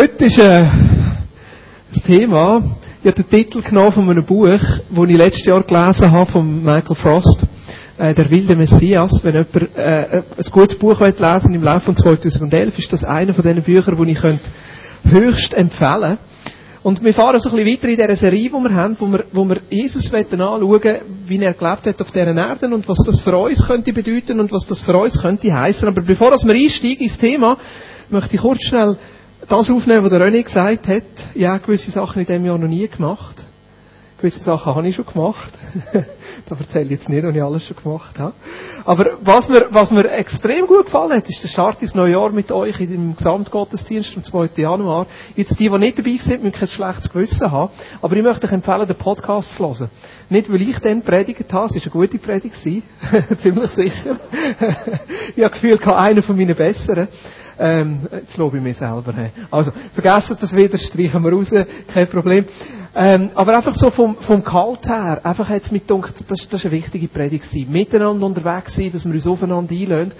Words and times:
Heute 0.00 0.26
ist 0.26 0.38
äh, 0.38 0.64
das 1.92 2.04
Thema, 2.04 2.62
ich 3.02 3.10
habe 3.10 3.20
den 3.20 3.28
Titel 3.28 3.60
genommen 3.62 3.90
von 3.90 4.08
einem 4.08 4.24
Buch, 4.24 4.46
das 4.46 5.08
ich 5.08 5.16
letztes 5.16 5.46
Jahr 5.46 5.60
gelesen 5.64 6.12
habe, 6.12 6.30
von 6.30 6.62
Michael 6.64 6.94
Frost, 6.94 7.42
äh, 7.98 8.14
Der 8.14 8.30
wilde 8.30 8.54
Messias. 8.54 9.24
Wenn 9.24 9.34
jemand 9.34 9.76
äh, 9.76 10.22
ein 10.36 10.50
gutes 10.52 10.78
Buch 10.78 11.00
lesen 11.00 11.18
will, 11.18 11.54
im 11.56 11.62
Laufe 11.64 11.86
von 11.86 11.96
2011, 11.96 12.78
ist 12.78 12.92
das 12.92 13.02
einer 13.02 13.34
von 13.34 13.42
diesen 13.42 13.60
Büchern, 13.60 14.00
die 14.00 14.12
ich 14.12 14.20
könnte 14.20 14.48
höchst 15.02 15.52
empfehlen 15.54 16.16
Und 16.84 17.02
wir 17.02 17.12
fahren 17.12 17.40
so 17.40 17.48
ein 17.50 17.56
bisschen 17.56 17.72
weiter 17.72 17.88
in 17.88 17.96
dieser 17.96 18.16
Serie, 18.16 18.50
die 18.50 18.52
wir 18.52 18.74
haben, 18.74 18.96
wo 19.00 19.06
wir, 19.08 19.24
wo 19.32 19.44
wir 19.46 19.56
Jesus 19.68 20.14
anschauen 20.14 20.80
wie 21.26 21.42
er 21.42 21.54
gelebt 21.54 21.86
hat 21.88 22.00
auf 22.00 22.12
dieser 22.12 22.36
Erde 22.36 22.72
und 22.72 22.88
was 22.88 22.98
das 23.04 23.18
für 23.18 23.36
uns 23.36 23.66
könnte 23.66 23.92
bedeuten 23.92 24.38
und 24.38 24.52
was 24.52 24.64
das 24.64 24.78
für 24.78 24.96
uns 24.96 25.20
könnte 25.20 25.52
heißen. 25.52 25.88
Aber 25.88 26.02
bevor 26.02 26.30
wir 26.30 26.54
einsteigen 26.54 27.00
ins 27.02 27.18
Thema, 27.18 27.56
möchte 28.10 28.36
ich 28.36 28.42
kurz 28.42 28.62
schnell 28.62 28.96
das 29.46 29.70
aufnehmen, 29.70 30.02
was 30.02 30.10
der 30.10 30.20
René 30.20 30.42
gesagt 30.42 30.88
hat. 30.88 31.02
Ja, 31.34 31.58
gewisse 31.58 31.90
Sachen 31.90 32.20
in 32.20 32.26
diesem 32.26 32.44
Jahr 32.44 32.58
noch 32.58 32.68
nie 32.68 32.88
gemacht. 32.88 33.44
Gewisse 34.18 34.40
Sachen 34.40 34.74
habe 34.74 34.88
ich 34.88 34.96
schon 34.96 35.06
gemacht. 35.06 35.52
da 36.48 36.56
erzähle 36.58 36.86
ich 36.86 36.90
jetzt 36.90 37.08
nicht, 37.08 37.22
was 37.22 37.34
ich 37.36 37.42
alles 37.42 37.62
schon 37.64 37.76
gemacht 37.76 38.18
habe. 38.18 38.32
Aber 38.84 39.04
was 39.22 39.48
mir, 39.48 39.66
was 39.70 39.92
mir 39.92 40.10
extrem 40.10 40.66
gut 40.66 40.86
gefallen 40.86 41.12
hat, 41.12 41.28
ist 41.28 41.40
der 41.40 41.48
Start 41.48 41.80
ins 41.82 41.94
neue 41.94 42.12
Jahr 42.12 42.30
mit 42.32 42.50
euch 42.50 42.78
dem 42.78 43.14
Gesamtgottesdienst 43.14 44.16
am 44.16 44.24
2. 44.24 44.50
Januar. 44.56 45.06
Jetzt 45.36 45.60
die, 45.60 45.70
die 45.70 45.78
nicht 45.78 45.98
dabei 45.98 46.16
sind, 46.18 46.42
müssen 46.42 46.58
kein 46.58 46.66
schlechtes 46.66 47.10
Gewissen 47.10 47.52
haben. 47.52 47.72
Aber 48.02 48.16
ich 48.16 48.22
möchte 48.24 48.46
euch 48.46 48.52
empfehlen, 48.52 48.88
den 48.88 48.96
Podcast 48.96 49.54
zu 49.54 49.64
hören. 49.64 49.90
Nicht, 50.30 50.52
weil 50.52 50.62
ich 50.62 50.78
dann 50.80 51.02
predigt 51.02 51.52
habe, 51.52 51.66
es 51.66 51.74
war 51.76 51.82
eine 51.82 51.90
gute 51.92 52.18
Predigt, 52.18 52.54
ziemlich 53.40 53.70
sicher. 53.70 54.16
ich 55.36 55.44
habe 55.44 55.52
gefühlt, 55.52 55.86
einer 55.86 56.22
von 56.24 56.36
meinen 56.36 56.56
besseren. 56.56 57.06
Ähm, 57.58 58.00
jetzt 58.12 58.36
lobe 58.36 58.58
ich 58.58 58.62
mich 58.62 58.76
selber. 58.76 59.12
Hey. 59.14 59.30
Also, 59.50 59.72
vergessen 59.92 60.36
das 60.40 60.54
wieder, 60.54 60.78
streichen 60.78 61.22
wir 61.24 61.32
raus, 61.32 61.52
kein 61.92 62.06
Problem. 62.08 62.44
Ähm, 62.94 63.30
aber 63.34 63.54
einfach 63.54 63.74
so 63.74 63.90
vom, 63.90 64.16
vom 64.16 64.42
Kalt 64.44 64.88
her, 64.88 65.20
einfach 65.22 65.48
hat 65.48 65.62
es 65.62 65.70
mit 65.70 65.86
gedacht, 65.86 66.14
das, 66.28 66.48
das 66.48 66.60
ist 66.60 66.66
eine 66.66 66.72
wichtige 66.72 67.08
Predigt 67.08 67.48
gewesen. 67.50 67.70
Miteinander 67.70 68.26
unterwegs 68.26 68.76
sein, 68.76 68.92
dass 68.92 69.04
wir 69.04 69.14
uns 69.14 69.26
aufeinander 69.26 69.72
einlösen. 69.72 70.14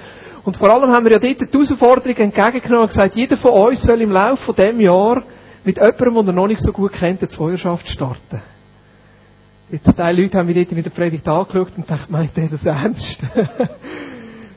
Und 0.45 0.57
vor 0.57 0.71
allem 0.71 0.91
haben 0.91 1.05
wir 1.05 1.13
ja 1.13 1.19
dort 1.19 1.41
die 1.41 1.53
Herausforderung 1.53 2.17
entgegengenommen 2.17 2.83
und 2.85 2.89
gesagt, 2.89 3.17
jeder 3.17 3.37
von 3.37 3.53
uns 3.53 3.83
soll 3.83 4.01
im 4.01 4.13
Laufe 4.13 4.45
von 4.45 4.55
dem 4.55 4.81
Jahr 4.81 5.23
mit 5.65 5.77
jemandem, 5.77 6.15
den 6.15 6.29
er 6.29 6.33
noch 6.33 6.47
nicht 6.47 6.63
so 6.63 6.73
gut 6.73 6.93
kennt, 6.93 7.21
eine 7.21 7.29
Zweierschaft 7.29 7.89
starten. 7.89 8.41
Jetzt, 9.71 9.99
drei 9.99 10.13
Leute 10.13 10.39
haben 10.39 10.47
mich 10.47 10.57
dort 10.57 10.73
in 10.73 10.83
der 10.83 10.91
Predigt 10.91 11.29
angeschaut 11.29 11.73
und 11.77 11.87
gedacht, 11.87 12.09
meint 12.11 12.37
er 12.39 12.49
das 12.49 12.65
ernst? 12.65 13.21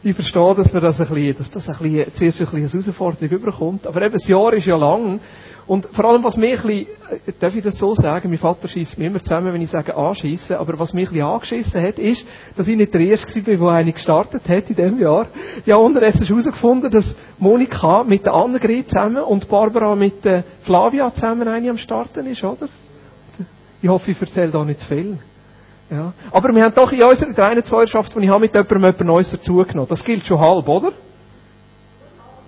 ich 0.03 0.15
verstehe, 0.15 0.55
dass 0.55 0.73
man 0.73 0.81
das 0.81 0.99
ein 0.99 1.07
bisschen, 1.07 1.37
dass 1.37 1.51
das 1.51 1.69
ein 1.69 1.77
bisschen, 1.77 2.13
zuerst 2.13 2.39
ein 2.41 2.45
bisschen 2.45 2.63
als 2.63 2.73
Herausforderung 2.73 3.29
überkommt. 3.29 3.87
Aber 3.87 4.01
eben, 4.01 4.13
das 4.13 4.27
Jahr 4.27 4.51
ist 4.53 4.65
ja 4.65 4.75
lang. 4.75 5.19
Und 5.67 5.85
vor 5.91 6.05
allem, 6.05 6.23
was 6.23 6.37
mich 6.37 6.59
ein 6.59 6.67
bisschen, 6.67 6.87
äh, 7.27 7.33
darf 7.39 7.55
ich 7.55 7.63
das 7.63 7.77
so 7.77 7.93
sagen, 7.93 8.29
mein 8.29 8.39
Vater 8.39 8.67
schießt 8.67 8.97
mir 8.97 9.07
immer 9.07 9.19
zusammen, 9.19 9.53
wenn 9.53 9.61
ich 9.61 9.69
sage 9.69 9.95
anschiessen, 9.95 10.55
aber 10.55 10.77
was 10.79 10.93
mich 10.93 11.09
ein 11.09 11.13
bisschen 11.13 11.27
angeschissen 11.27 11.83
hat, 11.83 11.99
ist, 11.99 12.25
dass 12.55 12.67
ich 12.67 12.75
nicht 12.75 12.93
der 12.93 13.01
Erste 13.01 13.45
war, 13.45 13.55
der 13.55 13.79
eine 13.79 13.93
gestartet 13.93 14.49
hat 14.49 14.69
in 14.69 14.75
diesem 14.75 14.99
Jahr. 14.99 15.27
Ja, 15.67 15.75
unterdessen 15.75 16.23
ist 16.23 16.29
herausgefunden, 16.29 16.89
dass 16.89 17.15
Monika 17.37 18.03
mit 18.03 18.25
der 18.25 18.33
Annegret 18.33 18.87
zusammen 18.87 19.21
und 19.21 19.47
Barbara 19.47 19.95
mit 19.95 20.25
der 20.25 20.43
Flavia 20.63 21.13
zusammen 21.13 21.47
eine 21.47 21.69
am 21.69 21.77
Starten 21.77 22.25
ist, 22.25 22.43
oder? 22.43 22.67
Ich 23.83 23.89
hoffe, 23.89 24.11
ich 24.11 24.21
erzähle 24.21 24.51
da 24.51 24.65
nicht 24.65 24.79
zu 24.79 24.87
viel. 24.87 25.19
Ja. 25.91 26.13
Aber 26.31 26.55
wir 26.55 26.63
haben 26.63 26.73
doch 26.73 26.91
in 26.93 27.03
unserer 27.03 27.33
Trainerzweierschaft, 27.33 28.15
die 28.15 28.19
ich 28.19 28.29
habe 28.29 28.39
mit 28.39 28.53
jemandem 28.53 28.77
jemand 28.79 29.01
Neues 29.01 29.31
dazugenommen. 29.31 29.89
Das 29.89 30.03
gilt 30.03 30.25
schon 30.25 30.39
halb, 30.39 30.67
oder? 30.69 30.93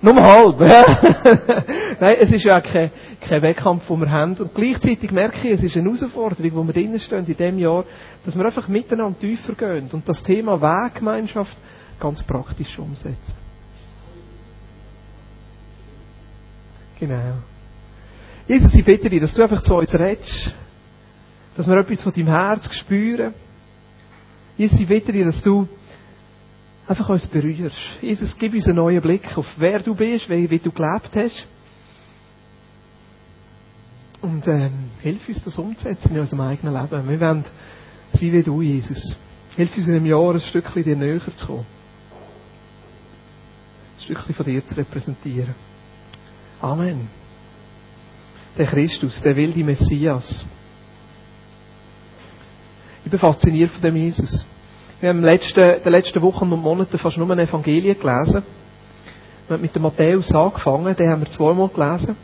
Nur 0.01 0.15
halb. 0.15 0.59
Nein, 1.99 2.15
es 2.21 2.31
ist 2.31 2.45
ja 2.45 2.61
kein, 2.61 2.89
kein 3.19 3.41
Wettkampf, 3.41 3.85
den 3.85 3.99
wir 3.99 4.11
haben. 4.11 4.35
Und 4.35 4.55
gleichzeitig 4.55 5.11
merke 5.11 5.35
ich, 5.43 5.59
es 5.59 5.63
ist 5.63 5.75
eine 5.75 5.93
Herausforderung, 5.93 6.51
wo 6.55 6.63
wir 6.63 6.73
drinnen 6.73 6.99
stehen 6.99 7.19
in 7.19 7.25
diesem 7.25 7.59
Jahr, 7.59 7.83
dass 8.25 8.33
wir 8.37 8.45
einfach 8.45 8.69
miteinander 8.69 9.19
tiefer 9.19 9.53
gehen 9.55 9.89
und 9.91 10.07
das 10.07 10.23
Thema 10.23 10.61
Weggemeinschaft 10.61 11.57
ganz 11.99 12.23
praktisch 12.23 12.79
umsetzen. 12.79 13.33
Genau. 16.97 17.33
Jesus, 18.47 18.73
ich 18.73 18.85
bitte 18.85 19.09
dich, 19.09 19.19
dass 19.19 19.33
du 19.33 19.43
einfach 19.43 19.61
zu 19.61 19.75
uns 19.75 19.93
redest 19.93 20.53
dass 21.55 21.67
wir 21.67 21.77
etwas 21.77 22.01
von 22.01 22.13
deinem 22.13 22.27
Herz 22.27 22.73
spüren. 22.73 23.33
Jesus, 24.57 24.79
ich 24.79 24.87
bitte 24.87 25.11
dir, 25.11 25.25
dass 25.25 25.41
du 25.41 25.67
einfach 26.87 27.09
uns 27.09 27.27
berührst. 27.27 27.77
Jesus, 28.01 28.37
gib 28.37 28.53
uns 28.53 28.67
einen 28.67 28.77
neuen 28.77 29.01
Blick 29.01 29.37
auf 29.37 29.55
wer 29.57 29.79
du 29.79 29.95
bist, 29.95 30.29
wie, 30.29 30.49
wie 30.49 30.59
du 30.59 30.71
gelebt 30.71 31.11
hast. 31.15 31.47
Und 34.21 34.47
ähm, 34.47 34.71
hilf 35.01 35.27
uns, 35.27 35.43
das 35.43 35.57
umzusetzen 35.57 36.15
in 36.15 36.21
unserem 36.21 36.41
eigenen 36.41 36.73
Leben. 36.73 37.09
Wir 37.09 37.19
wollen 37.19 37.43
sein 38.13 38.31
wie 38.31 38.43
du, 38.43 38.61
Jesus. 38.61 39.17
Hilf 39.55 39.75
uns 39.77 39.87
in 39.87 39.95
einem 39.95 40.05
Jahr 40.05 40.33
ein 40.33 40.39
Stückchen 40.39 40.83
dir 40.83 40.95
näher 40.95 41.19
zu 41.35 41.45
kommen. 41.45 41.65
Ein 43.97 44.03
Stückchen 44.03 44.33
von 44.33 44.45
dir 44.45 44.65
zu 44.65 44.75
repräsentieren. 44.75 45.53
Amen. 46.61 47.09
Der 48.57 48.65
Christus, 48.65 49.21
der 49.21 49.35
wilde 49.35 49.63
Messias. 49.63 50.45
Bin 53.13 53.19
fasziniert 53.19 53.69
von 53.69 53.79
dem 53.83 53.95
Jesus. 53.95 54.43
Wir 54.99 55.09
haben 55.09 55.17
in 55.17 55.23
den 55.23 55.91
letzten, 55.91 56.15
den 56.15 56.21
Wochen 56.23 56.51
und 56.51 56.63
Monaten 56.63 56.97
fast 56.97 57.15
nur 57.15 57.29
ein 57.29 57.37
Evangelium 57.37 57.95
gelesen. 57.99 58.41
Wir 59.47 59.53
haben 59.53 59.61
mit 59.61 59.75
dem 59.75 59.83
Matthäus 59.83 60.33
angefangen, 60.33 60.95
den 60.95 61.11
haben 61.11 61.21
wir 61.21 61.29
zweimal 61.29 61.67
gelesen. 61.67 62.15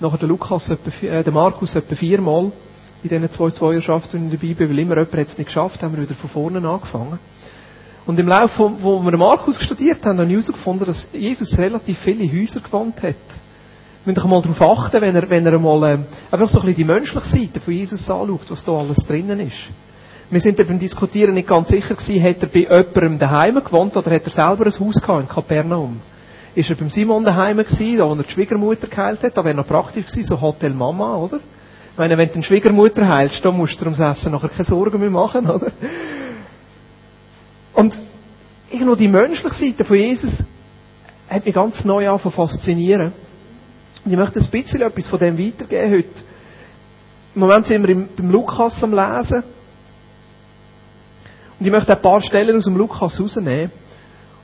Nachher 0.00 0.18
der 0.18 0.28
Lukas, 0.28 0.68
äh, 0.68 0.76
der 1.24 1.32
Markus 1.32 1.74
etwa 1.76 1.94
viermal 1.94 2.52
in 3.02 3.08
diesen 3.08 3.30
zwei 3.30 3.48
Zweierschaften 3.52 4.24
in 4.24 4.30
der 4.30 4.36
Bibel, 4.36 4.68
weil 4.68 4.80
immer 4.80 4.98
jemand 4.98 5.14
es 5.14 5.38
nicht 5.38 5.46
geschafft, 5.46 5.82
haben 5.82 5.96
wir 5.96 6.02
wieder 6.02 6.14
von 6.14 6.28
vorne 6.28 6.68
angefangen. 6.68 7.18
Und 8.04 8.20
im 8.20 8.28
Laufe, 8.28 8.70
wo 8.80 9.00
wir 9.00 9.16
Markus 9.16 9.58
studiert 9.62 10.04
haben, 10.04 10.18
haben 10.18 10.28
wir 10.28 10.36
herausgefunden, 10.36 10.86
dass 10.86 11.08
Jesus 11.14 11.58
relativ 11.58 11.98
viele 12.00 12.30
Häuser 12.30 12.60
gewohnt 12.60 13.02
hat. 13.02 13.14
Wir 14.04 14.12
müssen 14.12 14.28
mal 14.28 14.42
darauf 14.42 14.60
achten, 14.60 15.00
wenn 15.00 15.16
er, 15.16 15.30
wenn 15.30 15.46
er 15.46 15.58
mal 15.58 15.82
äh, 15.84 15.98
einfach 16.30 16.50
so 16.50 16.60
ein 16.60 16.66
bisschen 16.66 16.74
die 16.74 16.84
menschliche 16.84 17.26
Seite 17.26 17.60
von 17.60 17.72
Jesus 17.72 18.10
anschaut, 18.10 18.50
was 18.50 18.62
da 18.62 18.72
alles 18.72 18.98
drinnen 19.06 19.40
ist. 19.40 19.70
Wir 20.32 20.40
sind 20.40 20.56
beim 20.56 20.78
Diskutieren 20.78 21.34
nicht 21.34 21.46
ganz 21.46 21.68
sicher 21.68 21.94
gewesen, 21.94 22.22
hat 22.22 22.42
er 22.42 22.48
bei 22.48 22.60
jemandem 22.60 23.18
daheim 23.18 23.56
gewohnt 23.56 23.94
oder 23.98 24.12
hat 24.12 24.24
er 24.24 24.30
selber 24.30 24.64
ein 24.64 24.72
Haus 24.72 24.98
gehabt 24.98 25.20
in 25.20 25.28
Kapernaum? 25.28 26.00
Ist 26.54 26.70
er 26.70 26.76
beim 26.76 26.88
Simon 26.88 27.22
daheim 27.22 27.58
gewesen, 27.58 27.98
da 27.98 28.08
wo 28.08 28.14
er 28.14 28.22
die 28.22 28.30
Schwiegermutter 28.30 28.86
geheilt 28.86 29.22
hat? 29.22 29.36
Da 29.36 29.44
wäre 29.44 29.54
noch 29.54 29.66
praktisch 29.66 30.06
gewesen, 30.06 30.24
so 30.26 30.40
Hotel 30.40 30.72
Mama, 30.72 31.16
oder? 31.16 31.36
Ich 31.36 31.98
meine, 31.98 32.16
wenn 32.16 32.28
du 32.28 32.34
eine 32.36 32.42
Schwiegermutter 32.44 33.06
heilst, 33.06 33.44
dann 33.44 33.58
musst 33.58 33.78
du 33.78 33.84
ums 33.84 34.00
Essen 34.00 34.32
nachher 34.32 34.48
keine 34.48 34.64
Sorgen 34.64 34.98
mehr 35.00 35.10
machen, 35.10 35.50
oder? 35.50 35.70
Und 37.74 37.98
irgendwo 38.70 38.94
die 38.94 39.08
menschliche 39.08 39.54
Seite 39.54 39.84
von 39.84 39.98
Jesus 39.98 40.42
hat 41.28 41.44
mich 41.44 41.54
ganz 41.54 41.84
neu 41.84 42.08
an 42.08 42.18
faszinieren. 42.18 43.12
Und 44.02 44.10
ich 44.10 44.18
möchte 44.18 44.40
ein 44.40 44.46
bisschen 44.46 44.80
etwas 44.80 45.08
von 45.08 45.18
dem 45.18 45.38
weitergeben 45.38 45.92
heute. 45.92 46.22
Im 47.34 47.40
Moment 47.42 47.66
sind 47.66 47.86
wir 47.86 47.94
beim 47.94 48.30
Lukas 48.30 48.82
am 48.82 48.94
Lesen. 48.94 49.42
Und 51.62 51.66
ich 51.66 51.72
möchte 51.72 51.92
ein 51.92 52.02
paar 52.02 52.20
Stellen 52.20 52.56
aus 52.56 52.64
dem 52.64 52.76
Lukas 52.76 53.20
rausnehmen. 53.20 53.70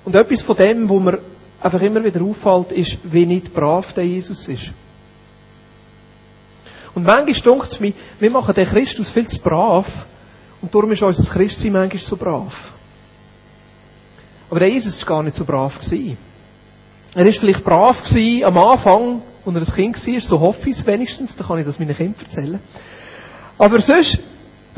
Und 0.05 0.15
etwas 0.15 0.41
von 0.41 0.57
dem, 0.57 0.89
wo 0.89 1.01
mir 1.01 1.19
einfach 1.61 1.83
immer 1.83 2.05
wieder 2.05 2.23
auffällt, 2.23 2.71
ist, 2.71 2.99
wie 3.03 3.27
nicht 3.27 3.53
brav 3.53 3.93
der 3.93 4.05
Jesus 4.05 4.47
ist. 4.47 4.71
Und 6.95 7.05
manchmal 7.05 7.57
denkt 7.57 7.73
es 7.73 7.81
mir, 7.81 7.93
wir 8.21 8.31
machen 8.31 8.55
den 8.55 8.69
Christus 8.69 9.11
viel 9.11 9.27
zu 9.27 9.41
brav. 9.41 10.07
Und 10.63 10.73
darum 10.73 10.93
ist 10.93 11.03
unser 11.03 11.29
Christsein 11.29 11.73
manchmal 11.73 12.01
so 12.01 12.17
brav. 12.17 12.55
Aber 14.49 14.61
der 14.61 14.69
Jesus 14.69 15.01
war 15.01 15.17
gar 15.17 15.23
nicht 15.25 15.35
so 15.35 15.45
brav. 15.45 15.77
Er 15.91 17.25
war 17.25 17.33
vielleicht 17.33 17.65
brav 17.65 17.97
am 18.45 18.59
Anfang, 18.59 19.23
als 19.45 19.71
er 19.71 19.85
ein 19.85 19.93
Kind 19.93 20.07
war, 20.07 20.21
so 20.21 20.39
hoffe 20.39 20.71
ich 20.71 20.77
es 20.77 20.87
wenigstens, 20.87 21.35
dann 21.35 21.49
kann 21.49 21.59
ich 21.59 21.67
das 21.67 21.81
meinen 21.81 21.97
Kindern 21.97 22.15
erzählen. 22.21 22.61
Aber 23.59 23.81
sonst 23.81 24.21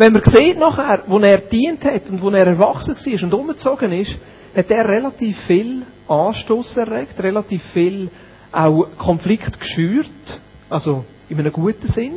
wenn 0.01 0.15
man 0.15 0.25
sieht 0.25 0.59
nachher, 0.59 1.03
wo 1.07 1.19
er 1.19 1.37
dient 1.39 1.85
hat 1.85 2.09
und 2.09 2.23
wo 2.23 2.31
er 2.31 2.47
erwachsen 2.47 2.97
war 2.97 3.23
und 3.23 3.35
umgezogen 3.35 3.93
ist, 3.93 4.17
hat 4.57 4.71
er 4.71 4.89
relativ 4.89 5.39
viel 5.43 5.83
Anstoß 6.09 6.79
erregt, 6.79 7.23
relativ 7.23 7.63
viel 7.65 8.09
auch 8.51 8.87
Konflikt 8.97 9.61
geschürt, 9.61 10.41
also 10.71 11.05
in 11.29 11.39
einem 11.39 11.53
guten 11.53 11.87
Sinn. 11.87 12.15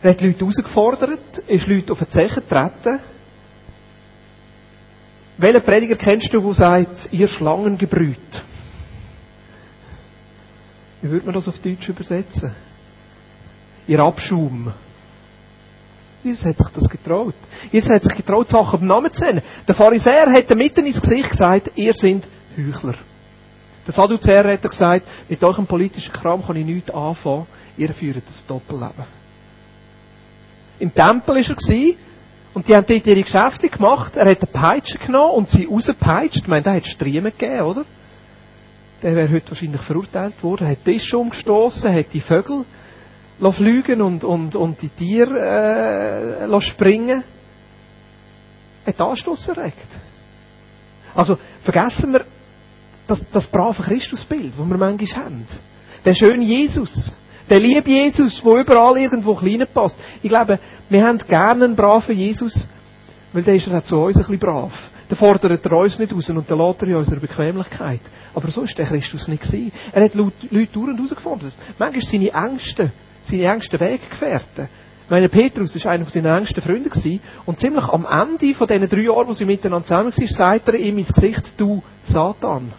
Er 0.00 0.12
hat 0.12 0.20
Leute 0.20 0.38
herausgefordert, 0.38 1.38
ist 1.48 1.66
Leute 1.66 1.90
auf 1.90 1.98
den 1.98 2.10
Zechen 2.10 2.42
getreten. 2.48 3.00
Welchen 5.38 5.62
Prediger 5.62 5.96
kennst 5.96 6.32
du, 6.32 6.40
der 6.40 6.54
sagt, 6.54 7.08
ihr 7.10 7.26
Schlangengebrüt? 7.26 8.44
Wie 11.02 11.10
würde 11.10 11.26
man 11.26 11.34
das 11.34 11.48
auf 11.48 11.58
Deutsch 11.58 11.88
übersetzen? 11.88 12.52
Ihr 13.88 13.98
Abschaum. 13.98 14.72
Jesus 16.22 16.44
hat 16.44 16.58
sich 16.58 16.68
das 16.68 16.88
getraut. 16.88 17.34
Jesus 17.72 17.90
hat 17.90 18.02
sich 18.02 18.14
getraut, 18.14 18.48
Sachen 18.48 18.80
beim 18.80 18.88
Namen 18.88 19.12
zu 19.12 19.24
nennen. 19.24 19.42
Der 19.66 19.74
Pharisäer 19.74 20.30
hat 20.30 20.54
mitten 20.54 20.84
ins 20.84 21.00
Gesicht 21.00 21.30
gesagt, 21.30 21.72
ihr 21.76 21.94
seid 21.94 22.22
Heuchler. 22.56 22.94
Der 23.86 23.94
Sadduzäer 23.94 24.52
hat 24.52 24.62
gesagt, 24.62 25.04
mit 25.28 25.42
eurem 25.42 25.66
politischen 25.66 26.12
Kram 26.12 26.44
kann 26.44 26.56
ich 26.56 26.66
nichts 26.66 26.90
anfangen, 26.90 27.46
ihr 27.76 27.92
führt 27.94 28.22
das 28.26 28.44
Doppelleben. 28.44 29.04
Im 30.78 30.94
Tempel 30.94 31.36
war 31.36 31.74
er 31.74 31.94
und 32.52 32.68
die 32.68 32.74
haben 32.74 32.86
dort 32.86 33.06
ihre 33.06 33.22
Geschäfte 33.22 33.68
gemacht. 33.68 34.16
Er 34.16 34.30
hat 34.30 34.42
eine 34.42 34.52
Peitsche 34.52 34.98
genommen 34.98 35.34
und 35.34 35.48
sie 35.48 35.66
rausgepeitscht. 35.66 36.42
Ich 36.42 36.48
meine, 36.48 36.62
der 36.62 36.74
hat 36.74 36.86
Striemen 36.86 37.32
gegeben, 37.36 37.62
oder? 37.62 37.84
Der 39.02 39.14
wäre 39.14 39.30
heute 39.30 39.50
wahrscheinlich 39.50 39.80
verurteilt 39.80 40.42
worden. 40.42 40.68
Hat 40.68 40.84
Tische 40.84 41.16
umgestoßen, 41.16 41.94
hat 41.94 42.12
die 42.12 42.20
Vögel 42.20 42.64
fliegen 43.52 44.02
und, 44.02 44.24
und, 44.24 44.54
und 44.56 44.82
die 44.82 44.88
Tiere 44.88 46.46
äh, 46.48 46.60
springen. 46.60 47.24
Hat 48.86 49.00
Anstoß 49.00 49.48
erregt. 49.48 49.88
Also 51.14 51.38
vergessen 51.62 52.12
wir 52.12 52.24
das, 53.06 53.20
das 53.32 53.46
brave 53.46 53.82
Christusbild, 53.82 54.52
das 54.56 54.66
wir 54.66 54.76
manchmal 54.76 55.24
haben. 55.24 55.46
Der 56.04 56.14
schöne 56.14 56.44
Jesus. 56.44 57.12
Der 57.48 57.58
liebe 57.58 57.90
Jesus, 57.90 58.40
der 58.42 58.52
überall 58.52 58.96
irgendwo 58.96 59.34
klein 59.34 59.66
passt. 59.74 59.98
Ich 60.22 60.28
glaube, 60.28 60.58
wir 60.88 61.04
haben 61.04 61.18
gerne 61.18 61.64
einen 61.64 61.74
braven 61.74 62.16
Jesus, 62.16 62.68
weil 63.32 63.42
der 63.42 63.54
ist 63.54 63.66
ja 63.66 63.82
zu 63.82 63.96
uns 63.96 64.16
ein 64.16 64.22
bisschen 64.22 64.38
brav. 64.38 64.72
Der 65.08 65.16
fordert 65.16 65.66
er 65.66 65.76
uns 65.76 65.98
nicht 65.98 66.12
raus 66.12 66.30
und 66.30 66.48
der 66.48 66.56
lässt 66.56 66.82
er 66.82 66.88
in 66.88 66.96
unserer 66.96 67.18
Bequemlichkeit. 67.18 68.00
Aber 68.32 68.48
so 68.52 68.62
ist 68.62 68.78
der 68.78 68.86
Christus 68.86 69.26
nicht 69.26 69.42
gewesen. 69.42 69.72
Er 69.90 70.04
hat 70.04 70.14
Leute 70.14 70.46
durch 70.50 70.76
und 70.76 70.96
herausgefordert. 70.96 71.52
Manchmal 71.76 72.02
seine 72.02 72.30
Ängste, 72.30 72.92
seine 73.24 73.44
engsten 73.44 73.80
Weggefährten. 73.80 74.68
Ich 75.04 75.10
meine, 75.10 75.28
Petrus 75.28 75.84
war 75.84 75.92
einer 75.92 76.04
seiner 76.04 76.36
engsten 76.36 76.62
Freunde 76.62 76.88
gewesen, 76.88 77.20
und 77.44 77.58
ziemlich 77.58 77.84
am 77.84 78.06
Ende 78.06 78.54
von 78.54 78.68
diesen 78.68 78.88
drei 78.88 79.02
Jahren, 79.02 79.26
wo 79.26 79.32
sie 79.32 79.44
miteinander 79.44 79.84
zusammen 79.84 80.12
waren, 80.16 80.28
sagt 80.28 80.68
er 80.68 80.74
ihm 80.74 80.98
ins 80.98 81.12
Gesicht, 81.12 81.52
du 81.56 81.82
Satan. 82.02 82.72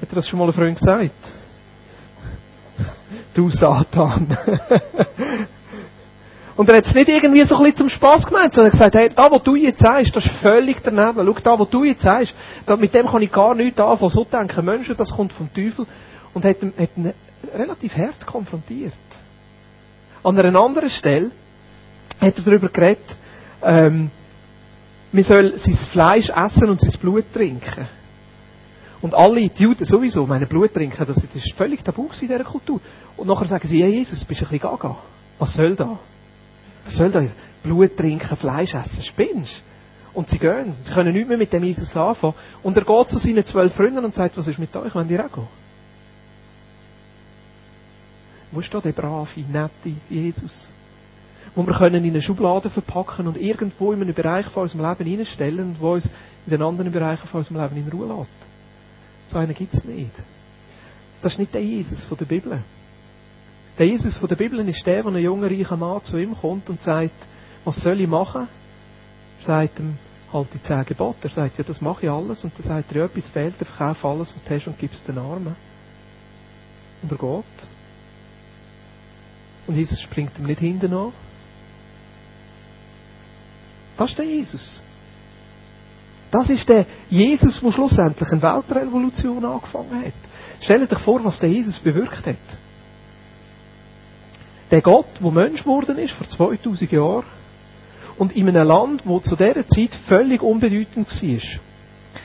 Hat 0.00 0.08
er 0.10 0.14
das 0.14 0.28
schon 0.28 0.38
mal 0.38 0.44
einem 0.44 0.52
Freund 0.52 0.78
gesagt? 0.78 1.32
du 3.34 3.50
Satan. 3.50 4.26
Und 6.54 6.68
er 6.68 6.76
hat 6.76 6.84
es 6.84 6.94
nicht 6.94 7.08
irgendwie 7.08 7.44
so 7.44 7.56
ein 7.56 7.62
bisschen 7.62 7.78
zum 7.78 7.88
Spass 7.88 8.26
gemeint, 8.26 8.52
sondern 8.52 8.72
gesagt, 8.72 8.94
hey, 8.94 9.08
da, 9.08 9.30
wo 9.30 9.38
du 9.38 9.56
jetzt 9.56 9.80
sagst, 9.80 10.14
das 10.14 10.26
ist 10.26 10.34
völlig 10.36 10.82
daneben. 10.82 11.26
Schau, 11.26 11.36
da, 11.42 11.58
wo 11.58 11.64
du 11.64 11.84
jetzt 11.84 12.02
sagst, 12.02 12.34
mit 12.78 12.92
dem 12.92 13.06
kann 13.06 13.22
ich 13.22 13.32
gar 13.32 13.54
nichts 13.54 13.80
anfangen. 13.80 14.10
So 14.10 14.24
denken 14.24 14.64
Menschen, 14.64 14.94
das 14.96 15.12
kommt 15.12 15.32
vom 15.32 15.52
Teufel. 15.52 15.86
Und 16.34 16.44
hat 16.44 16.58
hat 16.78 16.90
relativ 17.54 17.96
hart 17.96 18.26
konfrontiert. 18.26 18.92
An 20.22 20.38
einer 20.38 20.60
anderen 20.60 20.90
Stelle 20.90 21.30
hat 22.20 22.36
er 22.38 22.44
darüber 22.44 22.68
geredet, 22.68 23.16
ähm, 23.62 24.10
man 25.10 25.22
soll 25.22 25.56
sein 25.58 25.74
Fleisch 25.74 26.30
essen 26.30 26.70
und 26.70 26.80
sein 26.80 26.92
Blut 27.00 27.24
trinken. 27.34 27.86
Und 29.02 29.14
alle 29.14 29.40
Juden 29.40 29.84
sowieso, 29.84 30.26
meine 30.26 30.46
Blut 30.46 30.72
trinken, 30.72 31.04
das 31.04 31.22
ist 31.22 31.52
völlig 31.54 31.84
tabu 31.84 32.04
in 32.04 32.28
dieser 32.28 32.44
Kultur. 32.44 32.80
Und 33.16 33.26
nachher 33.26 33.48
sagen 33.48 33.66
sie, 33.66 33.80
ja 33.80 33.88
Jesus, 33.88 34.24
bist 34.24 34.40
du 34.40 34.44
ein 34.46 34.50
bisschen 34.50 34.70
gaga. 34.70 34.96
Was 35.38 35.54
soll 35.54 35.74
da? 35.74 35.98
Was 36.84 36.94
soll 36.94 37.10
da? 37.10 37.20
Blut 37.62 37.96
trinken, 37.96 38.36
Fleisch 38.36 38.74
essen, 38.74 39.02
spinnst 39.02 39.62
Und 40.14 40.30
sie 40.30 40.38
gehen. 40.38 40.74
Sie 40.82 40.92
können 40.92 41.12
nicht 41.12 41.28
mehr 41.28 41.38
mit 41.38 41.52
dem 41.52 41.64
Jesus 41.64 41.96
anfangen. 41.96 42.34
Und 42.62 42.76
er 42.76 42.84
geht 42.84 43.08
zu 43.08 43.18
seinen 43.18 43.44
zwölf 43.44 43.74
Freunden 43.74 44.04
und 44.04 44.14
sagt, 44.14 44.36
was 44.36 44.46
ist 44.46 44.58
mit 44.58 44.74
euch, 44.76 44.94
wenn 44.94 45.08
ihr 45.08 45.24
auch 45.24 45.32
gehen? 45.32 45.61
Wo 48.52 48.60
ist 48.60 48.72
da 48.72 48.80
der 48.80 48.92
brave, 48.92 49.40
nette 49.50 49.96
Jesus? 50.08 50.68
Wo 51.54 51.66
wir 51.66 51.74
können 51.74 52.04
in 52.04 52.10
eine 52.10 52.22
Schublade 52.22 52.70
verpacken 52.70 53.26
und 53.26 53.36
irgendwo 53.36 53.92
in 53.92 54.00
einen 54.02 54.14
Bereich 54.14 54.46
von 54.46 54.62
unserem 54.64 54.88
Leben 54.88 55.06
hineinstellen 55.06 55.70
und 55.70 55.80
wo 55.80 55.94
uns 55.94 56.06
in 56.46 56.50
den 56.50 56.62
anderen 56.62 56.92
Bereichen 56.92 57.26
von 57.26 57.40
unserem 57.40 57.62
Leben 57.62 57.76
in 57.76 57.88
Ruhe 57.88 58.06
lässt. 58.06 58.30
So 59.28 59.38
einen 59.38 59.54
gibt 59.54 59.74
es 59.74 59.84
nicht. 59.84 60.12
Das 61.22 61.32
ist 61.32 61.38
nicht 61.38 61.54
der 61.54 61.62
Jesus 61.62 62.04
von 62.04 62.18
der 62.18 62.26
Bibel. 62.26 62.58
Der 63.78 63.86
Jesus 63.86 64.16
von 64.18 64.28
der 64.28 64.36
Bibel 64.36 64.68
ist 64.68 64.86
der, 64.86 65.04
wo 65.04 65.08
ein 65.08 65.16
junger, 65.16 65.50
reicher 65.50 65.76
Mann 65.76 66.02
zu 66.04 66.18
ihm 66.18 66.36
kommt 66.38 66.68
und 66.68 66.82
sagt, 66.82 67.14
was 67.64 67.76
soll 67.76 68.00
ich 68.00 68.08
machen? 68.08 68.48
Er 69.40 69.46
sagt 69.46 69.78
ihm, 69.78 69.96
halt 70.32 70.48
die 70.52 70.62
zehn 70.62 70.84
Gebote. 70.84 71.28
Er 71.28 71.30
sagt, 71.30 71.58
ja, 71.58 71.64
das 71.64 71.80
mache 71.80 72.06
ich 72.06 72.10
alles. 72.10 72.44
Und 72.44 72.52
dann 72.58 72.66
sagt 72.66 72.92
er, 72.92 72.98
ja, 72.98 73.04
etwas 73.06 73.28
fehlt, 73.28 73.54
er 73.58 73.66
verkauft 73.66 74.04
alles, 74.04 74.34
was 74.34 74.44
du 74.44 74.54
hast 74.54 74.66
und 74.66 74.78
gib 74.78 74.92
es 74.92 75.02
den 75.02 75.18
Armen. 75.18 75.56
Und 77.02 77.12
er 77.12 77.18
geht. 77.18 77.71
Und 79.66 79.76
Jesus 79.76 80.00
springt 80.00 80.38
ihm 80.38 80.46
nicht 80.46 80.60
hinten 80.60 80.92
an. 80.92 81.12
Das 83.96 84.10
ist 84.10 84.18
der 84.18 84.26
Jesus. 84.26 84.80
Das 86.30 86.48
ist 86.48 86.68
der 86.68 86.86
Jesus, 87.10 87.60
der 87.60 87.72
schlussendlich 87.72 88.32
eine 88.32 88.42
Weltrevolution 88.42 89.44
angefangen 89.44 90.04
hat. 90.04 90.12
Stellt 90.60 90.92
euch 90.92 90.98
vor, 91.00 91.22
was 91.24 91.38
der 91.38 91.50
Jesus 91.50 91.78
bewirkt 91.78 92.26
hat. 92.26 92.36
Der 94.70 94.80
Gott, 94.80 95.06
der 95.22 95.30
Mensch 95.30 95.62
geworden 95.62 95.98
ist, 95.98 96.14
vor 96.14 96.28
2000 96.28 96.90
Jahren, 96.90 97.24
und 98.18 98.34
in 98.34 98.48
einem 98.48 98.66
Land, 98.66 99.02
wo 99.04 99.20
zu 99.20 99.36
dieser 99.36 99.66
Zeit 99.66 99.94
völlig 100.06 100.42
unbedeutend 100.42 101.08
war. 101.08 101.60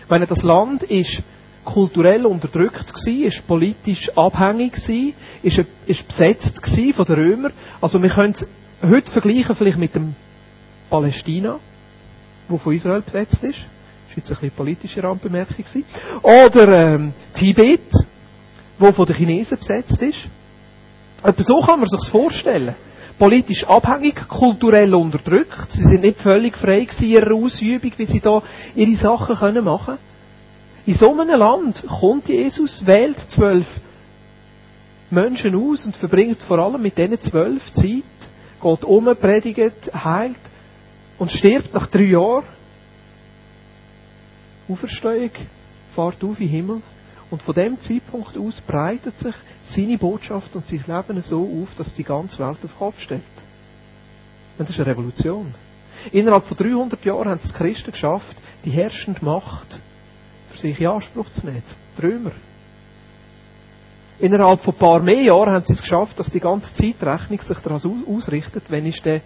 Meine, 0.09 0.27
das 0.27 0.43
Land 0.43 0.83
ist 0.83 1.21
kulturell 1.67 2.25
unterdrückt 2.25 2.93
gewesen, 2.93 3.25
ist 3.25 3.45
politisch 3.45 4.09
abhängig 4.17 4.73
gewesen, 4.73 5.13
ist, 5.43 5.61
ist 5.85 6.07
besetzt 6.07 6.61
gewesen 6.63 6.93
von 6.93 7.05
den 7.05 7.15
Römern. 7.15 7.53
Also 7.81 8.01
wir 8.01 8.09
können 8.09 8.33
es 8.33 8.47
heute 8.81 9.11
vergleichen 9.11 9.55
vielleicht 9.55 9.77
mit 9.77 9.93
dem 9.93 10.15
Palästina, 10.89 11.59
wo 12.47 12.57
von 12.57 12.73
Israel 12.73 13.01
besetzt 13.01 13.43
ist 13.43 13.59
jetzt 14.17 14.29
ein 14.29 14.35
bisschen 14.35 14.51
politische 14.51 15.03
Randbemerkung 15.03 15.55
gewesen. 15.57 15.85
Oder 16.21 16.95
ähm, 16.95 17.13
Tibet, 17.33 17.91
wo 18.77 18.91
von 18.91 19.05
den 19.05 19.15
Chinesen 19.15 19.57
besetzt 19.57 20.01
ist. 20.01 20.25
Etwa 21.23 21.43
so 21.43 21.59
kann 21.59 21.79
man 21.79 21.87
sich 21.87 22.09
vorstellen. 22.09 22.75
Politisch 23.17 23.63
abhängig, 23.67 24.27
kulturell 24.27 24.93
unterdrückt. 24.93 25.71
Sie 25.71 25.83
sind 25.83 26.01
nicht 26.01 26.19
völlig 26.19 26.55
frei 26.55 26.87
in 26.99 27.07
ihrer 27.07 27.33
Ausübung, 27.33 27.91
wie 27.97 28.05
sie 28.05 28.19
da 28.19 28.43
ihre 28.75 28.95
Sachen 28.95 29.35
können 29.35 29.63
machen. 29.63 29.97
In 30.87 30.93
so 30.93 31.11
einem 31.11 31.27
Land 31.27 31.83
kommt 31.85 32.29
Jesus, 32.29 32.85
wählt 32.85 33.19
zwölf 33.19 33.67
Menschen 35.09 35.53
aus 35.53 35.85
und 35.85 35.97
verbringt 35.97 36.41
vor 36.41 36.59
allem 36.59 36.81
mit 36.81 36.97
diesen 36.97 37.19
zwölf 37.19 37.73
Zeit, 37.73 38.03
geht 38.61 38.83
um, 38.85 39.03
predigt, 39.17 39.93
heilt 39.93 40.37
und 41.17 41.29
stirbt 41.29 41.73
nach 41.73 41.87
drei 41.87 42.03
Jahren 42.03 42.45
Auferstehung, 44.69 45.31
fährt 45.93 46.23
auf 46.23 46.39
in 46.39 46.47
den 46.47 46.47
Himmel. 46.47 46.81
Und 47.31 47.41
von 47.41 47.53
dem 47.53 47.81
Zeitpunkt 47.81 48.37
aus 48.37 48.61
breitet 48.61 49.19
sich 49.19 49.35
seine 49.65 49.97
Botschaft 49.97 50.55
und 50.55 50.65
sein 50.65 50.85
Leben 50.87 51.21
so 51.21 51.41
auf, 51.63 51.75
dass 51.75 51.95
die 51.95 52.05
ganze 52.05 52.39
Welt 52.39 52.51
auf 52.63 52.71
den 52.71 52.77
Kopf 52.77 53.01
stellt. 53.01 53.21
Und 54.57 54.69
das 54.69 54.75
ist 54.77 54.79
eine 54.79 54.91
Revolution. 54.91 55.53
Innerhalb 56.13 56.45
von 56.45 56.55
300 56.55 57.03
Jahren 57.03 57.27
haben 57.27 57.41
es 57.43 57.51
die 57.51 57.57
Christen 57.57 57.91
geschafft, 57.91 58.37
die 58.63 58.71
herrschende 58.71 59.25
Macht 59.25 59.79
für 60.57 60.67
sich 60.67 60.79
in 60.81 60.87
Anspruch 60.87 61.29
zu 61.31 61.45
nehmen. 61.45 61.63
Römer. 62.01 62.31
Innerhalb 64.19 64.61
von 64.61 64.73
ein 64.73 64.79
paar 64.79 64.99
mehr 64.99 65.21
Jahren 65.21 65.53
haben 65.53 65.65
sie 65.65 65.73
es 65.73 65.81
geschafft, 65.81 66.19
dass 66.19 66.31
die 66.31 66.39
ganze 66.39 66.73
Zeitrechnung 66.73 67.39
sich 67.39 67.57
daran 67.59 68.03
ausrichtet, 68.07 68.63
wenn 68.69 68.85
ist 68.85 69.05
der 69.05 69.21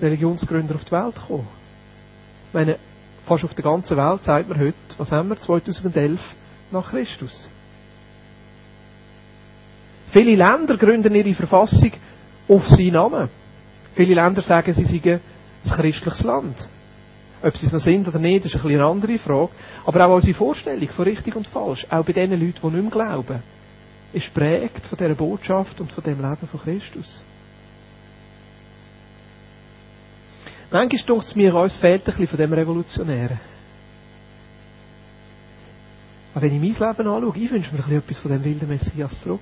Religionsgründer 0.00 0.74
auf 0.74 0.84
die 0.84 0.92
Welt 0.92 1.14
gekommen. 1.14 1.46
Ich 2.48 2.54
meine, 2.54 2.76
fast 3.26 3.44
auf 3.44 3.54
der 3.54 3.62
ganzen 3.62 3.96
Welt, 3.96 4.24
sagt 4.24 4.48
man 4.48 4.58
heute, 4.58 4.74
was 4.98 5.12
haben 5.12 5.28
wir, 5.28 5.40
2011 5.40 6.20
nach 6.72 6.90
Christus. 6.90 7.48
Viele 10.08 10.34
Länder 10.34 10.76
gründen 10.76 11.14
ihre 11.14 11.34
Verfassung 11.34 11.92
auf 12.48 12.66
seinen 12.66 12.94
Namen. 12.94 13.28
Viele 13.94 14.14
Länder 14.14 14.42
sagen, 14.42 14.72
sie 14.72 14.84
seien 14.84 15.20
ein 15.64 15.70
christliches 15.70 16.24
Land. 16.24 16.64
Ob 17.42 17.56
sie 17.56 17.66
es 17.66 17.72
noch 17.72 17.80
sind 17.80 18.06
oder 18.06 18.18
nicht, 18.18 18.44
ist 18.44 18.56
ein 18.56 18.66
eine 18.66 18.84
andere 18.86 19.18
Frage. 19.18 19.50
Aber 19.86 20.06
auch 20.06 20.16
unsere 20.16 20.34
Vorstellung 20.34 20.88
von 20.88 21.04
richtig 21.04 21.34
und 21.36 21.46
falsch, 21.46 21.86
auch 21.88 22.04
bei 22.04 22.12
den 22.12 22.30
Leuten, 22.32 22.54
die 22.62 22.66
nicht 22.66 22.82
mehr 22.82 22.90
glauben, 22.90 23.42
ist 24.12 24.34
prägt 24.34 24.84
von 24.84 24.98
dieser 24.98 25.14
Botschaft 25.14 25.80
und 25.80 25.90
von 25.90 26.04
dem 26.04 26.20
Leben 26.20 26.48
von 26.50 26.60
Christus. 26.60 27.22
Manchmal 30.70 30.98
denkt 30.98 31.24
es 31.24 31.34
mir, 31.34 31.54
uns 31.54 31.76
fehlt 31.76 32.00
ein 32.02 32.04
bisschen 32.04 32.28
von 32.28 32.38
dem 32.38 32.52
Revolutionären. 32.52 33.40
Aber 36.32 36.42
wenn 36.42 36.54
ich 36.62 36.78
mein 36.78 36.88
Leben 36.88 37.08
anschaue, 37.08 37.32
ich 37.36 37.50
wünsche 37.50 37.72
mir 37.72 37.78
ein 37.78 37.84
bisschen 37.84 37.98
etwas 37.98 38.18
von 38.18 38.30
dem 38.30 38.44
wilden 38.44 38.68
Messias 38.68 39.20
zurück. 39.22 39.40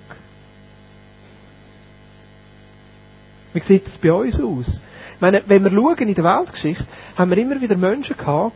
Wie 3.59 3.65
sieht 3.65 3.89
es 3.89 3.99
bei 3.99 4.13
uns 4.13 4.41
aus? 4.41 4.81
Ich 5.17 5.21
meine, 5.21 5.43
wenn 5.47 5.65
wir 5.65 5.73
schauen 5.73 6.07
in 6.07 6.15
der 6.15 6.23
Weltgeschichte, 6.23 6.85
haben 7.17 7.31
wir 7.31 7.39
immer 7.39 7.61
wieder 7.61 7.77
Menschen 7.77 8.17
gehabt, 8.17 8.53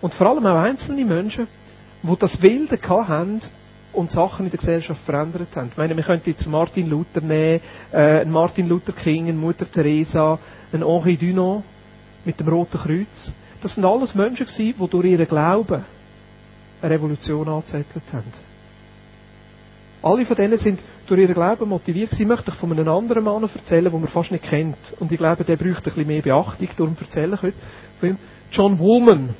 und 0.00 0.14
vor 0.14 0.28
allem 0.28 0.46
auch 0.46 0.62
einzelne 0.62 1.04
Menschen, 1.04 1.46
die 2.02 2.16
das 2.18 2.40
Wilde 2.40 2.78
gehabt 2.78 3.08
haben 3.08 3.40
und 3.92 4.12
Sachen 4.12 4.46
in 4.46 4.50
der 4.50 4.58
Gesellschaft 4.58 5.02
verändert 5.04 5.48
haben. 5.54 5.68
Ich 5.70 5.76
meine, 5.76 5.94
wir 5.94 6.04
könnten 6.04 6.30
jetzt 6.30 6.46
Martin 6.46 6.88
Luther 6.88 7.20
nehmen, 7.20 7.60
äh, 7.92 8.24
Martin 8.24 8.66
Luther 8.66 8.92
King, 8.92 9.28
eine 9.28 9.34
Mutter 9.34 9.70
Teresa, 9.70 10.38
einen 10.72 10.86
Henri 10.86 11.16
Dunant, 11.16 11.62
mit 12.24 12.40
dem 12.40 12.48
Roten 12.48 12.78
Kreuz. 12.78 13.30
Das 13.62 13.74
sind 13.74 13.84
alles 13.84 14.14
Menschen 14.14 14.46
gewesen, 14.46 14.74
die 14.78 14.88
durch 14.88 15.04
ihren 15.04 15.26
Glauben 15.26 15.84
eine 16.80 16.94
Revolution 16.94 17.46
angezettelt 17.46 18.04
haben. 18.12 18.53
Alle 20.04 20.26
von 20.26 20.36
denen 20.36 20.58
sind 20.58 20.80
durch 21.06 21.18
ihren 21.22 21.32
Glauben 21.32 21.66
motiviert 21.66 22.10
gewesen. 22.10 22.22
Ich 22.24 22.28
möchte 22.28 22.50
euch 22.50 22.58
von 22.58 22.70
einem 22.70 22.86
anderen 22.88 23.24
Mann 23.24 23.42
erzählen, 23.42 23.84
den 23.90 24.00
man 24.00 24.06
fast 24.06 24.32
nicht 24.32 24.44
kennt. 24.44 24.76
Und 25.00 25.10
ich 25.10 25.16
glaube, 25.16 25.44
der 25.44 25.56
bräuchte 25.56 25.80
ein 25.80 25.82
bisschen 25.82 26.06
mehr 26.06 26.20
Beachtung, 26.20 26.68
darum 26.76 26.96
erzähle 27.00 27.36
ich 27.36 27.42
heute. 27.42 27.56
Von 28.00 28.08
ihm. 28.10 28.18
John 28.52 28.78
Woolman. 28.78 29.30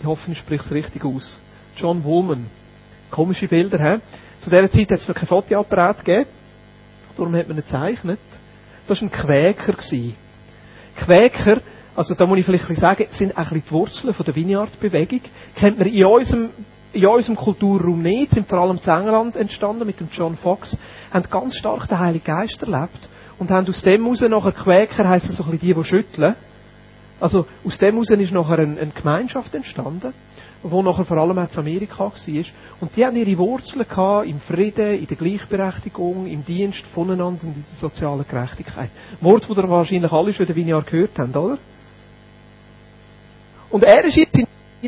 Ich 0.00 0.06
hoffe, 0.06 0.32
ich 0.32 0.38
spreche 0.38 0.64
es 0.64 0.72
richtig 0.72 1.04
aus. 1.04 1.38
John 1.76 2.02
Woolman. 2.02 2.46
Komische 3.10 3.46
Bilder, 3.46 3.78
hä? 3.78 4.00
Zu 4.40 4.48
dieser 4.48 4.70
Zeit 4.70 4.90
hat 4.90 5.00
es 5.00 5.08
noch 5.08 5.14
kein 5.14 5.26
Fotoapparat 5.28 6.02
gegeben. 6.02 6.30
Darum 7.14 7.34
hat 7.34 7.46
man 7.48 7.58
ihn 7.58 7.62
gezeichnet. 7.62 8.18
Das 8.88 9.02
war 9.02 9.08
ein 9.08 9.12
Quäker. 9.12 9.74
Quäker, 10.96 11.60
also 11.94 12.14
da 12.14 12.24
muss 12.26 12.38
ich 12.38 12.46
vielleicht 12.46 12.74
sagen, 12.78 13.04
sind 13.10 13.34
bisschen 13.34 13.62
die 13.66 13.70
Wurzeln 13.70 14.14
der 14.18 14.34
Vineyard-Bewegung. 14.34 15.20
Kennt 15.54 15.78
man 15.78 15.88
in 15.88 16.04
unserem, 16.06 16.48
in 16.96 17.06
unserem 17.06 17.36
Kulturraum 17.36 18.00
nicht, 18.02 18.32
sind 18.32 18.48
vor 18.48 18.58
allem 18.58 18.78
in 18.82 18.90
England 18.90 19.36
entstanden 19.36 19.86
mit 19.86 20.00
dem 20.00 20.08
John 20.10 20.36
Fox, 20.36 20.76
haben 21.12 21.24
ganz 21.30 21.56
stark 21.56 21.88
den 21.88 21.98
Heiligen 21.98 22.24
Geist 22.24 22.62
erlebt 22.62 23.08
und 23.38 23.50
haben 23.50 23.68
aus 23.68 23.82
dem 23.82 24.02
heraus 24.02 24.20
nachher 24.22 24.52
Quäker, 24.52 25.08
heisst 25.08 25.32
so 25.32 25.44
ein 25.44 25.50
bisschen 25.50 25.68
die, 25.68 25.74
die 25.74 25.84
schütteln. 25.84 26.34
Also 27.20 27.46
aus 27.64 27.78
dem 27.78 27.94
heraus 27.94 28.10
ist 28.10 28.32
nachher 28.32 28.58
eine, 28.58 28.80
eine 28.80 28.90
Gemeinschaft 28.92 29.54
entstanden 29.54 30.12
wo 30.62 30.82
nachher 30.82 31.04
vor 31.04 31.18
allem 31.18 31.38
auch 31.38 31.50
in 31.50 31.58
Amerika 31.58 32.04
war. 32.04 32.44
Und 32.80 32.96
die 32.96 33.04
haben 33.04 33.16
ihre 33.16 33.38
Wurzeln 33.38 33.86
gehabt 33.88 34.26
im 34.26 34.40
Frieden, 34.40 34.98
in 34.98 35.06
der 35.06 35.16
Gleichberechtigung, 35.16 36.26
im 36.26 36.44
Dienst 36.44 36.86
voneinander 36.88 37.44
und 37.44 37.56
in 37.56 37.64
der 37.70 37.78
sozialen 37.78 38.24
Gerechtigkeit. 38.28 38.90
Wort, 39.20 39.48
das 39.48 39.56
ihr 39.56 39.68
wahrscheinlich 39.68 40.12
alle 40.12 40.32
schon 40.32 40.46
in 40.46 40.66
der 40.66 40.82
gehört 40.82 41.18
habt, 41.18 41.36
oder? 41.36 41.58
Und 43.70 43.84
er 43.84 44.04
ist 44.04 44.16
jetzt 44.16 44.38
in 44.38 44.45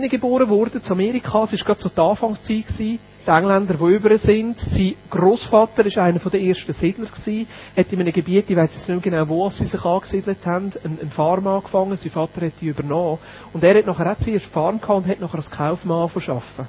geboren 0.08 0.48
worden, 0.48 0.80
in 0.84 0.92
Amerika. 0.92 1.42
Es 1.44 1.52
war 1.52 1.58
gerade 1.58 1.80
so 1.80 1.88
die 1.88 2.00
Anfangszeit. 2.00 2.66
Gewesen. 2.66 2.98
Die 3.26 3.30
Engländer, 3.30 3.74
die 3.74 3.94
über 3.94 4.16
sind. 4.16 4.58
Sein 4.58 4.94
Großvater 5.10 5.84
war 5.84 6.02
einer 6.04 6.18
der 6.18 6.40
ersten 6.40 6.72
Siedler. 6.72 7.06
Gewesen. 7.06 7.46
Hat 7.76 7.92
in 7.92 8.00
einem 8.00 8.12
Gebiet, 8.12 8.48
ich 8.48 8.56
weiß 8.56 8.88
nicht 8.88 9.02
genau, 9.02 9.28
wo 9.28 9.50
sie 9.50 9.64
sich 9.64 9.84
angesiedelt 9.84 10.46
haben, 10.46 10.72
eine 10.84 11.10
Farm 11.10 11.46
angefangen. 11.46 11.96
Sein 11.96 12.12
Vater 12.12 12.46
hat 12.46 12.52
die 12.60 12.68
übernommen. 12.68 13.18
Und 13.52 13.64
er 13.64 13.76
hat 13.76 13.86
nachher 13.86 14.12
auch 14.12 14.18
zuerst 14.18 14.46
Farm 14.46 14.80
gehabt 14.80 14.98
und 14.98 15.08
hat 15.08 15.20
nachher 15.20 15.38
als 15.38 15.50
Kaufmann 15.50 16.02
angefangen 16.02 16.68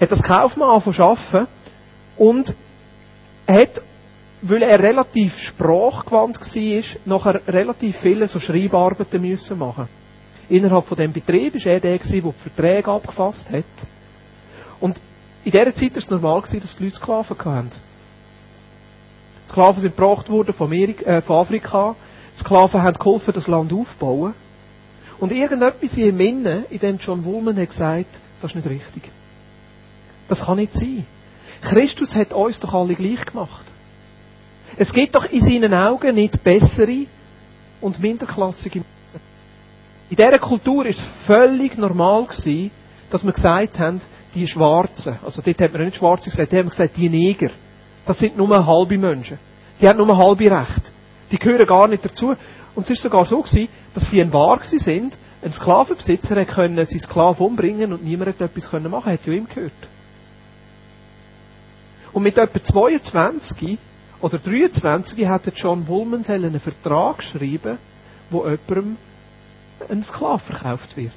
Hat 0.00 0.10
als 0.10 0.22
Kaufmann 0.22 0.70
angefangen 0.70 1.46
und 2.16 2.54
hat 3.46 3.82
weil 4.42 4.62
er 4.62 4.78
relativ 4.78 5.36
sprachgewandt 5.38 6.38
war, 6.40 6.82
nachher 7.04 7.40
relativ 7.46 7.96
viele 7.98 8.26
so 8.26 8.40
Schreibarbeiten 8.40 9.20
müssen 9.20 9.58
machen. 9.58 9.88
Innerhalb 10.50 10.84
von 10.84 10.96
dem 10.96 11.12
Betrieb 11.12 11.54
war 11.54 11.72
er 11.72 11.80
der, 11.80 11.98
der 11.98 12.06
die 12.06 12.20
Verträge 12.20 12.90
abgefasst 12.90 13.48
hat. 13.50 13.64
Und 14.80 14.96
in 15.44 15.52
dieser 15.52 15.72
Zeit 15.72 15.92
war 15.92 15.98
es 15.98 16.10
normal, 16.10 16.40
dass 16.40 16.76
die 16.76 16.82
Leute 16.82 16.96
Sklaven 16.96 17.38
hatten. 17.38 17.70
Sklaven 19.48 19.80
sind 19.80 19.96
gebracht 19.96 20.28
worden 20.28 20.52
von, 20.52 20.66
Amerika, 20.66 21.04
äh, 21.04 21.22
von 21.22 21.36
Afrika. 21.36 21.94
Sklaven 22.36 22.82
haben 22.82 22.98
geholfen, 22.98 23.32
das 23.32 23.46
Land 23.46 23.72
aufzubauen. 23.72 24.34
Und 25.20 25.30
irgendetwas 25.30 25.96
in 25.96 26.08
ihm 26.08 26.20
innen, 26.20 26.64
in 26.68 26.78
dem 26.80 26.98
John 26.98 27.24
Woolman 27.24 27.56
hat 27.56 27.70
gesagt, 27.70 28.18
das 28.42 28.50
ist 28.50 28.56
nicht 28.56 28.68
richtig. 28.68 29.04
Das 30.28 30.46
kann 30.46 30.56
nicht 30.56 30.74
sein. 30.74 31.06
Christus 31.62 32.14
hat 32.14 32.32
uns 32.32 32.58
doch 32.58 32.74
alle 32.74 32.94
gleich 32.94 33.24
gemacht. 33.24 33.66
Es 34.76 34.92
gibt 34.92 35.14
doch 35.14 35.26
in 35.26 35.42
seinen 35.42 35.74
Augen 35.74 36.14
nicht 36.14 36.42
bessere 36.42 37.06
und 37.80 38.00
minderklassige 38.00 38.80
Menschen. 38.80 38.99
In 40.10 40.16
dieser 40.16 40.40
Kultur 40.40 40.86
ist 40.86 40.98
es 40.98 41.04
völlig 41.24 41.78
normal 41.78 42.26
gewesen, 42.26 42.72
dass 43.10 43.24
wir 43.24 43.32
gesagt 43.32 43.78
haben, 43.78 44.00
die 44.34 44.46
Schwarzen, 44.46 45.18
also 45.24 45.40
dort 45.40 45.60
hat 45.60 45.72
man 45.72 45.82
nicht 45.82 45.96
Schwarze 45.96 46.30
gesagt, 46.30 46.50
die 46.50 46.58
haben 46.58 46.68
gesagt, 46.68 46.96
die 46.96 47.08
Neger, 47.08 47.50
das 48.06 48.18
sind 48.18 48.36
nur 48.36 48.66
halbe 48.66 48.98
Menschen. 48.98 49.38
Die 49.80 49.88
haben 49.88 49.98
nur 49.98 50.16
halbe 50.16 50.50
Recht. 50.50 50.90
Die 51.30 51.38
gehören 51.38 51.66
gar 51.66 51.86
nicht 51.86 52.04
dazu. 52.04 52.34
Und 52.74 52.84
es 52.84 52.90
ist 52.90 53.02
sogar 53.02 53.24
so 53.24 53.40
gewesen, 53.40 53.68
dass 53.94 54.10
sie 54.10 54.20
ein 54.20 54.32
Wahr 54.32 54.58
sind, 54.62 55.16
ein 55.42 55.52
Sklavenbesitzer 55.52 56.44
können 56.44 56.84
seinen 56.84 57.00
Sklaven 57.00 57.46
umbringen 57.46 57.92
und 57.92 58.04
niemand 58.04 58.30
hat 58.30 58.40
etwas 58.40 58.68
können 58.68 58.90
machen, 58.90 59.12
hat 59.12 59.24
ja 59.26 59.32
ihm 59.32 59.48
gehört. 59.48 59.72
Und 62.12 62.24
mit 62.24 62.36
etwa 62.36 62.60
22 62.60 63.78
oder 64.20 64.38
23 64.38 65.26
hat 65.26 65.42
John 65.54 65.86
Woolman 65.86 66.24
einen 66.26 66.58
Vertrag 66.58 67.18
geschrieben, 67.18 67.78
wo 68.28 68.44
jemandem 68.44 68.96
ein 69.88 70.04
Sklave 70.04 70.38
verkauft 70.38 70.96
wird. 70.96 71.12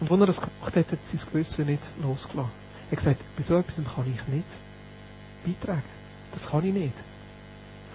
Und 0.00 0.10
als 0.10 0.20
er 0.20 0.26
das 0.26 0.40
gemacht 0.40 0.76
hat, 0.76 0.92
hat 0.92 0.98
sein 1.06 1.20
Gewissen 1.32 1.66
nicht 1.66 1.82
losgelassen. 2.02 2.50
Er 2.88 2.92
hat 2.92 2.98
gesagt, 2.98 3.20
bei 3.36 3.42
so 3.42 3.56
etwas 3.56 3.76
kann 3.76 4.04
ich 4.14 4.34
nicht 4.34 4.46
beitragen. 5.44 5.82
Das 6.32 6.50
kann 6.50 6.64
ich 6.66 6.74
nicht. 6.74 6.94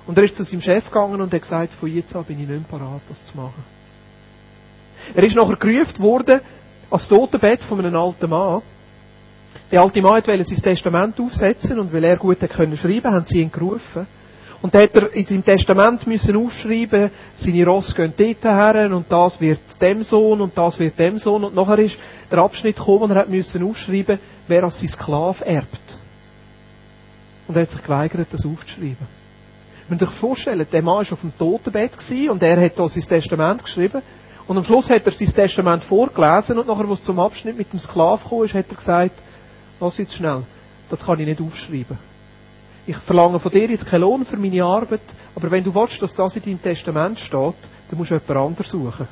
Und 0.08 0.18
er 0.18 0.24
ist 0.24 0.36
zu 0.36 0.44
seinem 0.44 0.62
Chef 0.62 0.86
gegangen 0.90 1.22
und 1.22 1.34
hat 1.34 1.42
gesagt, 1.42 1.74
von 1.74 1.94
jetzt 1.94 2.16
an 2.16 2.24
bin 2.24 2.42
ich 2.42 2.48
nicht 2.48 2.70
parat, 2.70 3.02
das 3.08 3.24
zu 3.24 3.38
machen. 3.38 3.64
Er 5.14 5.24
ist 5.24 5.36
nachher 5.36 5.56
gerufen 5.56 6.00
worden, 6.00 6.42
als 6.90 7.08
Totenbett 7.08 7.64
von 7.64 7.80
einem 7.80 7.96
alten 7.96 8.30
Mann. 8.30 8.62
Der 9.72 9.82
alte 9.82 10.02
Mann 10.02 10.26
wollte 10.26 10.44
sein 10.44 10.62
Testament 10.62 11.20
aufsetzen 11.20 11.80
und 11.80 11.94
weil 11.94 12.04
er 12.04 12.18
gut 12.18 12.40
schreiben 12.40 12.78
konnte, 12.80 13.12
haben 13.12 13.26
sie 13.28 13.42
ihn 13.42 13.52
gerufen. 13.52 14.08
Und 14.62 14.76
dann 14.76 14.84
hat 14.84 14.96
er 14.96 15.12
in 15.14 15.26
seinem 15.26 15.44
Testament 15.44 16.06
müssen 16.06 16.36
aufschreiben, 16.36 17.10
seine 17.36 17.66
Ross 17.66 17.96
gehen 17.96 18.14
dort 18.16 18.44
her 18.44 18.96
und 18.96 19.12
das 19.12 19.42
wird 19.42 19.60
dem 19.82 20.04
Sohn 20.04 20.40
und 20.40 20.56
das 20.56 20.78
wird 20.78 21.00
dem 21.00 21.18
Sohn. 21.18 21.44
Und 21.44 21.56
nachher 21.56 21.80
ist 21.80 21.98
der 22.32 22.40
Abschnitt 22.40 22.76
gekommen 22.76 23.04
und 23.04 23.12
er 23.12 23.22
hat 23.22 23.30
müssen 23.30 23.64
aufschreiben, 23.64 24.20
wer 24.48 24.64
als 24.64 24.80
sein 24.80 24.90
Sklave 24.90 25.44
erbt. 25.46 25.98
Und 27.48 27.56
er 27.56 27.64
hat 27.64 27.72
sich 27.72 27.82
geweigert, 27.82 28.28
das 28.32 28.46
aufzuschreiben. 28.46 29.22
Man 29.90 29.98
muss 30.00 30.10
sich 30.10 30.20
vorstellen, 30.20 30.68
der 30.72 30.84
Mann 30.84 31.06
war 31.06 31.14
auf 31.14 31.22
dem 31.22 31.38
Totenbett 31.38 31.92
und 32.30 32.44
er 32.44 32.62
hat 32.62 32.78
da 32.78 32.88
sein 32.88 33.04
Testament 33.04 33.64
geschrieben. 33.64 34.02
Und 34.48 34.58
am 34.58 34.64
Schluss 34.64 34.92
hat 34.92 35.06
er 35.06 35.12
sein 35.12 35.34
Testament 35.34 35.84
vorgelesen 35.84 36.60
und 36.60 36.68
nachher, 36.68 36.88
wo 36.88 36.94
es 36.94 37.04
zum 37.04 37.20
Abschnitt 37.20 37.58
mit 37.58 37.74
dem 37.74 37.80
Sklav 37.80 38.22
ist, 38.44 38.54
hat 38.54 38.66
er 38.70 38.76
gesagt, 38.76 39.16
lass 39.80 39.98
jetzt 39.98 40.14
schnell, 40.14 40.44
das 40.90 41.04
kann 41.04 41.20
ich 41.20 41.26
nicht 41.26 41.42
aufschreiben 41.42 41.98
ich 42.88 42.98
verlange 42.98 43.40
von 43.40 43.52
dir 43.52 43.70
jetzt 43.70 43.86
keinen 43.86 44.02
Lohn 44.02 44.26
für 44.26 44.38
meine 44.38 44.64
Arbeit, 44.64 45.02
aber 45.36 45.52
wenn 45.52 45.64
du 45.64 45.74
willst, 45.74 46.02
dass 46.02 46.14
das 46.14 46.36
in 46.36 46.42
deinem 46.44 46.62
Testament 46.62 47.20
steht, 47.20 47.56
dann 47.90 47.98
musst 47.98 48.12
du 48.12 48.16
jemand 48.16 48.32
anderes 48.32 48.70
suchen. 48.70 49.08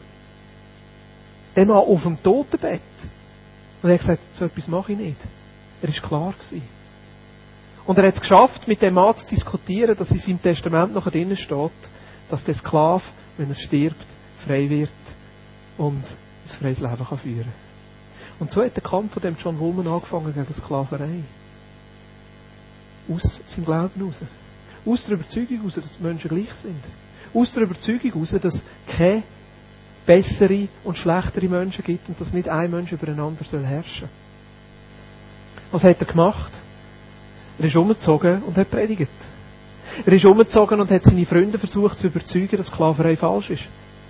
Der 1.55 1.65
Mann 1.65 1.77
auf 1.77 2.03
dem 2.03 2.21
Totenbett. 2.21 2.81
Und 3.81 3.89
er 3.89 3.93
hat 3.93 3.99
gesagt, 4.01 4.21
so 4.33 4.45
etwas 4.45 4.67
mache 4.67 4.93
ich 4.93 4.97
nicht. 4.97 5.17
Er 5.81 5.89
ist 5.89 6.01
klar 6.01 6.33
gewesen. 6.33 6.61
Und 7.85 7.97
er 7.97 8.07
hat 8.07 8.15
es 8.15 8.21
geschafft, 8.21 8.67
mit 8.67 8.81
dem 8.81 8.93
Mann 8.93 9.15
zu 9.15 9.25
diskutieren, 9.25 9.95
dass 9.97 10.11
in 10.11 10.19
seinem 10.19 10.41
Testament 10.41 10.93
noch 10.93 11.09
drinnen 11.09 11.37
steht, 11.37 11.71
dass 12.29 12.43
der 12.43 12.53
Sklave, 12.53 13.03
wenn 13.37 13.49
er 13.49 13.55
stirbt, 13.55 14.05
frei 14.45 14.69
wird 14.69 14.89
und 15.77 16.03
ein 16.03 16.59
freies 16.59 16.79
Leben 16.79 17.05
kann 17.07 17.17
führen 17.17 17.51
Und 18.39 18.51
so 18.51 18.63
hat 18.63 18.75
der 18.75 18.83
Kampf 18.83 19.13
von 19.13 19.21
dem 19.21 19.35
John 19.37 19.59
Woolman 19.59 19.87
angefangen 19.87 20.33
gegen 20.33 20.53
Sklaverei 20.53 21.23
aus 23.09 23.41
seinem 23.45 23.65
Glauben 23.65 23.91
heraus. 23.99 24.21
Aus 24.85 25.05
der 25.05 25.15
Überzeugung 25.15 25.57
heraus, 25.57 25.75
dass 25.75 25.99
Menschen 25.99 26.29
gleich 26.29 26.53
sind. 26.53 26.83
Aus 27.33 27.51
der 27.53 27.63
Überzeugung 27.63 28.11
heraus, 28.11 28.35
dass 28.41 28.63
keine 28.87 29.23
bessere 30.05 30.67
und 30.83 30.97
schlechtere 30.97 31.47
Menschen 31.47 31.83
gibt 31.83 32.07
und 32.09 32.19
dass 32.19 32.33
nicht 32.33 32.49
ein 32.49 32.71
Mensch 32.71 32.91
übereinander 32.91 33.43
soll 33.43 33.63
herrschen 33.63 34.09
Was 35.71 35.83
hat 35.83 35.99
er 35.99 36.07
gemacht? 36.07 36.51
Er 37.59 37.65
ist 37.65 37.75
umgezogen 37.75 38.41
und 38.43 38.57
hat 38.57 38.71
predigt. 38.71 39.11
Er 40.05 40.13
ist 40.13 40.25
umgezogen 40.25 40.79
und 40.79 40.89
hat 40.89 41.03
seine 41.03 41.25
Freunde 41.25 41.59
versucht 41.59 41.99
zu 41.99 42.07
überzeugen, 42.07 42.57
dass 42.57 42.67
Sklaverei 42.67 43.17
falsch 43.17 43.51
ist. 43.51 43.63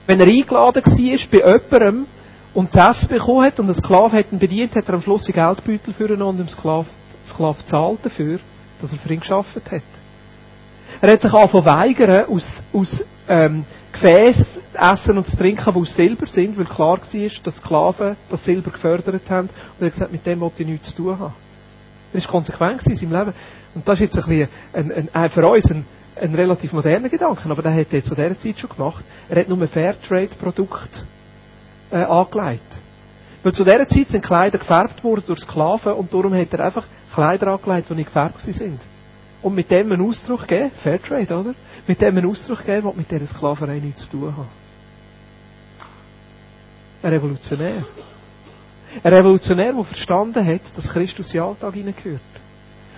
Wenn 0.06 0.20
er 0.20 0.28
eingeladen 0.28 0.84
war 0.86 1.30
bei 1.32 1.38
jemandem 1.40 2.06
und 2.54 2.76
das 2.76 2.98
Essen 3.00 3.10
bekommen 3.10 3.46
hat 3.46 3.60
und 3.60 3.68
ein 3.70 3.76
Sklave 3.76 4.18
hat 4.18 4.32
ihn 4.32 4.40
bedient, 4.40 4.76
hat 4.76 4.88
er 4.88 4.94
am 4.94 5.02
Schluss 5.02 5.28
ein 5.28 5.34
Geldbeutel 5.34 5.94
für 5.94 6.26
und 6.26 6.38
dem 6.38 6.48
Sklave, 6.48 6.88
Sklave 7.26 7.66
zahlt 7.66 8.00
dafür 8.06 8.40
dass 8.82 8.92
er 8.92 8.98
für 8.98 9.14
ihn 9.14 9.20
geschafft 9.20 9.56
hat. 9.72 9.82
Er 11.02 11.14
hat 11.14 11.22
sich 11.22 11.34
angefangen 11.34 11.66
weigern, 11.66 12.26
aus, 12.26 12.58
aus 12.74 13.04
ähm, 13.28 13.64
Gefäß 13.92 14.60
essen 14.74 15.18
und 15.18 15.28
zu 15.28 15.38
trinken, 15.38 15.74
die 15.74 15.80
aus 15.80 15.96
Silber 15.96 16.26
sind, 16.28 16.58
weil 16.58 16.66
klar 16.66 17.00
war, 17.00 17.30
dass 17.44 17.56
Sklaven 17.58 18.16
das 18.30 18.44
Silber 18.44 18.72
gefördert 18.72 19.30
haben. 19.30 19.50
Und 19.50 19.82
er 19.82 19.86
hat 19.88 19.94
gesagt, 19.94 20.12
mit 20.12 20.26
dem 20.26 20.40
wollte 20.40 20.64
ich 20.64 20.70
nichts 20.70 20.90
zu 20.90 20.98
tun 20.98 21.20
haben. 21.20 21.34
Er 22.14 22.22
war 22.24 22.32
konsequent 22.32 22.86
in 22.88 22.96
seinem 22.96 23.12
Leben. 23.14 23.34
Und 23.76 23.88
das 23.88 24.00
ist 24.00 24.16
jetzt 24.16 24.18
ein 24.18 24.30
bisschen 24.30 24.50
ein, 24.74 25.10
ein, 25.14 25.30
für 25.30 25.48
uns 25.48 25.70
ein, 25.72 25.86
ein 26.20 26.36
relativ 26.36 26.74
moderner 26.74 27.10
Gedanke, 27.10 27.50
aber 27.50 27.62
der 27.62 27.74
hat 27.74 27.94
er 27.94 28.04
zu 28.04 28.16
dieser 28.16 28.38
Zeit 28.38 28.60
schon 28.60 28.70
gemacht. 28.70 29.04
Er 29.30 29.40
hat 29.42 29.50
nur 29.50 29.68
Fairtrade-Produkte 29.68 31.02
äh, 31.92 31.98
angelegt. 32.04 32.80
Weil 33.44 33.54
zu 33.54 33.64
dieser 33.64 33.88
Zeit 33.88 34.10
sind 34.10 34.26
Kleider 34.26 34.58
gefärbt 34.58 35.04
worden 35.04 35.24
durch 35.26 35.40
Sklaven 35.40 35.94
und 35.94 36.14
darum 36.14 36.34
hat 36.34 36.54
er 36.54 36.66
einfach 36.66 36.86
Kleider 37.14 37.48
angelegt, 37.54 37.90
die 37.90 37.96
nicht 37.96 38.08
gefärbt 38.08 38.42
sind. 38.42 38.80
Und 39.42 39.56
mit 39.56 39.72
dem 39.72 39.92
einen 39.92 40.06
Ausdruck 40.06 40.48
geben, 40.48 40.72
Fairtrade, 40.84 41.38
oder? 41.38 41.54
Mit 41.88 42.02
dem 42.02 42.18
einen 42.18 42.30
Ausdruck 42.30 42.66
geben, 42.66 42.84
der 42.84 42.94
mit 42.94 43.10
dieser 43.10 43.28
Sklaverei 43.28 43.80
nichts 43.80 44.04
zu 44.04 44.12
tun 44.12 44.36
hat. 44.36 44.46
Ein 47.02 47.14
Revolutionär. 47.14 47.86
Ein 49.04 49.14
Revolutionär, 49.14 49.72
der 49.74 49.84
verstanden 49.86 50.46
hat, 50.46 50.62
dass 50.76 50.90
Christus 50.90 51.28
in 51.34 51.40
den 51.40 51.48
Alltag 51.48 51.74
hineingehört. 51.74 52.20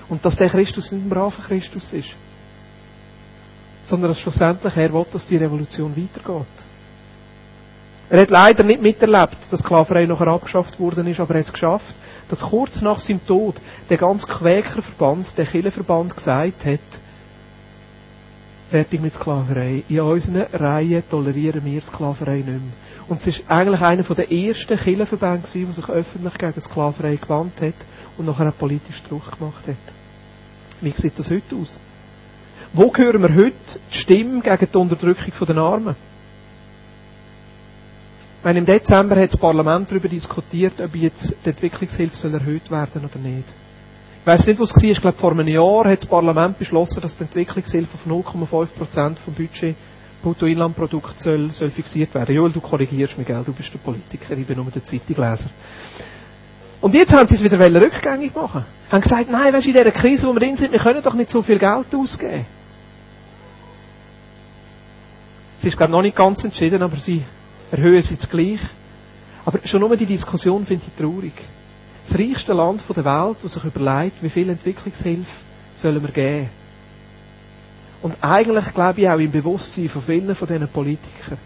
Und 0.10 0.25
dass 0.25 0.36
der 0.36 0.50
Christus 0.50 0.91
nicht 0.91 1.05
ein 1.05 1.10
braver 1.10 1.43
Christus 1.43 1.93
ist. 1.93 2.10
Sondern 3.86 4.10
dass 4.12 4.19
schlussendlich 4.19 4.75
er 4.75 4.91
will, 4.91 5.05
dass 5.13 5.27
die 5.27 5.38
Revolution 5.38 5.95
weitergeht. 5.95 6.48
Er 8.12 8.24
hat 8.24 8.30
leider 8.30 8.63
nicht 8.63 8.82
miterlebt, 8.82 9.38
dass 9.50 9.62
Sklaverei 9.62 10.06
nachher 10.06 10.27
abgeschafft 10.27 10.77
worden 10.82 11.08
ist, 11.08 11.22
aber 11.22 11.34
er 11.34 11.39
hat 11.39 11.48
es 11.48 11.53
geschafft, 11.53 11.96
dass 12.30 12.41
kurz 12.41 12.82
nach 12.82 13.00
seinem 13.00 13.25
Tod 13.25 13.56
der 13.89 13.96
ganze 13.96 14.27
Quäkerverband, 14.27 15.38
der 15.38 15.46
Kirchenverband 15.46 16.18
gesagt 16.18 16.65
hat, 16.65 16.80
fertig 18.70 19.00
mit 19.00 19.13
Sklaverei. 19.13 19.84
In 19.88 20.01
unseren 20.01 20.41
Reihen 20.41 21.03
tolerieren 21.10 21.63
wir 21.63 21.80
Sklaverei 21.80 22.36
nicht 22.36 22.48
mehr. 22.48 22.60
Und 23.08 23.25
es 23.25 23.48
war 23.48 23.60
eigentlich 23.60 23.82
einer 23.82 24.03
der 24.03 24.30
ersten 24.30 24.77
Kirchenverbände, 24.77 25.48
der 25.48 25.74
sich 25.74 25.89
öffentlich 25.89 26.38
gegen 26.38 26.62
Sklaverei 26.62 27.15
gewandt 27.15 27.62
hat 27.62 27.75
und 28.18 28.25
nachher 28.25 28.50
auch 28.50 28.58
politisch 28.58 29.01
Druck 29.03 29.39
gemacht 29.39 29.65
hat. 29.68 29.94
Wie 30.82 30.91
sieht 30.98 31.18
das 31.18 31.30
heute 31.30 31.56
aus? 31.56 31.77
Wo 32.74 32.94
hören 32.94 33.22
wir 33.22 33.34
heute 33.36 33.56
die 33.89 33.98
Stimme 33.98 34.41
gegen 34.41 34.68
die 34.70 34.77
Unterdrückung 34.77 35.48
der 35.48 35.58
Armen? 35.58 35.96
Meine, 38.43 38.60
im 38.60 38.65
Dezember 38.65 39.15
hat 39.17 39.33
das 39.33 39.38
Parlament 39.38 39.89
darüber 39.91 40.07
diskutiert, 40.07 40.74
ob 40.81 40.95
jetzt 40.95 41.33
die 41.45 41.50
Entwicklungshilfe 41.50 42.15
soll 42.15 42.33
erhöht 42.33 42.71
werden 42.71 43.03
oder 43.05 43.19
nicht. 43.19 43.45
Ich 44.21 44.27
weiß 44.27 44.48
nicht, 44.48 44.60
was 44.60 44.71
es 44.71 44.83
war. 44.83 44.89
Ich 44.89 45.01
glaube, 45.01 45.17
vor 45.17 45.31
einem 45.31 45.48
Jahr 45.48 45.86
hat 45.86 46.01
das 46.01 46.10
Parlament 46.10 46.57
beschlossen, 46.57 47.01
dass 47.01 47.17
die 47.17 47.24
Entwicklungshilfe 47.24 47.89
auf 47.95 48.12
0,5% 48.12 49.15
vom 49.17 49.33
Budget 49.33 49.75
Bruttoinlandprodukt 50.21 51.19
soll, 51.19 51.50
soll 51.51 51.71
fixiert 51.71 52.13
werden. 52.13 52.36
Joel, 52.36 52.51
du 52.51 52.62
korrigierst 52.62 53.17
mich, 53.17 53.25
gell? 53.27 53.41
Du 53.45 53.53
bist 53.53 53.74
der 53.74 53.79
Politiker, 53.79 54.38
ich 54.38 54.45
bin 54.45 54.57
nur 54.57 54.65
der 54.71 54.86
Zeitungleser. 54.86 55.50
Und 56.79 56.93
jetzt 56.95 57.13
haben 57.13 57.27
sie 57.27 57.36
es 57.36 57.43
wieder 57.43 57.60
rückgängig 57.81 58.33
machen. 58.36 58.65
Haben 58.91 59.01
gesagt, 59.01 59.29
nein, 59.31 59.53
weißt 59.53 59.65
du, 59.65 59.69
in 59.69 59.75
dieser 59.77 59.91
Krise, 59.91 60.27
wo 60.27 60.33
wir 60.33 60.39
drin 60.39 60.57
sind, 60.57 60.71
wir 60.71 60.79
können 60.79 61.01
doch 61.03 61.13
nicht 61.13 61.29
so 61.29 61.41
viel 61.41 61.60
Geld 61.60 61.93
ausgeben. 61.93 62.45
Es 65.60 65.65
ist, 65.65 65.77
glaube 65.77 65.91
ich, 65.91 65.95
noch 65.95 66.01
nicht 66.01 66.15
ganz 66.15 66.43
entschieden, 66.43 66.81
aber 66.81 66.98
sie 66.98 67.24
erhöhen 67.72 68.01
sie 68.01 68.16
es 68.16 68.30
gleich. 68.30 68.60
Aber 69.46 69.60
schon 69.63 69.80
nur 69.80 69.96
die 69.96 70.06
Diskussion 70.06 70.66
finde 70.66 70.86
ich 70.88 71.01
traurig. 71.01 71.34
Das 72.08 72.20
reichste 72.20 72.54
Land 72.54 72.84
der 72.96 73.06
Welt, 73.06 73.38
das 73.42 73.54
sich 73.54 73.63
überlegt, 73.63 74.22
wie 74.22 74.30
viel 74.30 74.50
Entwicklungshilfe 74.50 75.25
sollen 75.75 76.01
wir 76.01 76.12
geben. 76.12 76.50
Und 78.01 78.16
eigentlich 78.22 78.74
glaube 78.74 79.01
ich 79.01 79.10
auch 79.10 79.20
im 79.20 79.32
Bewusstsein 79.32 79.90
von 79.90 80.01
vielen 80.01 80.36
von 80.36 80.48
diesen 80.48 80.68
Politikern, 80.68 81.38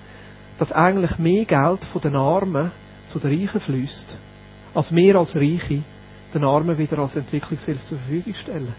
dass 0.57 0.71
eigentlich 0.71 1.17
mehr 1.19 1.45
Geld 1.45 1.83
von 1.85 2.01
den 2.01 2.15
Armen 2.15 2.71
zu 3.09 3.19
den 3.19 3.31
Reichen 3.31 3.59
fließt, 3.59 4.07
als 4.73 4.91
mehr 4.91 5.15
als 5.15 5.35
Reiche 5.35 5.83
den 6.33 6.43
Armen 6.43 6.77
wieder 6.77 6.99
als 6.99 7.15
Entwicklungshilfe 7.15 7.85
zur 7.85 7.97
Verfügung 7.97 8.33
stellen. 8.33 8.73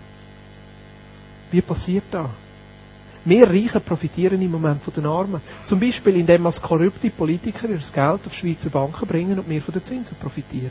Wie 1.51 1.61
passiert 1.61 2.05
das? 2.11 2.31
Wir 3.27 3.49
Reichen 3.49 3.81
profitieren 3.83 4.41
im 4.41 4.53
Moment 4.53 4.81
von 4.85 4.95
den 4.95 5.05
Armen. 5.05 5.41
Zum 5.65 5.81
Beispiel, 5.81 6.15
indem 6.17 6.47
als 6.47 6.63
korrupte 6.63 7.11
Politiker 7.11 7.69
ihr 7.69 7.81
Geld 7.93 8.21
auf 8.25 8.33
Schweizer 8.33 8.71
Banken 8.71 9.05
bringen 9.05 9.37
und 9.41 9.49
wir 9.49 9.61
von 9.61 9.75
den 9.75 9.85
Zinsen 9.85 10.17
profitieren. 10.21 10.71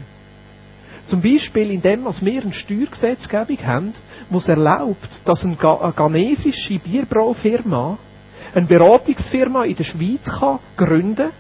Zum 1.05 1.21
Beispiel, 1.21 1.69
indem 1.71 2.05
wir 2.05 2.41
eine 2.41 2.53
Steuergesetzgebung 2.53 3.57
haben, 3.65 3.93
die 4.29 4.37
es 4.37 4.47
erlaubt, 4.47 5.19
dass 5.25 5.43
eine 5.43 5.57
ghanesische 5.57 6.79
Bierbraufirma 6.79 7.97
eine 8.53 8.65
Beratungsfirma 8.65 9.65
in 9.65 9.75
der 9.75 9.83
Schweiz 9.83 10.23
kann 10.23 10.59
gründen 10.77 11.31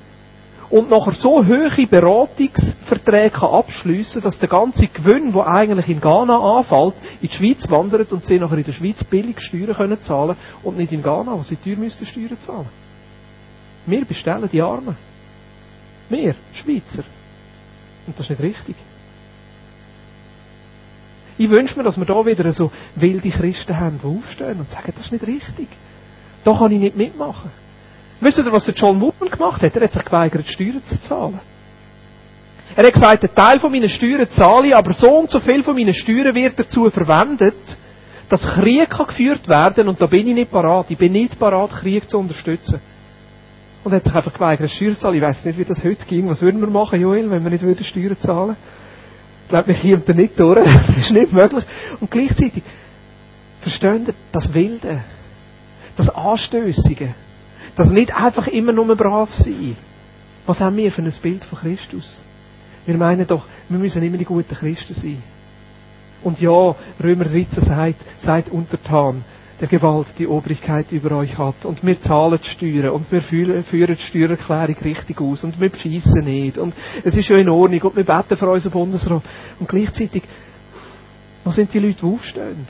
und 0.69 0.89
nachher 0.89 1.13
so 1.13 1.45
hohe 1.45 1.87
Beratungsverträge 1.87 3.41
abschliessen, 3.49 4.21
dass 4.21 4.39
der 4.39 4.49
ganze 4.49 4.87
Gewinn, 4.87 5.31
der 5.31 5.47
eigentlich 5.47 5.89
in 5.89 6.01
Ghana 6.01 6.39
anfällt, 6.39 6.95
in 7.21 7.29
die 7.29 7.35
Schweiz 7.35 7.69
wandert 7.69 8.11
und 8.11 8.25
sie 8.25 8.39
nachher 8.39 8.57
in 8.57 8.63
der 8.63 8.71
Schweiz 8.71 9.03
billig 9.03 9.39
Steuern 9.39 9.75
können 9.75 10.01
zahlen 10.01 10.35
und 10.63 10.77
nicht 10.77 10.91
in 10.91 11.03
Ghana, 11.03 11.33
wo 11.37 11.43
sie 11.43 11.55
teuer 11.55 11.77
müssten 11.77 12.05
Steuern 12.05 12.39
zahlen. 12.39 12.69
Wir 13.85 14.05
bestellen 14.05 14.49
die 14.51 14.61
Armen. 14.61 14.97
Wir, 16.09 16.35
Schweizer. 16.53 17.03
Und 18.07 18.17
das 18.17 18.29
ist 18.29 18.39
nicht 18.39 18.41
richtig. 18.41 18.75
Ich 21.37 21.49
wünsche 21.49 21.77
mir, 21.77 21.83
dass 21.83 21.97
wir 21.97 22.05
da 22.05 22.25
wieder 22.25 22.51
so 22.53 22.71
wilde 22.95 23.29
Christen 23.29 23.77
haben, 23.77 23.99
die 24.01 24.07
aufstehen 24.07 24.59
und 24.59 24.71
sagen, 24.71 24.93
das 24.95 25.07
ist 25.07 25.11
nicht 25.11 25.27
richtig. 25.27 25.67
Da 26.43 26.53
kann 26.53 26.71
ich 26.71 26.79
nicht 26.79 26.95
mitmachen. 26.95 27.51
Wisst 28.19 28.37
ihr, 28.37 28.51
was 28.51 28.65
der 28.65 28.73
John 28.73 28.99
Wooden 29.01 29.29
gemacht 29.29 29.61
hat? 29.61 29.75
Er 29.75 29.83
hat 29.83 29.93
sich 29.93 30.05
geweigert, 30.05 30.47
Steuern 30.47 30.83
zu 30.83 31.01
zahlen. 31.01 31.39
Er 32.75 32.85
hat 32.85 32.93
gesagt, 32.93 33.23
ein 33.23 33.35
Teil 33.35 33.59
von 33.59 33.71
meinen 33.71 33.89
Steuern 33.89 34.29
zahle 34.29 34.67
ich, 34.67 34.75
aber 34.75 34.91
so 34.93 35.09
und 35.09 35.29
so 35.29 35.39
viel 35.39 35.63
von 35.63 35.75
meinen 35.75 35.93
Steuern 35.93 36.33
wird 36.33 36.59
dazu 36.59 36.89
verwendet, 36.89 37.77
dass 38.29 38.45
Krieg 38.45 38.89
kann 38.89 39.07
geführt 39.07 39.47
werden 39.47 39.87
und 39.87 40.01
da 40.01 40.07
bin 40.07 40.27
ich 40.27 40.33
nicht 40.33 40.51
parat. 40.51 40.87
Ich 40.89 40.97
bin 40.97 41.11
nicht 41.11 41.37
parat, 41.37 41.71
Krieg 41.71 42.09
zu 42.09 42.17
unterstützen. 42.17 42.81
Und 43.83 43.91
er 43.91 43.97
hat 43.97 44.05
sich 44.05 44.15
einfach 44.15 44.33
geweigert, 44.33 44.71
Steuern 44.71 44.95
zu 44.95 45.01
zahlen. 45.01 45.15
Ich 45.15 45.21
weiß 45.21 45.45
nicht, 45.45 45.59
wie 45.59 45.65
das 45.65 45.83
heute 45.83 46.05
ging. 46.05 46.27
Was 46.27 46.41
würden 46.41 46.59
wir 46.59 46.67
machen, 46.67 46.99
Joel, 46.99 47.29
wenn 47.29 47.43
wir 47.43 47.51
nicht 47.51 47.63
würden 47.63 47.83
Steuern 47.83 48.19
zahlen? 48.19 48.55
Ich 49.43 49.49
glaube, 49.49 49.67
wir 49.67 49.75
kommen 49.75 50.03
da 50.05 50.13
nicht 50.13 50.39
durch. 50.39 50.65
Das 50.87 50.97
ist 50.97 51.11
nicht 51.11 51.31
möglich. 51.31 51.63
Und 51.99 52.09
gleichzeitig, 52.09 52.63
verstehen 53.61 54.07
ihr, 54.07 54.13
das 54.31 54.53
Wilde, 54.53 55.03
das 55.95 56.09
Anstößige, 56.09 57.13
das 57.75 57.89
nicht 57.89 58.15
einfach 58.15 58.47
immer 58.47 58.71
nur 58.71 58.95
brav 58.95 59.33
sein. 59.33 59.75
Was 60.45 60.61
haben 60.61 60.77
wir 60.77 60.91
für 60.91 61.01
ein 61.01 61.13
Bild 61.21 61.43
von 61.43 61.59
Christus? 61.59 62.19
Wir 62.85 62.97
meinen 62.97 63.25
doch, 63.25 63.45
wir 63.67 63.79
müssen 63.79 64.03
immer 64.03 64.17
die 64.17 64.25
guten 64.25 64.53
Christen 64.55 64.93
sein. 64.93 65.21
Und 66.23 66.39
ja, 66.39 66.75
Römer 67.03 67.25
13 67.25 67.63
sagt, 67.63 68.01
seid 68.19 68.49
untertan 68.49 69.23
der 69.59 69.67
Gewalt 69.67 70.07
die 70.17 70.27
Obrigkeit 70.27 70.91
über 70.91 71.15
euch 71.15 71.37
hat. 71.37 71.65
Und 71.65 71.85
wir 71.85 71.99
zahlen 72.01 72.39
die 72.43 72.49
Steuern 72.49 72.89
und 72.89 73.11
wir 73.11 73.21
führen, 73.21 73.63
die 73.71 73.95
Steuererklärung 73.97 74.75
richtig 74.83 75.21
aus 75.21 75.43
und 75.43 75.59
wir 75.59 75.69
bescheissen 75.69 76.25
nicht. 76.25 76.57
Und 76.57 76.73
es 77.03 77.15
ist 77.15 77.29
ja 77.29 77.37
in 77.37 77.49
Ordnung 77.49 77.81
und 77.81 77.95
wir 77.95 78.03
beten 78.03 78.35
für 78.35 78.49
unseren 78.49 78.71
Bundesrat. 78.71 79.23
Und 79.59 79.69
gleichzeitig, 79.69 80.23
wo 81.43 81.51
sind 81.51 81.73
die 81.73 81.79
Leute, 81.79 81.99
die 82.01 82.05
aufstehen? 82.05 82.65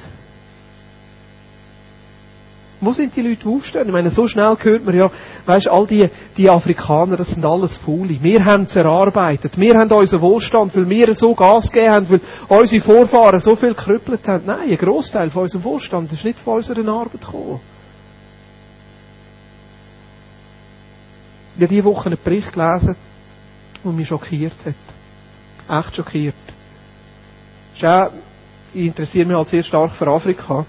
Wo 2.81 2.91
sind 2.91 3.15
die 3.15 3.21
Leute, 3.21 3.43
die 3.43 3.47
aufstehen? 3.47 3.85
Ich 3.85 3.93
meine, 3.93 4.09
so 4.09 4.27
schnell 4.27 4.57
hört 4.59 4.85
man 4.85 4.95
ja, 4.95 5.09
weißt, 5.45 5.69
all 5.69 5.87
die, 5.87 6.09
die 6.35 6.49
Afrikaner, 6.49 7.15
das 7.15 7.29
sind 7.31 7.45
alles 7.45 7.77
Faule. 7.77 8.17
Wir 8.21 8.43
haben 8.43 8.63
es 8.63 8.75
erarbeitet. 8.75 9.57
Wir 9.57 9.75
haben 9.75 9.91
unseren 9.91 10.21
Wohlstand, 10.21 10.75
weil 10.75 10.89
wir 10.89 11.13
so 11.15 11.33
Gas 11.33 11.71
gegeben 11.71 11.93
haben, 11.93 12.09
weil 12.09 12.21
unsere 12.59 12.83
Vorfahren 12.83 13.39
so 13.39 13.55
viel 13.55 13.69
gekrüppelt 13.69 14.27
haben. 14.27 14.43
Nein, 14.45 14.71
ein 14.71 14.77
Großteil 14.77 15.29
von 15.29 15.43
unserem 15.43 15.63
Wohlstand 15.63 16.11
ist 16.11 16.25
nicht 16.25 16.37
von 16.39 16.55
unserer 16.55 16.87
Arbeit 16.87 17.21
gekommen. 17.21 17.61
Ich 21.55 21.61
habe 21.61 21.73
diese 21.73 21.85
Woche 21.85 22.07
einen 22.07 22.19
Bericht 22.21 22.51
gelesen, 22.51 22.95
der 23.83 23.91
mich 23.93 24.09
schockiert 24.09 24.57
hat. 24.65 25.85
Echt 25.85 25.95
schockiert. 25.95 26.35
Ich 27.75 28.85
interessiere 28.85 29.25
mich 29.25 29.37
halt 29.37 29.47
sehr 29.47 29.63
stark 29.63 29.93
für 29.93 30.07
Afrika. 30.07 30.65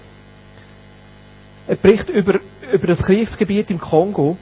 Er 1.67 1.75
berichtet 1.75 2.15
über, 2.15 2.39
über 2.71 2.87
das 2.87 3.03
Kriegsgebiet 3.03 3.69
im 3.71 3.79
Kongo. 3.79 4.37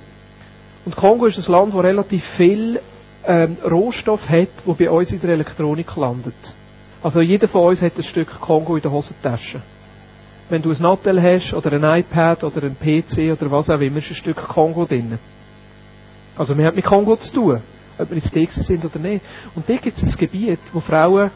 Und 0.86 0.96
Kongo 0.96 1.26
ist 1.26 1.38
ein 1.40 1.52
Land, 1.52 1.74
das 1.74 1.82
relativ 1.84 2.24
viel 2.24 2.80
ähm, 3.26 3.58
Rohstoff 3.70 4.30
hat, 4.30 4.50
wo 4.66 4.74
bei 4.76 4.90
uns 4.92 5.12
in 5.12 5.20
der 5.20 5.32
Elektronik 5.32 5.96
landet. 5.96 6.36
Also 7.02 7.22
jeder 7.22 7.48
von 7.48 7.64
uns 7.64 7.82
hat 7.82 7.98
ein 7.98 8.04
Stück 8.04 8.40
Kongo 8.40 8.76
in 8.76 8.84
der 8.84 8.92
Hosentasche. 8.92 9.60
Wenn 10.50 10.62
du 10.62 10.70
ein 10.72 10.78
Nattel 10.80 11.20
hast, 11.22 11.54
oder 11.56 11.74
ein 11.74 12.00
iPad, 12.00 12.44
oder 12.44 12.62
ein 12.64 12.76
PC, 12.78 13.32
oder 13.32 13.50
was 13.50 13.72
auch 13.72 13.80
immer, 13.82 13.98
ist 13.98 14.12
ein 14.12 14.16
Stück 14.16 14.38
Kongo 14.38 14.86
drin. 14.86 15.18
Also 16.38 16.56
wir 16.56 16.68
haben 16.68 16.76
mit 16.76 16.86
Kongo 16.86 17.16
zu 17.16 17.34
tun, 17.34 17.62
ob 17.98 18.10
wir 18.12 18.18
jetzt 18.18 18.32
Texas 18.32 18.68
sind 18.68 18.86
oder 18.86 19.00
nicht. 19.00 19.26
Und 19.56 19.68
da 19.68 19.76
gibt 19.78 19.98
es 19.98 20.04
ein 20.04 20.12
Gebiet, 20.16 20.60
wo 20.74 20.80
Frauen, 20.80 21.32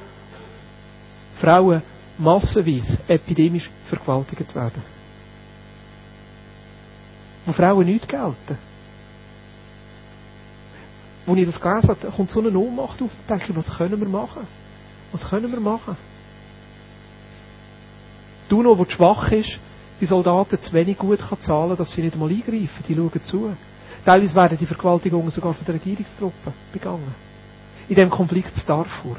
Frauen 1.38 1.82
massenweise 2.20 3.00
epidemisch 3.08 3.72
vergewaltigt 3.88 4.54
werden 4.54 4.99
wo 7.50 7.54
Frauen 7.54 7.86
nicht 7.86 8.08
gelten. 8.08 8.58
Als 11.28 11.38
ich 11.38 11.46
das 11.46 11.62
gelesen 11.62 11.90
habe, 11.90 12.08
kommt 12.16 12.32
so 12.32 12.40
eine 12.40 12.58
Ohnmacht 12.58 13.02
auf 13.02 13.10
und 13.12 13.30
denke, 13.30 13.56
was 13.56 13.76
können 13.78 14.00
wir 14.00 14.08
machen? 14.08 14.48
Was 15.12 15.30
können 15.30 15.52
wir 15.52 15.60
machen? 15.60 15.98
Du 18.50 18.64
noch, 18.64 18.78
der 18.78 18.90
schwach 18.92 19.32
ist, 19.32 19.60
die 20.02 20.06
Soldaten 20.06 20.62
zu 20.62 20.74
wenig 20.74 20.98
gut 20.98 21.20
kann 21.20 21.40
zahlen, 21.42 21.76
dass 21.78 21.92
sie 21.92 22.02
nicht 22.02 22.14
einmal 22.14 22.30
eingreifen, 22.30 22.84
die 22.88 22.96
schauen 22.96 23.24
zu. 23.24 23.56
Teilweise 24.06 24.36
werden 24.36 24.58
die 24.58 24.66
Vergewaltigungen 24.66 25.30
sogar 25.30 25.54
von 25.54 25.66
den 25.66 25.76
Regierungstruppen 25.76 26.54
begangen. 26.74 27.14
In 27.90 27.96
dem 27.96 28.10
Konflikt 28.10 28.56
zu 28.56 28.66
Darfur. 28.66 29.18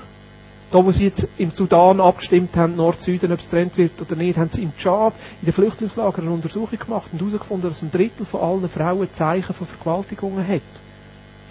Da, 0.70 0.84
wo 0.84 0.92
sie 0.92 1.04
jetzt 1.04 1.26
im 1.36 1.50
Sudan 1.50 2.00
abgestimmt 2.00 2.54
haben, 2.56 2.76
Nord-Süden, 2.76 3.32
ob 3.32 3.40
es 3.40 3.48
trennt 3.48 3.76
wird 3.76 4.00
oder 4.00 4.14
nicht, 4.14 4.38
haben 4.38 4.50
sie 4.52 4.62
im 4.62 4.76
Tschad, 4.76 5.14
in 5.40 5.46
den 5.46 5.52
Flüchtlingslagern 5.52 6.26
eine 6.26 6.34
Untersuchung 6.34 6.78
gemacht 6.78 7.08
und 7.12 7.20
herausgefunden, 7.20 7.68
dass 7.68 7.82
ein 7.82 7.90
Drittel 7.90 8.24
von 8.24 8.40
allen 8.40 8.68
Frauen 8.68 9.08
Zeichen 9.12 9.52
von 9.52 9.66
Vergewaltigungen 9.66 10.46
hat. 10.46 10.62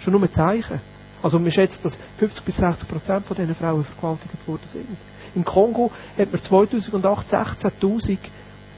Schon 0.00 0.14
nur 0.14 0.32
Zeichen. 0.32 0.80
Also 1.22 1.38
man 1.38 1.52
schätzt, 1.52 1.84
dass 1.84 1.98
50 2.18 2.44
bis 2.44 2.56
60 2.56 2.88
Prozent 2.88 3.26
von 3.26 3.36
diesen 3.36 3.54
Frauen 3.54 3.84
vergewaltigt 3.84 4.48
worden 4.48 4.66
sind. 4.66 4.86
Im 5.34 5.44
Kongo 5.44 5.90
hat 6.16 6.32
man 6.32 6.42
2008 6.42 7.28
16.000 7.28 8.16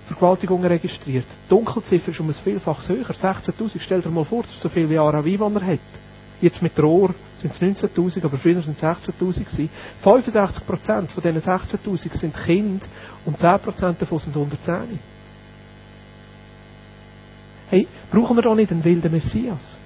Vergewaltigungen 0.07 0.67
registriert. 0.67 1.27
Die 1.47 1.49
Dunkelziffer 1.51 2.11
ist 2.11 2.19
um 2.19 2.29
ein 2.29 2.35
Vielfaches 2.35 2.89
höher. 2.89 3.07
16.000, 3.07 3.79
stell 3.79 4.03
dir 4.03 4.11
mal 4.11 4.25
vor, 4.25 4.43
das 4.43 4.53
ist 4.53 4.61
so 4.61 4.69
viel 4.69 4.91
wie 4.91 4.99
Aravivan 4.99 5.55
er 5.55 5.67
hat. 5.67 5.79
Jetzt 6.43 6.61
mit 6.61 6.77
Rohr 6.83 7.15
sind 7.37 7.53
es 7.55 7.63
19.000, 7.63 8.25
aber 8.25 8.37
früher 8.37 8.61
sind 8.63 8.77
es 8.77 8.83
16.000 8.83 9.45
gewesen. 9.45 9.71
65 10.03 10.67
Prozent 10.67 11.13
von 11.13 11.23
diesen 11.23 11.41
16.000 11.41 12.19
sind 12.19 12.35
Kinder 12.37 12.85
und 13.25 13.39
10 13.39 13.61
Prozent 13.61 14.03
davon 14.03 14.19
sind 14.19 14.37
unter 14.37 14.61
10. 14.61 14.99
Hey, 17.71 17.87
brauchen 18.11 18.37
wir 18.37 18.43
da 18.43 18.57
nicht 18.57 18.73
einen 18.73 18.85
wilden 18.85 19.13
Messias? 19.13 19.79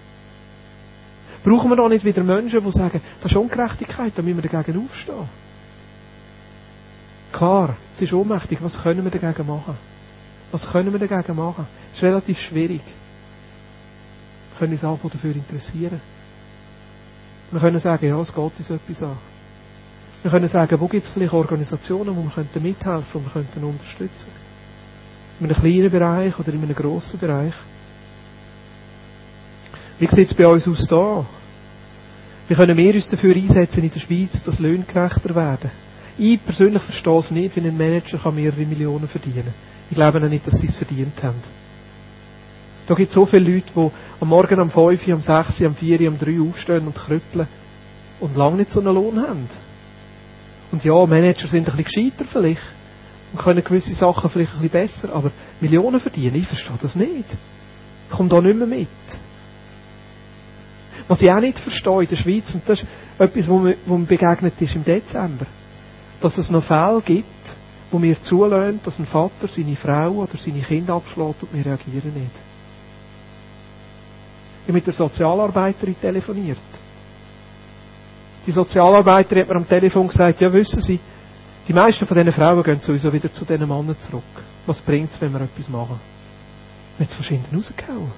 Brauchen 1.45 1.69
wir 1.69 1.77
da 1.77 1.89
nicht 1.91 2.07
wieder 2.07 2.25
Menschen, 2.25 2.65
die 2.65 2.73
sagen, 2.73 3.03
das 3.23 3.31
ist 3.31 3.37
Ungerechtigkeit, 3.37 4.15
da 4.17 4.23
müssen 4.23 4.43
wir 4.43 4.51
dagegen 4.51 4.83
aufstehen? 4.83 5.29
Klar, 7.33 7.77
es 7.95 8.01
ist 8.01 8.15
ohnmächtig, 8.15 8.63
was 8.63 8.83
können 8.83 9.05
wir 9.05 9.11
dagegen 9.11 9.47
machen? 9.47 9.77
Was 10.53 10.67
können 10.73 10.91
wir 10.99 11.07
dagegen 11.07 11.37
machen? 11.37 11.67
Es 11.93 11.99
ist 11.99 12.03
relativ 12.03 12.41
schwierig. 12.41 12.81
Wir 14.53 14.59
können 14.59 14.73
uns 14.73 14.85
einfach 14.85 15.11
dafür 15.11 15.35
interessieren. 15.37 16.01
Wir 17.57 17.61
können 17.61 17.81
sagen, 17.81 18.07
ja, 18.07 18.21
es 18.21 18.35
geht 18.35 18.53
uns 18.59 18.69
etwas 18.69 19.03
an. 19.03 19.17
Wir 20.21 20.31
können 20.31 20.47
sagen, 20.47 20.79
wo 20.79 20.89
gibt 20.89 21.07
es 21.07 21.11
vielleicht 21.11 21.33
Organisationen, 21.33 22.15
wo 22.15 22.23
wir 22.25 22.31
könnten 22.31 22.63
mithelfen 22.63 23.05
und 23.15 23.25
wir 23.25 23.33
könnten 23.33 23.65
unterstützen. 23.65 24.27
In 25.41 25.47
einem 25.47 25.57
kleinen 25.57 25.91
Bereich 25.91 26.39
oder 26.39 26.53
in 26.53 26.63
einem 26.63 26.75
grossen 26.75 27.19
Bereich. 27.19 27.55
Wie 29.99 30.07
sieht 30.11 30.27
es 30.27 30.35
bei 30.35 30.47
uns 30.47 30.69
aus 30.69 30.87
da? 30.87 31.25
Wie 32.47 32.55
können 32.55 32.77
wir 32.77 32.95
uns 32.95 33.09
dafür 33.09 33.35
einsetzen 33.35 33.85
in 33.85 33.91
der 33.91 34.01
Schweiz, 34.01 34.43
dass 34.43 34.59
Löhne 34.59 34.85
gerechter 34.87 35.35
werden? 35.35 35.71
Ich 36.19 36.45
persönlich 36.45 36.83
verstehe 36.83 37.19
es 37.21 37.31
nicht, 37.31 37.57
wie 37.57 37.61
ein 37.61 37.79
Manager 37.79 38.19
kann 38.19 38.35
mehrere 38.35 38.67
Millionen 38.67 39.09
verdienen 39.09 39.45
kann. 39.45 39.55
Ich 39.89 39.97
glaube 39.97 40.23
auch 40.23 40.29
nicht, 40.29 40.47
dass 40.47 40.61
sie 40.61 40.67
es 40.67 40.77
verdient 40.77 41.23
haben. 41.23 41.41
Da 42.87 42.95
gibt 42.95 43.09
es 43.09 43.15
so 43.15 43.27
viele 43.27 43.53
Leute, 43.53 43.67
die 43.75 43.91
am 44.21 44.29
Morgen 44.29 44.61
um 44.61 44.71
5, 44.71 45.09
um 45.09 45.21
6, 45.21 45.61
um 45.63 45.75
4, 45.75 46.09
um 46.09 46.19
3 46.19 46.41
aufstehen 46.41 46.87
und 46.87 46.95
krüppeln 46.95 47.49
und 48.21 48.37
lange 48.37 48.59
nicht 48.59 48.71
so 48.71 48.81
einen 48.81 48.95
Lohn 48.95 49.21
haben. 49.21 49.49
Und 50.73 50.85
ja, 50.85 51.07
Manager 51.07 51.49
sind 51.49 51.69
ein 51.69 51.77
bisschen 51.77 52.11
gescheiter 52.11 52.25
vielleicht 52.31 52.63
und 53.33 53.41
können 53.41 53.63
gewisse 53.63 53.95
Sachen 53.95 54.31
vielleicht 54.31 54.53
ein 54.55 54.61
bisschen 54.61 54.71
besser, 54.71 55.15
aber 55.15 55.31
Millionen 55.61 56.01
verdienen, 56.01 56.37
ich 56.37 56.47
verstehe 56.47 56.79
das 56.81 56.95
nicht. 56.95 57.25
Ich 58.09 58.17
komme 58.17 58.29
da 58.29 58.41
nicht 58.41 58.57
mehr 58.57 58.67
mit. 58.67 58.89
Was 61.09 61.23
ich 61.23 61.31
auch 61.31 61.41
nicht 61.41 61.59
verstehe 61.59 62.03
in 62.03 62.09
der 62.09 62.17
Schweiz, 62.17 62.55
und 62.55 62.63
das 62.69 62.81
ist 62.83 62.89
etwas, 63.19 63.49
wo 63.49 63.59
mir, 63.59 63.77
begegnet 64.07 64.61
ist 64.61 64.75
im 64.75 64.85
Dezember, 64.85 65.47
dass 66.21 66.39
es 66.39 66.51
noch 66.51 66.65
Fälle 66.65 67.03
gibt, 67.05 67.27
wo 67.91 67.99
mir 67.99 68.21
zulassen, 68.21 68.81
dass 68.85 68.99
ein 68.99 69.07
Vater 69.07 69.49
seine 69.49 69.77
Frau 69.77 70.11
oder 70.11 70.37
seine 70.37 70.61
Kinder 70.61 70.95
abschlägt 70.95 71.43
und 71.43 71.53
wir 71.53 71.67
reagieren 71.67 72.13
nicht. 72.15 72.56
Ich 74.67 74.73
mit 74.73 74.87
der 74.87 74.95
Sozialarbeiterin 74.95 75.95
telefoniert. 76.01 76.59
Die 78.47 78.53
Sozialarbeiterin 78.53 79.43
hat 79.43 79.49
mir 79.49 79.57
am 79.57 79.69
Telefon 79.69 80.09
gesagt, 80.09 80.41
ja 80.41 80.53
wissen 80.53 80.81
Sie, 80.81 80.99
die 81.69 81.73
meisten 81.73 82.07
von 82.07 82.17
diesen 82.17 82.33
Frauen 82.33 82.63
gehen 82.63 82.81
sowieso 82.81 83.13
wieder 83.13 83.31
zu 83.33 83.45
diesen 83.45 83.69
Männern 83.69 83.97
zurück. 83.99 84.23
Was 84.67 84.81
bringt 84.81 85.13
es, 85.13 85.21
wenn 85.21 85.33
wir 85.33 85.41
etwas 85.41 85.69
machen? 85.69 85.99
Wir 86.99 87.05
haben 87.05 87.09
es 87.11 87.15
verschieden 87.15 87.45
rausgehauen. 87.55 88.13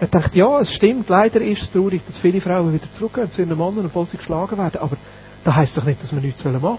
Er 0.00 0.08
dachte, 0.08 0.38
ja, 0.38 0.60
es 0.60 0.72
stimmt, 0.72 1.08
leider 1.08 1.40
ist 1.40 1.62
es 1.62 1.70
traurig, 1.70 2.02
dass 2.06 2.16
viele 2.18 2.40
Frauen 2.40 2.72
wieder 2.72 2.90
zurückgehen 2.92 3.30
zu 3.30 3.42
ihren 3.42 3.56
Männern, 3.56 3.86
obwohl 3.86 4.06
sie 4.06 4.16
geschlagen 4.16 4.58
werden. 4.58 4.80
Aber 4.80 4.96
das 5.44 5.54
heisst 5.54 5.76
doch 5.76 5.84
nicht, 5.84 6.02
dass 6.02 6.12
wir 6.12 6.20
nichts 6.20 6.44
machen 6.44 6.60
sollen. 6.60 6.78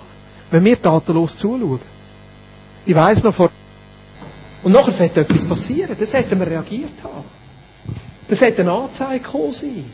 Wenn 0.52 0.63
wir 0.63 0.82
tatenlos 0.82 1.38
zuschauen. 1.38 1.80
Ich 2.86 2.96
weiss 2.96 3.24
noch 3.24 3.34
vor... 3.34 3.50
Und 4.63 4.72
nachher 4.72 4.91
sollte 4.91 5.22
etwas 5.22 5.44
passieren. 5.46 5.96
Das 6.00 6.13
hätten 6.13 6.39
wir 6.39 6.48
reagiert 6.48 7.04
haben. 7.04 7.24
Das 8.28 8.42
hätte 8.42 8.62
eine 8.62 8.72
Anzeige 8.72 9.20
gekommen 9.20 9.52
sein. 9.54 9.86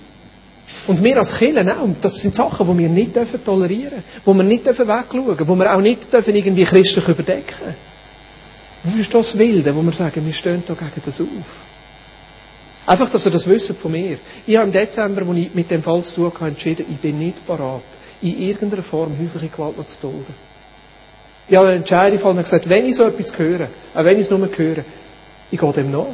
Und 0.87 1.03
wir 1.03 1.17
als 1.17 1.37
Kirchen 1.37 1.69
auch. 1.69 1.87
Das 2.01 2.15
sind 2.21 2.35
Sachen, 2.35 2.67
die 2.71 2.83
wir 2.83 2.89
nicht 2.89 3.15
dürfen 3.15 3.43
tolerieren 3.43 3.91
dürfen. 3.91 4.03
Die 4.25 4.33
wir 4.37 4.43
nicht 4.43 4.65
dürfen 4.65 4.87
wegschauen 4.87 5.25
dürfen. 5.37 5.47
Die 5.47 5.59
wir 5.59 5.75
auch 5.75 5.81
nicht 5.81 6.11
dürfen 6.13 6.35
irgendwie 6.35 6.63
christlich 6.63 7.07
überdecken 7.07 7.75
Das 8.83 8.95
ist 8.95 9.13
das 9.13 9.37
Wilde, 9.37 9.75
wo 9.75 9.81
wir 9.83 9.91
sagen, 9.91 10.25
wir 10.25 10.33
stehen 10.33 10.63
da 10.65 10.73
gegen 10.73 11.01
das 11.05 11.19
auf. 11.21 11.27
Einfach, 12.85 13.09
dass 13.11 13.25
ihr 13.25 13.31
das 13.31 13.47
wisst 13.47 13.73
von 13.75 13.91
mir. 13.91 14.17
Ich 14.47 14.55
habe 14.57 14.65
im 14.67 14.73
Dezember, 14.73 15.21
als 15.27 15.37
ich 15.37 15.53
mit 15.53 15.69
dem 15.69 15.83
Fall 15.83 16.01
zu 16.03 16.15
tun 16.15 16.33
hatte, 16.33 16.45
entschieden, 16.47 16.85
ich 16.89 16.97
bin 16.97 17.19
nicht 17.19 17.45
parat, 17.45 17.83
in 18.21 18.39
irgendeiner 18.41 18.81
Form 18.83 19.11
häufige 19.19 19.49
Gewalt 19.49 19.77
noch 19.77 19.85
zu 19.85 19.99
dulden. 20.01 20.33
Ich 21.47 21.55
habe 21.55 21.67
eine 21.67 21.77
Entscheidung 21.77 22.13
gefallen 22.17 22.37
und 22.37 22.43
gesagt, 22.43 22.67
wenn 22.69 22.85
ich 22.87 22.95
so 22.95 23.03
etwas 23.03 23.37
höre, 23.37 23.67
auch 23.93 24.03
wenn 24.03 24.15
ich 24.15 24.21
es 24.23 24.29
nur 24.29 24.39
höre, 24.57 24.83
ich 25.51 25.59
gehe 25.59 25.73
dem 25.73 25.91
nach. 25.91 26.05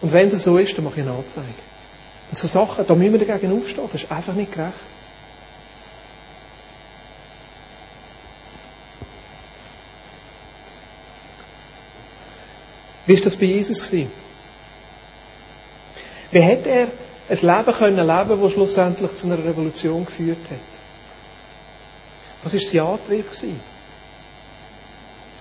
Und 0.00 0.12
wenn 0.12 0.28
es 0.28 0.42
so 0.42 0.58
ist, 0.58 0.76
dann 0.76 0.84
mache 0.84 1.00
ich 1.00 1.06
eine 1.06 1.16
Anzeige. 1.16 1.46
Und 2.30 2.38
so 2.38 2.46
Sachen, 2.46 2.86
da 2.86 2.94
müssen 2.94 3.18
wir 3.18 3.26
dagegen 3.26 3.58
aufstehen. 3.58 3.88
Das 3.90 4.02
ist 4.02 4.10
einfach 4.10 4.34
nicht 4.34 4.52
gerecht. 4.52 4.74
Wie 13.06 13.14
war 13.14 13.22
das 13.22 13.36
bei 13.36 13.46
Jesus? 13.46 13.92
Wie 13.92 14.08
hätte 16.32 16.68
er 16.68 16.88
ein 17.28 17.38
Leben 17.38 17.78
können 17.78 18.06
leben, 18.06 18.42
das 18.42 18.52
schlussendlich 18.52 19.14
zu 19.14 19.26
einer 19.26 19.38
Revolution 19.38 20.04
geführt 20.04 20.38
hat? 20.50 20.58
Was 22.42 22.52
war 22.52 22.60
sein 22.60 22.80
Antrieb? 22.80 23.26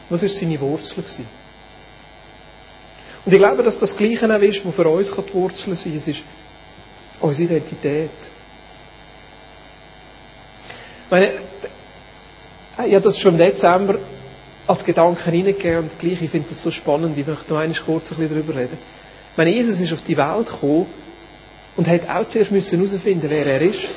Was 0.10 0.22
war 0.22 0.30
seine 0.30 0.62
Wurzel? 0.62 1.02
Gewesen? 1.02 1.45
Und 3.26 3.32
ich 3.34 3.40
glaube, 3.40 3.64
dass 3.64 3.80
das 3.80 3.98
Gleiche 3.98 4.26
auch 4.34 4.40
ist, 4.42 4.64
was 4.66 4.76
für 4.76 4.88
uns 4.88 5.12
die 5.12 5.34
Wurzeln 5.34 5.76
sein 5.76 5.92
kann. 5.92 5.98
Es 5.98 6.08
ist 6.08 6.24
unsere 7.20 7.44
Identität. 7.54 8.10
Ich 11.06 11.12
meine, 11.12 11.32
ich 12.88 12.94
habe 12.94 13.02
das 13.02 13.18
schon 13.18 13.34
im 13.34 13.40
Dezember 13.40 13.98
als 14.68 14.84
Gedanken 14.84 15.30
reingegeben 15.30 15.84
und 15.90 16.00
gleich, 16.00 16.22
ich 16.22 16.30
finde 16.32 16.50
das 16.50 16.62
so 16.62 16.72
spannend, 16.72 17.18
ich 17.18 17.26
möchte 17.26 17.54
noch 17.54 17.60
einmal 17.60 17.78
kurz 17.86 18.12
ein 18.12 18.18
bisschen 18.18 18.36
darüber 18.36 18.56
reden. 18.60 18.78
Ich 19.32 19.38
meine, 19.38 19.52
Jesus 19.52 19.80
ist 19.80 19.94
auf 19.94 20.02
die 20.02 20.18
Welt 20.18 20.48
gekommen 20.48 20.88
und 21.76 21.88
hat 21.88 22.08
auch 22.10 22.26
zuerst 22.28 22.52
herausfinden 22.52 23.30
wer 23.30 23.46
er 23.46 23.62
ist. 23.62 23.90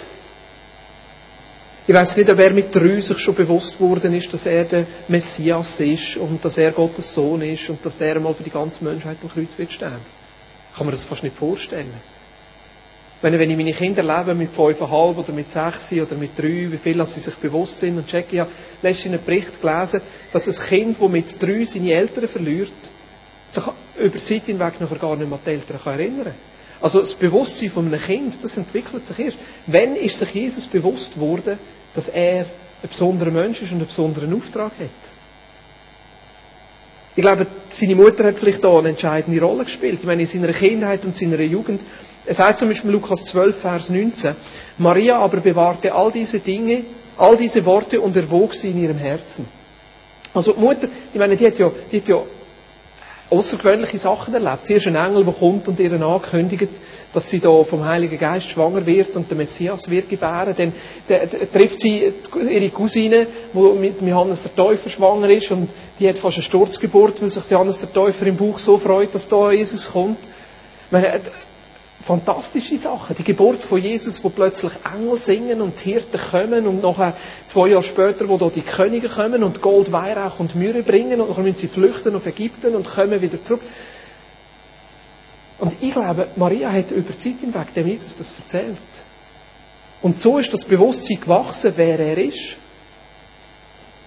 Ich 1.89 1.95
weiß 1.95 2.19
nicht, 2.19 2.29
ob 2.29 2.39
er 2.39 2.53
mit 2.53 2.75
drei 2.75 3.01
sich 3.01 3.19
schon 3.19 3.35
bewusst 3.35 3.81
worden 3.81 4.13
ist, 4.13 4.31
dass 4.31 4.45
er 4.45 4.65
der 4.65 4.87
Messias 5.09 5.81
ist 5.81 6.19
und 6.19 6.45
dass 6.45 6.59
er 6.59 6.71
Gottes 6.73 7.15
Sohn 7.15 7.41
ist 7.41 7.71
und 7.71 7.83
dass 7.83 7.99
er 7.99 8.17
einmal 8.17 8.35
für 8.35 8.43
die 8.43 8.51
ganze 8.51 8.85
Menschheit 8.85 9.17
am 9.23 9.31
Kreuz 9.31 9.57
wird 9.57 9.73
sterben. 9.73 10.05
Kann 10.77 10.85
man 10.85 10.91
das 10.91 11.07
fast 11.07 11.23
nicht 11.23 11.35
vorstellen. 11.35 11.95
Wenn, 13.23 13.33
wenn 13.39 13.51
ich 13.51 13.57
meine 13.57 13.73
Kinder 13.73 14.03
lebe 14.03 14.35
mit 14.35 14.51
fünfeinhalb 14.53 15.17
oder 15.17 15.33
mit 15.33 15.49
sechs 15.51 15.91
oder 15.95 16.15
mit 16.17 16.39
drei, 16.39 16.71
wie 16.71 16.77
viel 16.77 17.07
sie 17.07 17.21
sich 17.21 17.35
bewusst 17.37 17.81
sind 17.81 17.97
und 17.97 18.07
checke, 18.07 18.35
ich 18.35 18.41
habe 18.41 18.51
letztens 18.83 19.15
einen 19.15 19.25
Bericht 19.25 19.59
gelesen, 19.59 20.03
dass 20.31 20.47
ein 20.47 20.69
Kind, 20.69 21.01
das 21.01 21.09
mit 21.09 21.43
drei 21.43 21.65
seine 21.65 21.93
Eltern 21.95 22.29
verliert, 22.29 22.71
sich 23.51 23.65
über 23.99 24.19
die 24.19 24.25
Zeit 24.25 24.45
hinweg 24.45 24.79
nachher 24.79 24.99
gar 24.99 25.17
nicht 25.17 25.27
mehr 25.27 25.39
an 25.39 25.45
die 25.47 25.51
Eltern 25.53 25.81
erinnern 25.87 26.25
kann. 26.25 26.35
Also 26.83 27.01
das 27.01 27.15
Bewusstsein 27.15 27.71
von 27.71 27.87
einem 27.87 27.99
Kind, 27.99 28.39
das 28.43 28.59
entwickelt 28.59 29.07
sich 29.07 29.19
erst. 29.19 29.39
Wenn 29.67 29.97
ist 29.97 30.19
sich 30.19 30.31
Jesus 30.35 30.67
bewusst 30.67 31.19
worden, 31.19 31.59
dass 31.99 32.07
er 32.07 32.43
ein 32.83 32.89
besonderer 32.89 33.33
Mensch 33.33 33.61
ist 33.61 33.73
und 33.73 33.79
einen 33.79 33.89
besonderen 33.89 34.33
Auftrag 34.33 34.71
hat. 34.79 35.11
Ich 37.17 37.23
glaube, 37.23 37.49
seine 37.71 37.97
Mutter 37.97 38.23
hat 38.23 38.39
vielleicht 38.39 38.63
da 38.63 38.79
eine 38.79 38.91
entscheidende 38.91 39.41
Rolle 39.41 39.65
gespielt. 39.65 39.99
Ich 39.99 40.07
meine, 40.07 40.23
in 40.23 40.29
seiner 40.29 40.53
Kindheit 40.53 41.05
und 41.05 41.17
seiner 41.17 41.41
Jugend. 41.41 41.81
Es 42.25 42.39
heißt 42.39 42.61
zum 42.61 42.69
Beispiel 42.69 42.93
Lukas 42.93 43.25
12, 43.25 43.61
Vers 43.61 43.91
19. 43.91 44.37
Maria 44.79 45.19
aber 45.19 45.39
bewahrte 45.41 45.93
all 45.93 46.13
diese 46.13 46.39
Dinge, 46.39 46.85
all 47.17 47.37
diese 47.37 47.67
Worte 47.67 48.01
und 48.01 48.17
erwog 48.17 48.55
sie 48.55 48.71
in 48.71 48.81
ihrem 48.81 48.99
Herzen. 48.99 49.47
Also 50.33 50.53
die 50.53 50.61
Mutter, 50.61 50.89
ich 51.13 51.19
meine, 51.19 51.37
die 51.37 51.45
hat 51.49 51.59
ja, 51.59 51.73
die 51.91 51.97
hat 51.97 52.07
ja 52.07 52.23
außergewöhnliche 53.31 53.99
Sachen 53.99 54.35
erlebt. 54.35 54.67
Sie 54.67 54.75
ist 54.75 54.87
ein 54.87 54.95
Engel, 54.95 55.25
der 55.25 55.35
kommt 55.35 55.67
und 55.67 55.81
ihr 55.81 55.93
ankündigt, 56.01 56.69
dass 57.13 57.31
sie 57.31 57.41
da 57.41 57.65
vom 57.65 57.85
Heiligen 57.85 58.19
Geist 58.19 58.51
schwanger 58.51 58.85
wird 58.87 59.17
und 59.17 59.31
der 59.31 59.37
Messias 59.37 59.89
wird 59.89 60.09
gebären. 60.09 60.55
Dann 60.57 60.73
trifft 61.53 61.81
sie 61.81 62.13
ihre 62.51 62.71
Cousine, 62.71 63.27
die 63.55 63.79
mit 63.79 64.01
Johannes 64.03 64.43
der 64.43 64.55
Täufer 64.55 64.91
schwanger 64.91 65.31
ist 65.31 65.51
und 65.51 65.69
die 65.99 66.09
hat 66.09 66.19
fast 66.19 66.37
eine 66.37 66.43
Sturzgeburt, 66.45 67.21
weil 67.23 67.31
sich 67.31 67.51
Johannes 67.51 67.79
der 67.79 67.93
Täufer 67.93 68.27
im 68.27 68.37
Bauch 68.37 68.59
so 68.59 68.77
freut, 68.79 69.15
dass 69.15 69.27
da 69.27 69.51
Jesus 69.53 69.91
kommt. 69.91 70.19
Ich 70.87 70.93
meine, 70.93 71.21
fantastische 72.05 72.77
Sachen. 72.79 73.17
Die 73.17 73.25
Geburt 73.25 73.63
von 73.63 73.81
Jesus, 73.81 74.23
wo 74.23 74.29
plötzlich 74.29 74.73
Engel 74.95 75.19
singen 75.19 75.61
und 75.61 75.79
Hirten 75.81 76.19
kommen 76.31 76.67
und 76.67 76.83
nachher 76.83 77.15
zwei 77.49 77.69
Jahre 77.69 77.83
später, 77.83 78.29
wo 78.29 78.39
da 78.39 78.49
die 78.49 78.63
Könige 78.63 79.09
kommen 79.09 79.43
und 79.43 79.61
Gold, 79.61 79.93
Weihrauch 79.93 80.41
und 80.41 80.55
Myrrhe 80.55 80.83
bringen 80.83 81.21
und 81.21 81.37
dann 81.37 81.45
müssen 81.45 81.57
sie 81.59 81.69
flüchten 81.69 82.15
auf 82.15 82.25
Ägypten 82.27 82.75
und 82.77 82.89
kommen 82.89 83.21
wieder 83.21 83.43
zurück. 83.43 83.61
Und 85.59 85.75
ich 85.81 85.93
glaube, 85.93 86.29
Maria 86.37 86.73
hat 86.73 86.91
über 86.91 87.13
die 87.13 87.19
Zeit 87.19 87.41
hinweg 87.41 87.75
dem 87.75 87.87
Jesus 87.87 88.17
das 88.17 88.35
erzählt. 88.39 88.77
Und 90.01 90.21
so 90.21 90.39
ist 90.39 90.53
das 90.53 90.65
Bewusstsein 90.65 91.21
gewachsen, 91.21 91.73
wer 91.77 91.99
er 91.99 92.19
ist. 92.19 92.57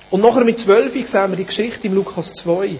Und 0.10 0.22
nachher 0.22 0.46
mit 0.46 0.60
zwölf 0.60 0.94
sehen 0.94 1.30
wir 1.30 1.36
die 1.36 1.46
Geschichte 1.46 1.88
im 1.88 1.94
Lukas 1.94 2.34
2. 2.36 2.78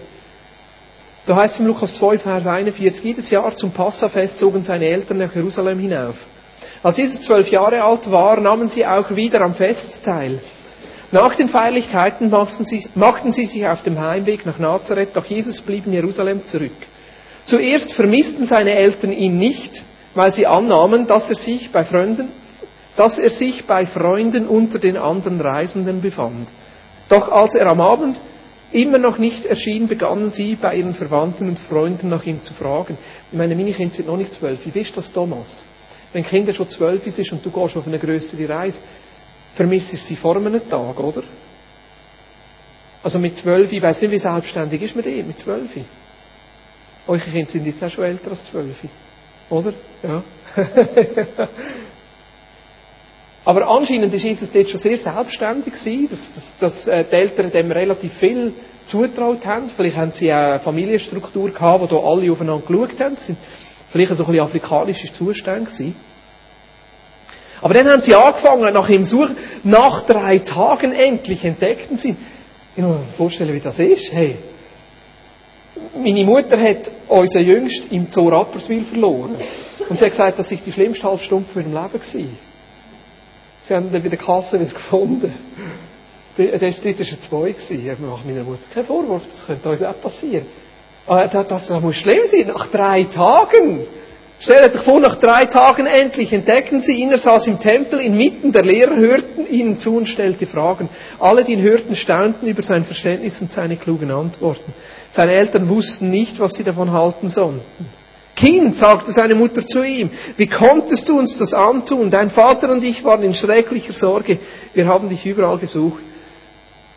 Da 1.26 1.36
heißt 1.36 1.54
es 1.54 1.60
im 1.60 1.66
Lukas 1.66 1.94
2, 1.94 2.18
Vers 2.18 2.46
41, 2.46 3.04
jedes 3.04 3.30
Jahr 3.30 3.54
zum 3.54 3.70
Passafest 3.70 4.38
zogen 4.38 4.62
seine 4.62 4.86
Eltern 4.86 5.18
nach 5.18 5.34
Jerusalem 5.34 5.78
hinauf. 5.78 6.16
Als 6.82 6.96
Jesus 6.96 7.20
zwölf 7.20 7.48
Jahre 7.50 7.82
alt 7.84 8.10
war, 8.10 8.40
nahmen 8.40 8.68
sie 8.68 8.84
auch 8.84 9.14
wieder 9.14 9.42
am 9.42 9.54
Fest 9.54 10.04
teil. 10.04 10.40
Nach 11.12 11.34
den 11.34 11.48
Feierlichkeiten 11.48 12.30
machten 12.30 12.64
sie, 12.64 12.88
machten 12.94 13.32
sie 13.32 13.44
sich 13.44 13.66
auf 13.66 13.82
dem 13.82 14.00
Heimweg 14.00 14.46
nach 14.46 14.58
Nazareth, 14.58 15.10
doch 15.14 15.26
Jesus 15.26 15.60
blieb 15.60 15.86
in 15.86 15.92
Jerusalem 15.92 16.42
zurück. 16.44 16.72
Zuerst 17.44 17.92
vermissten 17.92 18.46
seine 18.46 18.74
Eltern 18.74 19.12
ihn 19.12 19.36
nicht, 19.38 19.82
weil 20.14 20.32
sie 20.32 20.46
annahmen, 20.46 21.06
dass 21.06 21.28
er 21.30 21.36
sich 21.36 21.70
bei 21.70 21.84
Freunden, 21.84 22.28
dass 22.96 23.18
er 23.18 23.30
sich 23.30 23.64
bei 23.64 23.86
Freunden 23.86 24.46
unter 24.46 24.78
den 24.78 24.96
anderen 24.96 25.40
Reisenden 25.40 26.00
befand. 26.02 26.50
Doch 27.08 27.30
als 27.30 27.54
er 27.54 27.66
am 27.66 27.80
Abend 27.80 28.20
immer 28.70 28.98
noch 28.98 29.18
nicht 29.18 29.44
erschien, 29.44 29.88
begannen 29.88 30.30
sie 30.30 30.54
bei 30.54 30.76
ihren 30.76 30.94
Verwandten 30.94 31.48
und 31.48 31.58
Freunden 31.58 32.08
nach 32.08 32.24
ihm 32.24 32.40
zu 32.42 32.54
fragen. 32.54 32.96
Ich 33.30 33.36
meine, 33.36 33.54
meine 33.54 33.72
Kinder 33.72 33.94
sind 33.94 34.08
noch 34.08 34.16
nicht 34.16 34.32
zwölf. 34.32 34.64
Wie 34.64 34.70
bist 34.70 34.96
das, 34.96 35.12
Thomas? 35.12 35.66
Wenn 36.12 36.24
Kinder 36.24 36.52
schon 36.54 36.68
zwölf 36.68 37.02
sind 37.04 37.32
und 37.32 37.44
du 37.44 37.50
gehst 37.50 37.76
auf 37.76 37.86
eine 37.86 37.98
größere 37.98 38.48
Reise, 38.48 38.80
vermisst 39.54 39.92
du 39.92 39.96
sie 39.96 40.16
vor 40.16 40.36
einem 40.36 40.68
Tag, 40.68 40.98
oder? 41.00 41.22
Also 43.02 43.18
mit 43.18 43.36
zwölf, 43.36 43.72
ich 43.72 43.82
weiß 43.82 44.02
nicht, 44.02 44.10
wie 44.12 44.18
selbstständig 44.18 44.82
ist 44.82 44.94
man 44.94 45.04
denn 45.04 45.26
mit 45.26 45.38
zwölf? 45.38 45.70
Eure 47.06 47.20
Kinder 47.20 47.50
sind 47.50 47.66
jetzt 47.66 47.82
auch 47.82 47.90
schon 47.90 48.04
älter 48.04 48.30
als 48.30 48.44
zwölf, 48.44 48.76
oder? 49.50 49.72
Ja. 50.02 50.22
Aber 53.44 53.68
anscheinend 53.68 54.14
ist 54.14 54.22
Jesus 54.22 54.50
dort 54.52 54.70
schon 54.70 54.78
sehr 54.78 54.96
selbstständig 54.96 55.72
gewesen, 55.72 56.08
dass, 56.08 56.32
dass, 56.32 56.56
dass 56.58 56.86
äh, 56.86 57.04
die 57.04 57.16
Eltern 57.16 57.50
dem 57.50 57.72
relativ 57.72 58.12
viel 58.14 58.52
zutraut 58.86 59.44
haben. 59.44 59.68
Vielleicht 59.68 59.96
haben 59.96 60.12
sie 60.12 60.32
auch 60.32 60.36
eine 60.36 60.60
Familienstruktur 60.60 61.50
gehabt, 61.50 61.90
da 61.90 61.96
alle 61.96 62.30
aufeinander 62.30 62.64
geschaut 62.66 63.00
haben. 63.00 63.16
Das 63.16 63.26
sind 63.26 63.38
vielleicht 63.90 64.14
so 64.14 64.24
ein 64.24 64.30
bisschen 64.30 64.44
afrikanische 64.44 65.12
Zustände 65.12 65.64
gewesen. 65.64 65.96
Aber 67.60 67.74
dann 67.74 67.88
haben 67.88 68.00
sie 68.00 68.14
angefangen, 68.14 68.72
nach 68.74 68.88
ihm 68.88 69.04
suchen. 69.04 69.36
Nach 69.64 70.02
drei 70.02 70.38
Tagen 70.38 70.92
endlich 70.92 71.44
entdeckten 71.44 71.96
sie 71.96 72.10
ihn. 72.10 72.16
Ich 72.76 72.82
muss 72.82 72.96
mir 72.96 73.04
vorstellen, 73.16 73.54
wie 73.54 73.60
das 73.60 73.78
ist. 73.78 74.12
Hey, 74.12 74.36
meine 75.96 76.24
Mutter 76.24 76.60
hat 76.60 76.90
unseren 77.08 77.46
Jüngst 77.46 77.84
im 77.90 78.08
Zoo 78.10 78.28
Rapperswil 78.28 78.84
verloren. 78.84 79.36
Und 79.88 79.98
sie 79.98 80.04
hat 80.04 80.12
gesagt, 80.12 80.38
das 80.38 80.48
sei 80.48 80.58
die 80.64 80.72
schlimmste 80.72 81.04
halbe 81.04 81.22
Stunde 81.22 81.48
von 81.52 81.62
ihrem 81.62 81.72
Leben 81.72 81.92
gewesen. 81.92 82.38
Sie 83.66 83.74
haben 83.74 83.86
ihn 83.86 84.02
bei 84.02 84.08
der 84.08 84.18
Kasse 84.18 84.58
wieder 84.60 84.72
gefunden. 84.74 85.32
Dort 86.36 86.62
war 86.62 86.62
er 86.62 87.20
zwei. 87.20 87.48
Ich 87.48 87.98
mache 87.98 88.26
meiner 88.26 88.42
Mutter 88.42 88.62
keinen 88.72 88.86
Vorwurf, 88.86 89.22
das 89.30 89.46
könnte 89.46 89.68
uns 89.68 89.82
auch 89.82 90.00
passieren. 90.00 90.46
Aber 91.06 91.26
das, 91.28 91.68
das 91.68 91.80
muss 91.80 91.96
schlimm 91.96 92.24
sein, 92.24 92.46
nach 92.46 92.68
drei 92.68 93.04
Tagen. 93.04 93.86
Stellt 94.38 94.74
euch 94.74 94.80
vor, 94.80 94.98
nach 94.98 95.16
drei 95.16 95.46
Tagen 95.46 95.86
endlich 95.86 96.32
entdeckten 96.32 96.80
sie 96.80 96.94
ihn, 96.94 97.12
er 97.12 97.18
saß 97.18 97.46
im 97.46 97.60
Tempel, 97.60 98.00
inmitten 98.00 98.50
der 98.50 98.64
Lehrer 98.64 98.96
hörten 98.96 99.46
ihnen 99.46 99.78
zu 99.78 99.96
und 99.96 100.08
stellte 100.08 100.46
Fragen. 100.46 100.88
Alle, 101.20 101.44
die 101.44 101.52
ihn 101.52 101.62
hörten, 101.62 101.94
staunten 101.94 102.48
über 102.48 102.62
sein 102.62 102.84
Verständnis 102.84 103.40
und 103.40 103.52
seine 103.52 103.76
klugen 103.76 104.10
Antworten. 104.10 104.74
Seine 105.12 105.32
Eltern 105.32 105.68
wussten 105.68 106.10
nicht, 106.10 106.40
was 106.40 106.54
sie 106.54 106.64
davon 106.64 106.90
halten 106.90 107.28
sollten. 107.28 107.60
Kind, 108.34 108.78
sagte 108.78 109.12
seine 109.12 109.34
Mutter 109.34 109.64
zu 109.64 109.82
ihm, 109.82 110.10
wie 110.38 110.46
konntest 110.46 111.08
du 111.08 111.18
uns 111.18 111.36
das 111.36 111.52
antun? 111.52 112.10
Dein 112.10 112.30
Vater 112.30 112.70
und 112.72 112.82
ich 112.82 113.04
waren 113.04 113.22
in 113.22 113.34
schrecklicher 113.34 113.92
Sorge. 113.92 114.38
Wir 114.72 114.86
haben 114.86 115.10
dich 115.10 115.26
überall 115.26 115.58
gesucht. 115.58 116.02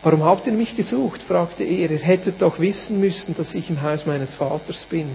Warum 0.02 0.24
habt 0.24 0.46
ihr 0.46 0.54
mich 0.54 0.74
gesucht? 0.74 1.22
fragte 1.22 1.62
er. 1.62 1.90
Ihr 1.90 1.98
hättet 1.98 2.40
doch 2.40 2.58
wissen 2.58 3.00
müssen, 3.00 3.36
dass 3.36 3.54
ich 3.54 3.68
im 3.68 3.82
Haus 3.82 4.06
meines 4.06 4.34
Vaters 4.34 4.86
bin. 4.86 5.10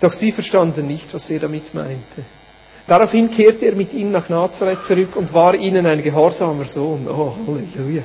Doch 0.00 0.12
sie 0.12 0.32
verstanden 0.32 0.88
nicht, 0.88 1.14
was 1.14 1.30
er 1.30 1.38
damit 1.38 1.72
meinte. 1.72 2.24
Daraufhin 2.88 3.30
kehrte 3.30 3.66
er 3.66 3.76
mit 3.76 3.92
ihnen 3.92 4.10
nach 4.10 4.28
Nazareth 4.28 4.82
zurück 4.82 5.14
und 5.14 5.32
war 5.34 5.54
ihnen 5.54 5.86
ein 5.86 6.02
gehorsamer 6.02 6.64
Sohn. 6.64 7.06
Oh, 7.06 7.34
Halleluja. 7.46 8.02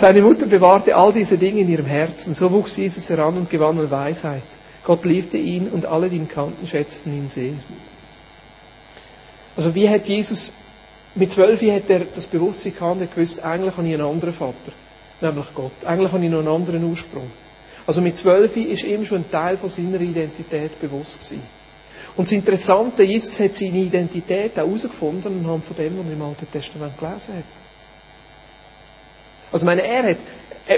Seine 0.00 0.22
Mutter 0.22 0.46
bewahrte 0.46 0.96
all 0.96 1.12
diese 1.12 1.36
Dinge 1.36 1.60
in 1.60 1.68
ihrem 1.68 1.84
Herzen. 1.84 2.32
So 2.32 2.50
wuchs 2.50 2.74
Jesus 2.78 3.10
heran 3.10 3.36
und 3.36 3.50
gewann 3.50 3.78
an 3.78 3.90
Weisheit. 3.90 4.42
Gott 4.82 5.04
liebte 5.04 5.36
ihn 5.36 5.68
und 5.68 5.84
alle, 5.84 6.08
die 6.08 6.16
ihn 6.16 6.26
kannten, 6.26 6.66
schätzten 6.66 7.14
ihn 7.14 7.28
sehr. 7.28 7.52
Also 9.54 9.74
wie 9.74 9.86
hat 9.90 10.06
Jesus, 10.06 10.52
mit 11.14 11.30
zwölf 11.30 11.60
hat 11.60 11.90
er 11.90 12.06
das 12.14 12.26
Bewusstsein 12.26 12.74
gehabt, 12.74 13.00
er 13.02 13.08
gewusst, 13.08 13.44
eigentlich 13.44 13.76
habe 13.76 13.86
ich 13.88 13.92
einen 13.92 14.06
anderen 14.06 14.32
Vater, 14.32 14.72
nämlich 15.20 15.54
Gott. 15.54 15.84
Eigentlich 15.84 16.12
habe 16.12 16.24
ich 16.24 16.30
noch 16.30 16.38
einen 16.38 16.48
anderen 16.48 16.82
Ursprung. 16.84 17.30
Also 17.86 18.00
mit 18.00 18.16
zwölf 18.16 18.56
ist 18.56 18.84
ihm 18.84 19.04
schon 19.04 19.18
ein 19.18 19.30
Teil 19.30 19.58
von 19.58 19.68
seiner 19.68 20.00
Identität 20.00 20.80
bewusst 20.80 21.20
gewesen. 21.20 21.42
Und 22.16 22.26
das 22.26 22.32
Interessante, 22.32 23.02
Jesus 23.02 23.38
hat 23.38 23.54
seine 23.54 23.76
Identität 23.76 24.52
auch 24.52 24.66
herausgefunden 24.66 25.44
anhand 25.44 25.66
von 25.66 25.76
dem, 25.76 25.98
was 25.98 26.06
er 26.06 26.12
im 26.12 26.22
Alten 26.22 26.50
Testament 26.50 26.98
gelesen 26.98 27.34
hat. 27.34 27.69
Also, 29.52 29.66
meine, 29.66 29.82
er 29.82 30.10
hat 30.10 30.18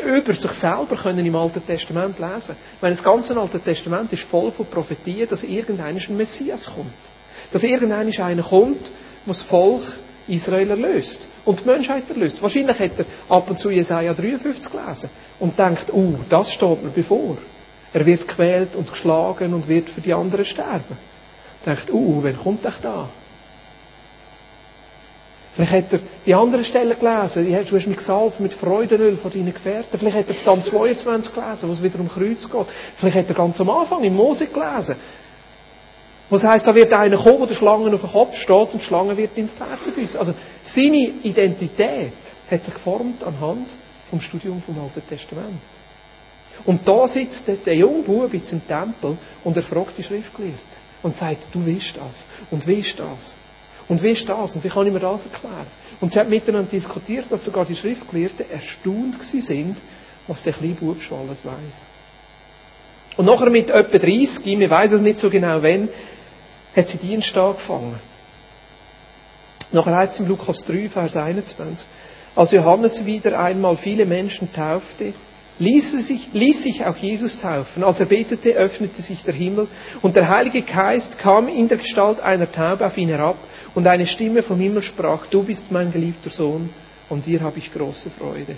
über 0.04 0.34
sich 0.34 0.50
selber 0.52 0.96
können 0.96 1.24
im 1.26 1.36
Alten 1.36 1.64
Testament 1.66 2.18
lesen. 2.18 2.56
Ich 2.76 2.82
meine, 2.82 2.94
das 2.94 3.04
ganze 3.04 3.36
Alte 3.36 3.60
Testament 3.60 4.12
ist 4.12 4.22
voll 4.22 4.50
von 4.52 4.66
Prophetien, 4.66 5.28
dass 5.28 5.42
irgendeiner 5.42 6.00
ein 6.00 6.16
Messias 6.16 6.70
kommt. 6.74 6.92
Dass 7.52 7.62
irgendeiner 7.62 8.24
einer 8.24 8.42
kommt, 8.42 8.80
der 8.86 8.92
das 9.26 9.42
Volk 9.42 9.82
Israel 10.28 10.70
erlöst 10.70 11.26
und 11.44 11.60
die 11.60 11.64
Menschheit 11.64 12.08
erlöst. 12.08 12.40
Wahrscheinlich 12.40 12.78
hat 12.78 12.98
er 12.98 13.04
ab 13.28 13.50
und 13.50 13.58
zu 13.58 13.70
Jesaja 13.70 14.14
53 14.14 14.70
gelesen 14.70 15.10
und 15.38 15.58
denkt, 15.58 15.92
uh, 15.92 16.14
das 16.28 16.52
steht 16.52 16.82
mir 16.82 16.90
bevor. 16.90 17.36
Er 17.92 18.06
wird 18.06 18.26
quält 18.28 18.74
und 18.76 18.90
geschlagen 18.90 19.52
und 19.52 19.68
wird 19.68 19.90
für 19.90 20.00
die 20.00 20.14
anderen 20.14 20.44
sterben. 20.44 20.96
Denkt, 21.66 21.90
uh, 21.92 22.22
wann 22.22 22.36
kommt 22.38 22.64
er 22.64 22.74
da? 22.80 23.08
Vielleicht 25.54 25.72
hat 25.72 25.92
er 25.92 26.00
die 26.24 26.34
anderen 26.34 26.64
Stellen 26.64 26.98
gelesen. 26.98 27.46
Du 27.46 27.76
hast 27.76 27.86
mich 27.86 27.98
gesalbt 27.98 28.40
mit 28.40 28.54
Freudenöl 28.54 29.16
von 29.18 29.30
deinen 29.30 29.52
Gefährten. 29.52 29.98
Vielleicht 29.98 30.16
hat 30.16 30.28
er 30.28 30.34
Psalm 30.34 30.62
22 30.62 31.34
gelesen, 31.34 31.68
wo 31.68 31.72
es 31.72 31.82
wieder 31.82 32.00
um 32.00 32.08
Kreuz 32.08 32.48
geht. 32.50 32.66
Vielleicht 32.96 33.18
hat 33.18 33.28
er 33.28 33.34
ganz 33.34 33.60
am 33.60 33.68
Anfang 33.68 34.02
in 34.02 34.14
Mose 34.14 34.46
gelesen. 34.46 34.96
Was 36.30 36.44
heisst, 36.44 36.66
da 36.66 36.74
wird 36.74 36.90
einer 36.94 37.18
kommen, 37.18 37.38
der 37.40 37.48
der 37.48 37.54
Schlange 37.54 37.92
auf 37.92 38.00
dem 38.00 38.10
Kopf 38.10 38.36
steht 38.36 38.72
und 38.72 38.80
die 38.80 38.84
Schlange 38.84 39.14
wird 39.18 39.36
in 39.36 39.48
die 39.48 39.54
Ferse 39.54 39.92
beißen. 39.92 40.18
Also, 40.18 40.32
seine 40.62 41.12
Identität 41.22 42.14
hat 42.50 42.64
sich 42.64 42.72
geformt 42.72 43.22
anhand 43.22 43.68
vom 44.08 44.22
Studium 44.22 44.62
vom 44.62 44.78
Alten 44.80 45.06
Testament. 45.06 45.60
Und 46.64 46.88
da 46.88 47.06
sitzt 47.06 47.44
der 47.46 47.76
junge 47.76 48.02
Bub 48.02 48.32
jetzt 48.32 48.52
im 48.52 48.66
Tempel 48.66 49.18
und 49.44 49.56
er 49.56 49.62
fragt 49.62 49.98
die 49.98 50.02
Schriftgelehrten 50.02 50.58
und 51.02 51.16
sagt, 51.16 51.48
du 51.52 51.66
willst 51.66 51.96
das 51.98 52.26
und 52.50 52.66
willst 52.66 52.98
das. 52.98 53.36
Und 53.88 54.02
wie 54.02 54.10
ist 54.10 54.28
das? 54.28 54.54
Und 54.54 54.64
wie 54.64 54.68
kann 54.68 54.86
ich 54.86 54.92
mir 54.92 55.00
das 55.00 55.24
erklären? 55.24 55.66
Und 56.00 56.12
sie 56.12 56.18
haben 56.18 56.30
miteinander 56.30 56.70
diskutiert, 56.70 57.26
dass 57.30 57.44
sogar 57.44 57.64
die 57.64 57.76
Schriftgelehrten 57.76 58.50
erstaunt 58.50 59.22
sind, 59.22 59.76
was 60.26 60.42
der 60.42 60.52
kleine 60.52 60.74
Bub 60.74 61.00
schon 61.00 61.20
alles 61.20 61.44
weiß. 61.44 61.86
Und 63.16 63.26
nachher 63.26 63.50
mit 63.50 63.70
etwa 63.70 63.98
30, 63.98 64.46
ich 64.46 64.70
weiß 64.70 64.92
es 64.92 65.00
nicht 65.00 65.18
so 65.18 65.28
genau 65.28 65.62
wann, 65.62 65.88
hat 66.74 66.88
sie 66.88 66.98
Dienst 66.98 67.36
angefangen. 67.36 67.98
Nachher 69.70 69.96
heißt 69.96 70.14
es 70.14 70.20
im 70.20 70.28
Lukas 70.28 70.64
3, 70.64 70.88
Vers 70.88 71.16
21, 71.16 71.86
als 72.34 72.52
Johannes 72.52 73.04
wieder 73.04 73.38
einmal 73.38 73.76
viele 73.76 74.06
Menschen 74.06 74.52
taufte, 74.52 75.12
ließ 75.58 76.06
sich, 76.06 76.28
ließ 76.32 76.62
sich 76.62 76.84
auch 76.84 76.96
Jesus 76.96 77.38
taufen. 77.40 77.84
Als 77.84 78.00
er 78.00 78.06
betete, 78.06 78.52
öffnete 78.52 79.02
sich 79.02 79.22
der 79.24 79.34
Himmel 79.34 79.68
und 80.00 80.16
der 80.16 80.28
Heilige 80.28 80.62
Geist 80.62 81.18
kam 81.18 81.48
in 81.48 81.68
der 81.68 81.78
Gestalt 81.78 82.20
einer 82.20 82.50
Taube 82.50 82.86
auf 82.86 82.96
ihn 82.96 83.08
herab 83.08 83.36
und 83.74 83.86
eine 83.86 84.06
Stimme 84.06 84.42
vom 84.42 84.58
Himmel 84.60 84.82
sprach, 84.82 85.26
du 85.26 85.42
bist 85.42 85.70
mein 85.70 85.92
geliebter 85.92 86.30
Sohn 86.30 86.70
und 87.08 87.26
dir 87.26 87.40
habe 87.40 87.58
ich 87.58 87.72
große 87.72 88.10
Freude. 88.10 88.56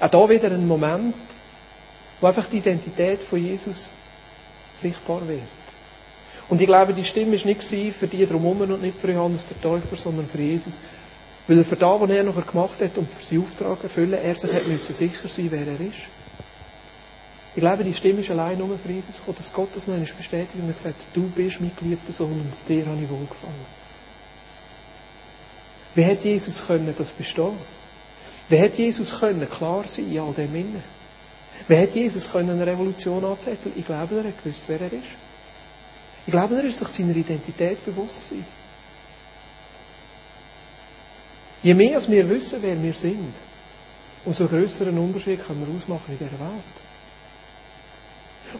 Auch 0.00 0.08
da 0.08 0.28
wieder 0.28 0.50
ein 0.50 0.66
Moment, 0.66 1.14
wo 2.20 2.26
einfach 2.26 2.46
die 2.46 2.58
Identität 2.58 3.20
von 3.20 3.44
Jesus 3.44 3.90
sichtbar 4.74 5.26
wird. 5.26 5.42
Und 6.48 6.60
ich 6.60 6.66
glaube, 6.66 6.94
die 6.94 7.04
Stimme 7.04 7.34
ist 7.36 7.44
nicht 7.44 7.62
für 7.62 8.06
die 8.06 8.24
drumherum 8.24 8.62
und 8.62 8.82
nicht 8.82 8.98
für 8.98 9.12
Johannes 9.12 9.46
der 9.48 9.60
Täufer, 9.60 9.96
sondern 9.96 10.26
für 10.26 10.40
Jesus. 10.40 10.80
Weil 11.46 11.58
er 11.58 11.64
für 11.64 11.76
das, 11.76 12.00
was 12.00 12.10
er 12.10 12.24
nachher 12.24 12.42
gemacht 12.42 12.80
hat 12.80 12.96
und 12.96 13.12
für 13.12 13.24
seinen 13.24 13.42
Auftrag 13.42 13.82
erfüllen, 13.82 14.14
er 14.14 14.36
sich 14.36 14.52
hat 14.52 14.66
müssen 14.66 14.94
sicher 14.94 15.28
sein, 15.28 15.48
wer 15.50 15.66
er 15.66 15.80
ist. 15.80 16.17
Ich 17.58 17.60
glaube, 17.60 17.82
die 17.82 17.92
Stimme 17.92 18.20
ist 18.20 18.30
allein 18.30 18.56
nur 18.56 18.78
für 18.78 18.92
Jesus 18.92 19.16
gekommen, 19.16 19.36
dass 19.36 19.52
Gott 19.52 19.70
das 19.74 19.88
noch 19.88 19.94
einmal 19.94 20.08
bestätigt 20.16 20.54
und 20.62 20.72
gesagt 20.72 20.94
du 21.12 21.28
bist 21.28 21.60
mein 21.60 21.72
geliebter 21.76 22.12
Sohn 22.12 22.30
und 22.30 22.52
dir 22.68 22.86
habe 22.86 23.02
ich 23.02 23.10
wohlgefallen. 23.10 23.66
Wie 25.96 26.02
hätte 26.02 26.28
Jesus 26.28 26.64
können 26.64 26.94
das 26.96 27.10
bestehen? 27.10 27.58
Wie 28.48 28.58
hätte 28.58 28.80
Jesus 28.80 29.18
können 29.18 29.50
klar 29.50 29.88
sein 29.88 30.08
in 30.08 30.20
all 30.20 30.32
dem 30.34 30.54
Innen? 30.54 30.84
Wie 31.66 31.74
hätte 31.74 31.98
Jesus 31.98 32.30
können 32.30 32.50
eine 32.50 32.64
Revolution 32.64 33.24
anzetteln? 33.24 33.74
Ich 33.74 33.86
glaube, 33.86 34.18
er 34.18 34.28
hat 34.28 34.40
gewusst, 34.40 34.62
wer 34.68 34.80
er 34.80 34.92
ist. 34.92 35.02
Ich 36.26 36.30
glaube, 36.30 36.54
er 36.54 36.62
ist 36.62 36.78
sich 36.78 36.86
seiner 36.86 37.16
Identität 37.16 37.84
bewusst 37.84 38.22
gewesen. 38.30 38.46
Je 41.64 41.74
mehr 41.74 41.96
als 41.96 42.08
wir 42.08 42.30
wissen, 42.30 42.62
wer 42.62 42.80
wir 42.80 42.94
sind, 42.94 43.34
umso 44.24 44.46
größeren 44.46 44.96
Unterschied 44.96 45.44
können 45.44 45.66
wir 45.66 45.74
ausmachen 45.74 46.12
in 46.12 46.18
dieser 46.18 46.38
Welt. 46.38 46.87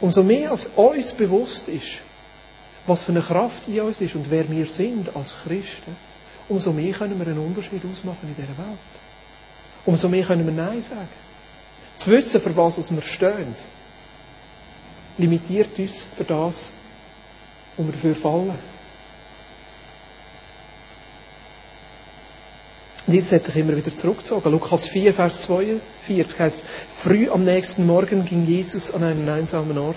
Umso 0.01 0.23
mehr 0.23 0.51
als 0.51 0.67
uns 0.77 1.13
bewusst 1.13 1.69
ist, 1.69 2.03
was 2.87 3.03
für 3.03 3.13
eine 3.13 3.21
Kraft 3.23 3.69
in 3.69 3.81
uns 3.81 4.01
ist 4.01 4.15
und 4.15 4.31
wer 4.31 4.49
wir 4.51 4.67
sind 4.67 5.15
als 5.15 5.35
Christen, 5.45 5.97
umso 6.49 6.73
mehr 6.73 6.93
können 6.95 7.19
wir 7.19 7.27
einen 7.27 7.39
Unterschied 7.39 7.83
ausmachen 7.85 8.19
in 8.23 8.35
dieser 8.35 8.57
Welt. 8.57 8.79
Umso 9.85 10.09
mehr 10.09 10.25
können 10.25 10.47
wir 10.47 10.53
Nein 10.53 10.81
sagen. 10.83 11.09
Zu 11.99 12.11
wissen, 12.11 12.41
für 12.41 12.57
was 12.57 12.91
wir 12.91 13.03
stehen, 13.03 13.55
limitiert 15.19 15.79
uns 15.79 16.05
für 16.17 16.25
das, 16.25 16.69
wo 17.77 17.85
wir 17.85 17.93
dafür 17.93 18.15
fallen. 18.15 18.59
Jesus 23.09 23.33
hat 23.33 23.45
sich 23.45 23.57
immer 23.57 23.75
wieder 23.75 23.97
zurückgezogen. 23.97 24.53
Lukas 24.53 24.87
4, 24.89 25.15
Vers 25.15 25.43
42 25.43 26.39
heißt, 26.39 26.65
früh 27.03 27.31
am 27.31 27.43
nächsten 27.43 27.87
Morgen 27.87 28.27
ging 28.27 28.47
Jesus 28.47 28.93
an 28.93 29.03
einen 29.03 29.29
einsamen 29.29 29.79
Ort. 29.79 29.97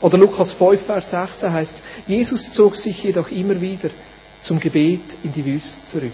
Oder 0.00 0.18
Lukas 0.18 0.52
5, 0.52 0.80
Vers 0.82 1.10
16 1.10 1.52
heißt, 1.52 1.82
Jesus 2.06 2.52
zog 2.52 2.76
sich 2.76 3.02
jedoch 3.02 3.32
immer 3.32 3.60
wieder 3.60 3.90
zum 4.40 4.60
Gebet 4.60 5.00
in 5.24 5.32
die 5.32 5.44
Wüste 5.44 5.84
zurück. 5.86 6.12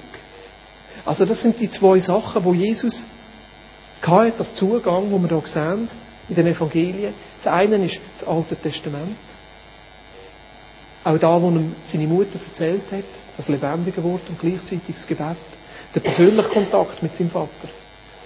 Also 1.04 1.26
das 1.26 1.42
sind 1.42 1.60
die 1.60 1.68
zwei 1.68 1.98
Sachen, 1.98 2.42
wo 2.42 2.54
Jesus 2.54 3.04
hatte, 4.00 4.32
das 4.38 4.54
Zugang, 4.54 5.10
wo 5.10 5.18
wir 5.18 5.28
hier 5.28 5.42
sehen, 5.44 5.88
in 6.30 6.34
den 6.34 6.46
Evangelien. 6.46 7.12
Das 7.42 7.52
eine 7.52 7.84
ist 7.84 8.00
das 8.18 8.26
Alte 8.26 8.56
Testament. 8.56 9.18
Auch 11.04 11.18
da, 11.18 11.42
wo 11.42 11.50
ihm 11.50 11.74
seine 11.84 12.06
Mutter 12.06 12.38
erzählt 12.48 12.90
hat, 12.90 13.04
das 13.37 13.48
lebendige 13.48 14.02
Wort 14.02 14.22
und 14.30 14.40
gleichzeitig 14.40 14.94
das 14.94 15.06
Gebet. 15.06 15.37
Der 15.94 16.00
persönliche 16.00 16.48
Kontakt 16.48 17.02
mit 17.02 17.14
seinem 17.14 17.30
Vater. 17.30 17.68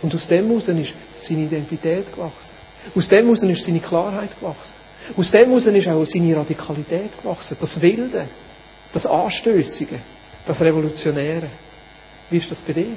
Und 0.01 0.15
aus 0.15 0.27
dem 0.29 0.47
heraus 0.47 0.69
ist 0.69 0.95
seine 1.17 1.43
Identität 1.43 2.13
gewachsen. 2.13 2.55
Aus 2.95 3.09
dem 3.09 3.25
heraus 3.25 3.43
ist 3.43 3.65
seine 3.65 3.81
Klarheit 3.81 4.31
gewachsen. 4.39 4.75
Aus 5.17 5.31
dem 5.31 5.47
heraus 5.49 5.67
ist 5.67 5.89
auch 5.89 6.05
seine 6.05 6.37
Radikalität 6.37 7.11
gewachsen. 7.21 7.57
Das 7.61 7.81
Wilde, 7.81 8.29
das 8.93 9.07
Anstößige, 9.07 10.01
das 10.47 10.61
Revolutionäre. 10.63 11.49
Wie 12.31 12.37
ist 12.39 12.51
das 12.51 12.61
bei 12.63 12.73
dir? 12.73 12.97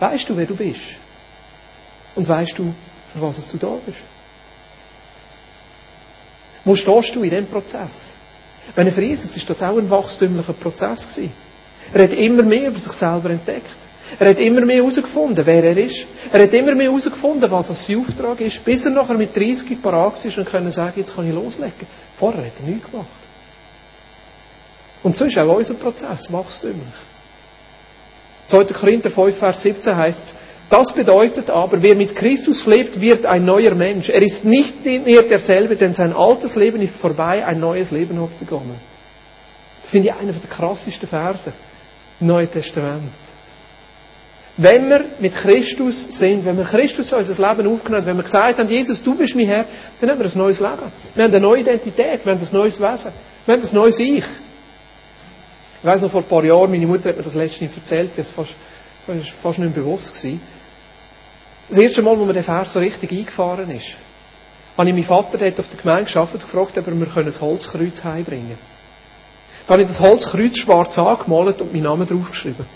Weißt 0.00 0.28
du, 0.28 0.36
wer 0.36 0.46
du 0.46 0.56
bist? 0.56 0.80
Und 2.14 2.28
weißt 2.28 2.58
du, 2.58 2.74
für 3.12 3.20
was 3.20 3.48
du 3.48 3.56
da 3.56 3.78
bist? 3.86 3.98
Wo 6.64 6.74
stehst 6.74 7.14
du 7.14 7.22
in 7.22 7.30
diesem 7.30 7.46
Prozess? 7.46 8.12
Wenn 8.74 8.90
für 8.90 9.02
Jesus 9.02 9.36
ist 9.36 9.48
das 9.48 9.62
auch 9.62 9.76
ein 9.76 9.90
wachstümlicher 9.90 10.52
Prozess 10.52 11.08
gewesen. 11.08 11.32
Er 11.94 12.04
hat 12.04 12.12
immer 12.12 12.42
mehr 12.42 12.68
über 12.68 12.78
sich 12.78 12.92
selber 12.92 13.30
entdeckt. 13.30 13.70
Er 14.18 14.28
hat 14.28 14.38
immer 14.38 14.60
mehr 14.62 14.76
herausgefunden, 14.76 15.44
wer 15.46 15.64
er 15.64 15.76
ist. 15.76 16.06
Er 16.32 16.42
hat 16.42 16.52
immer 16.52 16.74
mehr 16.74 16.90
herausgefunden, 16.90 17.50
was 17.50 17.68
sein 17.86 17.98
Auftrag 17.98 18.40
ist, 18.40 18.64
bis 18.64 18.84
er 18.84 18.90
nachher 18.90 19.16
mit 19.16 19.34
30 19.34 19.80
parat 19.82 20.22
ist 20.24 20.36
und 20.36 20.46
können 20.46 20.70
sagen, 20.70 20.94
jetzt 20.96 21.14
kann 21.14 21.26
ich 21.26 21.34
loslegen. 21.34 21.86
Vorher 22.18 22.44
hat 22.46 22.52
er 22.62 22.68
nichts 22.70 22.90
gemacht. 22.90 23.06
Und 25.02 25.16
so 25.16 25.24
ist 25.24 25.38
auch 25.38 25.56
unser 25.56 25.74
Prozess 25.74 26.32
wachstümlich. 26.32 26.94
2. 28.48 28.64
Korinther 28.66 29.10
5, 29.10 29.36
Vers 29.36 29.62
17 29.62 29.96
heißt 29.96 30.24
es, 30.24 30.34
das 30.68 30.92
bedeutet 30.92 31.50
aber, 31.50 31.82
wer 31.82 31.94
mit 31.96 32.14
Christus 32.14 32.64
lebt, 32.66 32.98
wird 33.00 33.26
ein 33.26 33.44
neuer 33.44 33.74
Mensch. 33.74 34.08
Er 34.08 34.22
ist 34.22 34.44
nicht 34.44 34.84
mehr 34.84 35.22
derselbe, 35.22 35.76
denn 35.76 35.92
sein 35.92 36.14
altes 36.14 36.56
Leben 36.56 36.80
ist 36.80 36.96
vorbei, 36.96 37.44
ein 37.44 37.60
neues 37.60 37.90
Leben 37.90 38.20
hat 38.20 38.38
begonnen. 38.38 38.76
Das 39.82 39.90
finde 39.90 40.08
ich 40.08 40.14
einer 40.14 40.32
der 40.32 40.50
krassesten 40.50 41.08
Verse 41.08 41.52
im 42.22 42.28
Neuen 42.28 42.50
Testament. 42.50 43.10
Wenn 44.56 44.88
wir 44.88 45.04
mit 45.18 45.34
Christus 45.34 46.06
sind, 46.10 46.44
wenn 46.44 46.56
wir 46.56 46.64
Christus 46.64 47.10
in 47.10 47.18
unser 47.18 47.32
Leben 47.34 47.66
aufgenommen 47.66 48.02
haben, 48.02 48.06
wenn 48.06 48.16
wir 48.16 48.22
gesagt 48.22 48.58
haben, 48.58 48.68
Jesus, 48.68 49.02
du 49.02 49.14
bist 49.16 49.34
mein 49.34 49.46
Herr, 49.46 49.64
dann 50.00 50.10
haben 50.10 50.18
wir 50.20 50.26
ein 50.26 50.38
neues 50.38 50.60
Leben. 50.60 50.92
Wir 51.14 51.24
haben 51.24 51.34
eine 51.34 51.40
neue 51.40 51.60
Identität, 51.60 52.24
wir 52.24 52.32
haben 52.32 52.40
ein 52.40 52.48
neues 52.52 52.78
Wesen, 52.80 53.12
wir 53.46 53.54
haben 53.54 53.62
ein 53.62 53.74
neues 53.74 53.98
Ich. 53.98 54.24
Ich 54.24 55.88
weiß 55.88 56.02
noch, 56.02 56.10
vor 56.12 56.20
ein 56.20 56.28
paar 56.28 56.44
Jahren, 56.44 56.70
meine 56.70 56.86
Mutter 56.86 57.08
hat 57.08 57.16
mir 57.16 57.22
das 57.24 57.34
letztens 57.34 57.74
erzählt, 57.76 58.12
das 58.16 58.36
war 58.36 58.44
fast, 58.44 58.54
fast 59.42 59.58
nicht 59.58 59.74
mehr 59.74 59.84
bewusst 59.84 60.14
gewesen. 60.14 60.40
Das 61.68 61.78
erste 61.78 62.02
Mal, 62.02 62.16
wo 62.18 62.24
mir 62.24 62.34
der 62.34 62.44
Vers 62.44 62.74
so 62.74 62.78
richtig 62.78 63.10
eingefahren 63.10 63.68
ist, 63.70 63.96
habe 64.76 64.88
ich 64.88 64.94
meinen 64.94 65.04
Vater 65.04 65.38
dort 65.38 65.58
auf 65.58 65.68
der 65.68 65.80
Gemeinde 65.80 66.04
geschafft 66.04 66.34
und 66.34 66.42
gefragt, 66.42 66.78
ob 66.78 66.86
wir 66.86 66.92
ein 66.92 67.40
Holzkreuz 67.40 68.04
heimbringen 68.04 68.46
können. 68.48 68.81
Da 69.66 69.74
habe 69.74 69.82
ich 69.82 69.88
das 69.88 70.00
Holzkreuz 70.00 70.56
schwarz 70.56 70.98
angemalt 70.98 71.60
und 71.60 71.72
meinen 71.72 71.84
Namen 71.84 72.06
draufgeschrieben. 72.06 72.66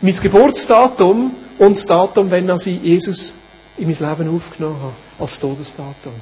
Mein 0.00 0.16
Geburtsdatum 0.16 1.34
und 1.58 1.76
das 1.76 1.86
Datum, 1.86 2.30
wenn 2.30 2.48
ich 2.48 2.66
Jesus 2.82 3.34
in 3.76 3.88
mein 3.88 3.98
Leben 3.98 4.34
aufgenommen 4.34 4.80
habe, 4.80 4.94
als 5.18 5.38
Todesdatum. 5.38 6.14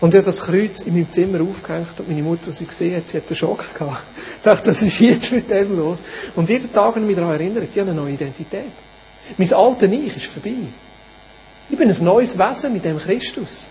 Und 0.00 0.14
ich 0.14 0.18
habe 0.18 0.26
das 0.26 0.40
Kreuz 0.40 0.80
in 0.80 0.94
meinem 0.94 1.08
Zimmer 1.10 1.40
aufgehängt 1.42 1.98
und 1.98 2.08
meine 2.08 2.22
Mutter, 2.22 2.48
als 2.48 2.58
sie 2.58 2.66
gesehen 2.66 2.96
hat, 2.96 3.06
sie 3.06 3.18
hat 3.18 3.28
einen 3.28 3.36
Schock 3.36 3.64
gehabt. 3.74 4.02
Ich 4.38 4.42
dachte, 4.42 4.64
das 4.70 4.82
ist 4.82 4.98
jetzt 4.98 5.30
mit 5.30 5.48
dem 5.48 5.76
los. 5.76 5.98
Und 6.34 6.48
jeden 6.48 6.72
Tag 6.72 6.86
habe 6.86 7.00
ich 7.00 7.06
mich 7.06 7.16
daran 7.16 7.32
erinnert, 7.32 7.68
ich 7.70 7.78
habe 7.78 7.90
eine 7.90 8.00
neue 8.00 8.14
Identität. 8.14 8.72
Mein 9.36 9.52
alter 9.52 9.86
Ich 9.92 10.16
ist 10.16 10.26
vorbei. 10.26 10.56
Ich 11.70 11.78
bin 11.78 11.88
ein 11.88 12.04
neues 12.04 12.36
Wesen 12.36 12.72
mit 12.72 12.84
dem 12.84 12.98
Christus. 12.98 13.68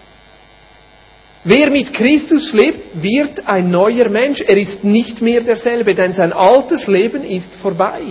Wer 1.43 1.71
mit 1.71 1.93
Christus 1.93 2.53
lebt, 2.53 3.01
wird 3.01 3.47
ein 3.47 3.71
neuer 3.71 4.09
Mensch. 4.09 4.41
Er 4.41 4.57
ist 4.57 4.83
nicht 4.83 5.21
mehr 5.21 5.41
derselbe, 5.41 5.95
denn 5.95 6.13
sein 6.13 6.33
altes 6.33 6.87
Leben 6.87 7.23
ist 7.23 7.53
vorbei. 7.55 8.01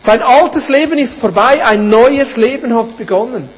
Sein 0.00 0.22
altes 0.22 0.70
Leben 0.70 0.98
ist 0.98 1.18
vorbei, 1.18 1.62
ein 1.62 1.90
neues 1.90 2.38
Leben 2.38 2.74
hat 2.74 2.96
begonnen. 2.96 3.50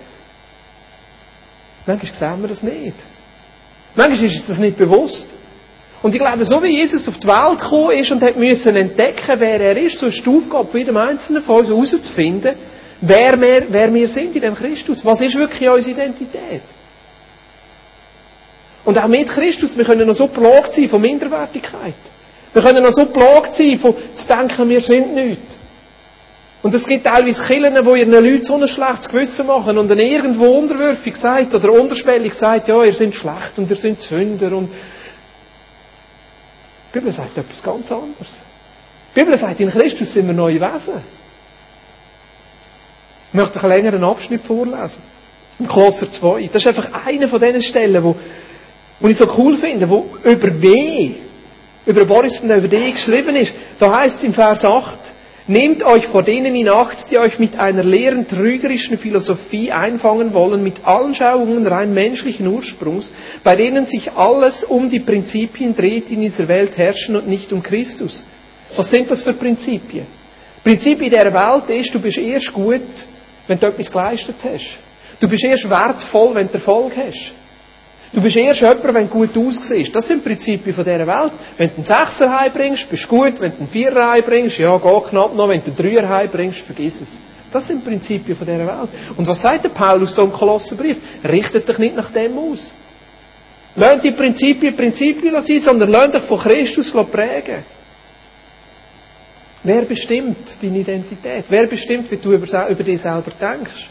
Manchmal 1.87 2.13
sehen 2.13 2.43
wir 2.43 2.49
das 2.49 2.63
nicht. 2.65 2.97
Manchmal 3.95 4.27
ist 4.27 4.37
uns 4.39 4.47
das 4.49 4.59
nicht 4.59 4.77
bewusst. 4.77 5.29
Und 6.03 6.13
ich 6.17 6.21
glaube, 6.21 6.45
so 6.45 6.61
wie 6.65 6.77
Jesus 6.81 7.07
auf 7.09 7.19
die 7.19 7.29
Welt 7.29 7.61
gekommen 7.61 7.93
ist 7.93 8.11
und 8.11 8.23
hat 8.23 8.37
müssen 8.37 8.75
entdecken, 8.75 9.39
wer 9.39 9.61
er 9.61 9.77
ist, 9.77 9.99
so 9.99 10.07
ist 10.07 10.27
die 10.27 10.29
Aufgabe 10.29 10.69
für 10.69 10.79
jedem 10.79 10.97
Einzelnen 10.97 11.45
von 11.45 11.61
uns 11.61 11.69
herauszufinden, 11.69 12.57
wer 13.01 13.41
wir, 13.41 13.67
wer 13.69 13.95
wir 13.95 14.09
sind 14.09 14.35
in 14.35 14.43
dem 14.43 14.57
Christus. 14.57 15.05
Was 15.05 15.21
ist 15.21 15.37
wirklich 15.37 15.69
unsere 15.69 15.95
Identität? 16.01 16.63
Und 18.85 18.99
auch 18.99 19.07
mit 19.07 19.29
Christus, 19.29 19.77
wir 19.77 19.85
können 19.85 20.07
noch 20.07 20.15
so 20.15 20.27
plagt 20.27 20.75
sein 20.75 20.89
von 20.89 21.01
Minderwertigkeit. 21.01 21.95
Wir 22.53 22.63
können 22.63 22.83
noch 22.83 22.93
so 22.93 23.07
plagt 23.07 23.55
sein 23.55 23.77
von 23.77 23.95
zu 24.15 24.27
denken, 24.27 24.69
wir 24.69 24.81
sind 24.81 25.15
nichts. 25.15 25.59
Und 26.63 26.75
es 26.75 26.87
gibt 26.87 27.05
teilweise 27.05 27.43
Killen, 27.43 27.75
wo 27.85 27.95
ihren 27.95 28.13
Leuten 28.13 28.43
so 28.43 28.55
ein 28.55 28.69
schlechtes 28.69 29.09
Gewissen 29.09 29.47
machen 29.47 29.79
und 29.79 29.89
dann 29.89 29.99
irgendwo 29.99 30.47
unterwürfig 30.47 31.17
sagt 31.17 31.55
oder 31.55 31.73
unterschwellig 31.73 32.35
sagt, 32.35 32.69
ja, 32.69 32.85
ihr 32.85 32.95
seid 32.95 33.15
schlecht 33.15 33.59
und 33.59 33.69
ihr 33.69 33.77
seid 33.77 34.01
Sünder 34.01 34.57
und 34.57 34.71
die 36.93 36.99
Bibel 36.99 37.13
sagt 37.13 37.37
etwas 37.37 37.63
ganz 37.63 37.91
anderes. 37.91 38.43
Die 39.15 39.21
Bibel 39.21 39.37
sagt, 39.37 39.59
in 39.59 39.71
Christus 39.71 40.13
sind 40.13 40.27
wir 40.27 40.35
neue 40.35 40.61
Wesen. 40.61 41.03
Ich 43.29 43.35
möchte 43.35 43.61
einen 43.61 43.73
längeren 43.73 44.05
Abschnitt 44.05 44.45
vorlesen. 44.45 45.03
Im 45.59 45.67
Kolosser 45.67 46.11
2. 46.11 46.49
Das 46.53 46.63
ist 46.63 46.69
einfach 46.69 47.07
eine 47.07 47.27
von 47.29 47.41
diesen 47.41 47.63
Stellen, 47.63 48.05
wo, 48.05 48.15
wo 49.03 49.09
ich 49.09 49.17
so 49.17 49.29
cool 49.37 49.57
finde, 49.59 49.91
wo 49.91 50.07
über 50.23 50.63
W, 50.63 51.11
über 51.85 52.05
Boris 52.05 52.41
und 52.41 52.51
über 52.51 52.69
D 52.69 52.93
geschrieben 52.93 53.35
ist. 53.37 53.53
Da 53.79 53.99
heißt 53.99 54.19
es 54.19 54.25
im 54.25 54.33
Vers 54.33 54.65
8, 54.65 54.99
Nehmt 55.49 55.83
euch 55.83 56.07
vor 56.07 56.23
denen 56.23 56.55
in 56.55 56.69
Acht, 56.69 57.11
die 57.11 57.19
euch 57.19 57.41
mit 57.41 57.59
einer 57.59 57.83
leeren, 57.83 58.29
trügerischen 58.29 58.97
Philosophie 58.97 59.73
einfangen 59.73 60.33
wollen, 60.35 60.63
mit 60.63 60.85
Anschauungen 60.85 61.67
rein 61.67 61.93
menschlichen 61.93 62.47
Ursprungs, 62.47 63.13
bei 63.43 63.57
denen 63.57 63.87
sich 63.87 64.13
alles 64.13 64.63
um 64.63 64.89
die 64.89 65.01
Prinzipien 65.01 65.75
dreht, 65.75 66.11
die 66.11 66.15
in 66.15 66.21
dieser 66.21 66.47
Welt 66.47 66.79
herrschen 66.79 67.17
und 67.17 67.27
nicht 67.27 67.53
um 67.53 67.61
Christus. 67.61 68.25
Was 68.77 68.89
sind 68.89 69.11
das 69.11 69.21
für 69.21 69.33
Prinzipien? 69.33 70.07
Prinzipien 70.63 71.11
der 71.11 71.35
Welt 71.35 71.69
ist, 71.71 71.93
du 71.93 71.99
bist 72.01 72.19
erst 72.19 72.53
gut, 72.53 72.81
wenn 73.49 73.59
du 73.59 73.67
etwas 73.67 73.91
geleistet 73.91 74.37
hast. 74.45 74.79
Du 75.19 75.29
bist 75.29 75.43
erst 75.43 75.69
wertvoll, 75.69 76.37
wenn 76.37 76.47
du 76.47 76.55
Erfolg 76.55 76.93
hast. 76.97 77.33
Du 78.13 78.21
bist 78.21 78.37
erst 78.37 78.61
jemand, 78.61 78.85
wenn 78.95 79.09
du 79.09 79.27
gut 79.27 79.37
aussiehst. 79.37 79.95
Das 79.97 80.07
sind 80.07 80.23
Prinzipien 80.23 80.75
von 80.75 80.85
dieser 80.85 81.07
Welt. 81.07 81.33
Wenn 81.57 81.69
du 81.69 81.75
einen 81.77 81.85
Sechser 81.85 82.39
heimbringst, 82.39 82.89
bist 82.91 83.05
du 83.05 83.09
gut. 83.09 83.41
Wenn 83.41 83.53
du 83.53 83.59
einen 83.59 83.69
Vierer 83.69 84.11
heimbringst, 84.11 84.59
ja, 84.59 84.77
geh 84.77 85.01
knapp 85.09 85.35
noch. 85.35 85.49
Wenn 85.49 85.61
du 85.61 85.67
einen 85.67 85.77
Dreier 85.77 86.09
heimbringst, 86.09 86.61
vergiss 86.61 87.01
es. 87.01 87.21
Das 87.51 87.67
sind 87.67 87.85
Prinzipien 87.85 88.37
von 88.37 88.47
dieser 88.47 88.67
Welt. 88.67 88.91
Und 89.17 89.27
was 89.27 89.41
sagt 89.41 89.65
der 89.65 89.71
Paulus 89.71 90.15
da 90.15 90.23
im 90.23 90.33
Kolosserbrief? 90.33 90.99
Richtet 91.25 91.67
dich 91.69 91.79
nicht 91.79 91.97
nach 91.97 92.11
dem 92.11 92.37
aus. 92.39 92.75
Lernt 93.77 94.05
die 94.05 94.11
Prinzipien 94.11 94.77
Prinzipien 94.77 95.41
sein, 95.41 95.61
sondern 95.61 95.91
lernt 95.91 96.15
dich 96.15 96.23
von 96.23 96.39
Christus 96.39 96.93
prägen. 97.11 97.65
Wer 99.63 99.83
bestimmt 99.83 100.63
deine 100.63 100.79
Identität? 100.81 101.45
Wer 101.49 101.67
bestimmt, 101.67 102.11
wie 102.11 102.17
du 102.17 102.33
über 102.33 102.83
dich 102.83 103.01
selber 103.01 103.31
denkst? 103.41 103.89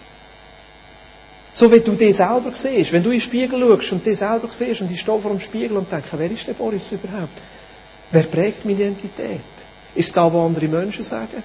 So 1.54 1.72
wie 1.72 1.82
du 1.82 1.93
dich 1.93 2.16
selber 2.16 2.52
siehst. 2.54 2.93
Wenn 2.93 3.04
du 3.04 3.10
in 3.10 3.20
den 3.20 3.22
Spiegel 3.22 3.60
schaust 3.60 3.91
und 3.91 4.06
dich 4.06 4.18
selber 4.18 4.47
siehst 4.52 4.82
und 4.82 4.91
ich 4.91 5.02
stehe 5.02 5.20
vor 5.20 5.32
dem 5.32 5.39
Spiegel 5.39 5.78
und 5.78 5.91
denke, 5.91 6.08
wer 6.14 6.32
ist 6.32 6.47
der 6.47 6.54
Boris 6.54 6.91
überhaupt? 6.91 7.38
Wer 8.12 8.24
prägt 8.24 8.64
meine 8.66 8.78
Identität? 8.78 9.41
Ist 9.93 10.08
es 10.08 10.14
da, 10.14 10.32
wo 10.32 10.45
andere 10.45 10.68
Menschen 10.68 11.04
sagen? 11.04 11.43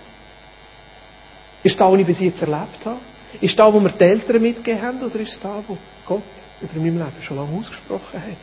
Ist 1.62 1.72
es 1.72 1.76
da, 1.76 1.90
was 1.90 1.98
ich 1.98 2.06
bis 2.06 2.20
jetzt 2.20 2.40
erlebt 2.40 2.84
habe? 2.84 3.00
Ist 3.40 3.50
es 3.50 3.56
da, 3.56 3.72
wo 3.72 3.80
mir 3.80 3.90
die 3.90 4.04
Eltern 4.04 4.40
mitgegeben 4.40 4.82
haben? 4.82 5.02
Oder 5.02 5.20
ist 5.20 5.32
es 5.32 5.40
da, 5.40 5.62
wo 5.66 5.76
Gott 6.06 6.22
über 6.60 6.74
mein 6.74 6.96
Leben 6.96 7.22
schon 7.22 7.36
lange 7.36 7.58
ausgesprochen 7.58 8.14
hat? 8.22 8.36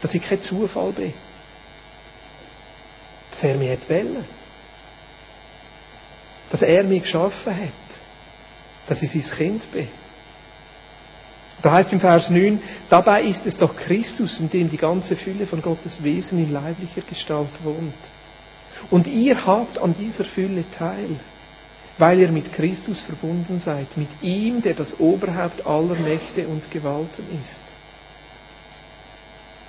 Dass 0.00 0.14
ich 0.14 0.22
kein 0.22 0.40
Zufall 0.40 0.92
bin. 0.92 1.12
Dass 3.30 3.44
er 3.44 3.56
mich 3.56 3.78
wählen 3.88 4.24
Dass 6.50 6.62
er 6.62 6.84
mich 6.84 7.02
geschaffen 7.02 7.54
hat. 7.54 7.79
Dass 8.90 9.02
ich 9.02 9.12
sein 9.12 9.38
Kind 9.38 9.70
bin. 9.70 9.86
Da 11.62 11.70
heißt 11.70 11.92
im 11.92 12.00
Vers 12.00 12.28
9, 12.28 12.60
dabei 12.88 13.22
ist 13.22 13.46
es 13.46 13.56
doch 13.56 13.76
Christus, 13.76 14.40
in 14.40 14.50
dem 14.50 14.68
die 14.68 14.78
ganze 14.78 15.14
Fülle 15.14 15.46
von 15.46 15.62
Gottes 15.62 16.02
Wesen 16.02 16.42
in 16.42 16.52
leiblicher 16.52 17.02
Gestalt 17.08 17.50
wohnt. 17.62 17.94
Und 18.90 19.06
ihr 19.06 19.46
habt 19.46 19.78
an 19.78 19.94
dieser 19.96 20.24
Fülle 20.24 20.64
teil, 20.76 21.20
weil 21.98 22.18
ihr 22.18 22.32
mit 22.32 22.52
Christus 22.52 23.00
verbunden 23.00 23.60
seid, 23.60 23.96
mit 23.96 24.08
ihm, 24.22 24.60
der 24.60 24.74
das 24.74 24.98
Oberhaupt 24.98 25.64
aller 25.64 25.94
Mächte 25.94 26.48
und 26.48 26.68
Gewalten 26.68 27.26
ist. 27.40 27.62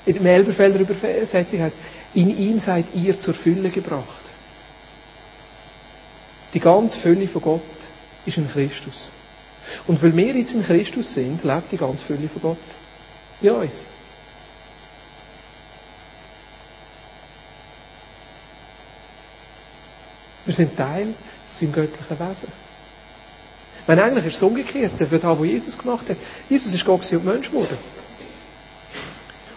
Der 0.08 0.34
Elberfelder 0.34 0.80
Übersetzung 0.80 1.60
heißt, 1.60 1.78
in 2.16 2.36
ihm 2.36 2.60
seid 2.60 2.86
ihr 2.96 3.20
zur 3.20 3.36
Fülle 3.36 3.70
gebracht. 3.70 4.32
Die 6.56 6.60
ganze 6.60 7.00
Fülle 7.00 7.28
von 7.28 7.42
Gott 7.44 7.62
ist 8.26 8.38
in 8.38 8.50
Christus. 8.50 9.12
Und 9.88 10.02
weil 10.02 10.16
wir 10.16 10.36
jetzt 10.36 10.54
in 10.54 10.64
Christus 10.64 11.14
sind, 11.14 11.44
lebt 11.44 11.72
die 11.72 11.78
ganze 11.78 12.04
Fülle 12.04 12.30
von 12.30 12.42
Gott 12.42 12.58
in 13.42 13.52
uns. 13.52 13.88
Wir 20.46 20.56
sind 20.56 20.76
Teil 20.76 21.14
seinem 21.54 21.72
göttlichen 21.72 22.20
Wesen. 22.20 22.48
Wenn 23.88 24.00
eigentlich 24.00 24.26
ist 24.26 24.36
es 24.36 24.44
umgekehrt, 24.44 24.94
für 24.98 25.20
das, 25.20 25.40
was 25.40 25.46
Jesus 25.46 25.78
gemacht 25.78 26.08
hat. 26.10 26.18
Jesus 26.50 26.74
ist 26.74 26.86
Gott 26.86 27.12
und 27.12 27.26
Mensch 27.26 27.50
geworden. 27.50 27.78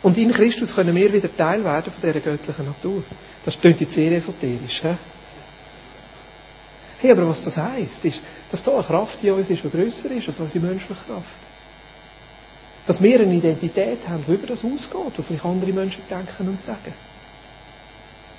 Und 0.02 0.18
in 0.18 0.32
Christus 0.32 0.74
können 0.74 0.94
wir 0.94 1.12
wieder 1.12 1.34
Teil 1.34 1.64
werden 1.64 1.92
von 1.92 2.02
dieser 2.02 2.20
göttlichen 2.20 2.66
Natur. 2.66 3.02
Das 3.44 3.58
klingt 3.58 3.80
jetzt 3.80 3.94
sehr 3.94 4.12
esoterisch. 4.12 4.82
He? 4.82 4.94
Hey, 7.04 7.10
aber 7.10 7.28
was 7.28 7.44
das 7.44 7.58
heisst, 7.58 8.02
ist, 8.06 8.22
dass 8.50 8.62
da 8.62 8.72
eine 8.72 8.82
Kraft 8.82 9.22
in 9.22 9.32
uns 9.32 9.50
ist, 9.50 9.62
die 9.62 9.68
grösser 9.68 10.10
ist 10.10 10.26
als 10.26 10.40
unsere 10.40 10.64
menschliche 10.64 10.94
Kraft. 10.94 11.36
Dass 12.86 13.02
wir 13.02 13.20
eine 13.20 13.34
Identität 13.34 13.98
haben, 14.08 14.24
die 14.26 14.32
über 14.32 14.46
das 14.46 14.64
ausgeht, 14.64 15.12
wo 15.14 15.22
vielleicht 15.22 15.44
andere 15.44 15.70
Menschen 15.70 16.00
denken 16.08 16.48
und 16.48 16.62
sagen. 16.62 16.94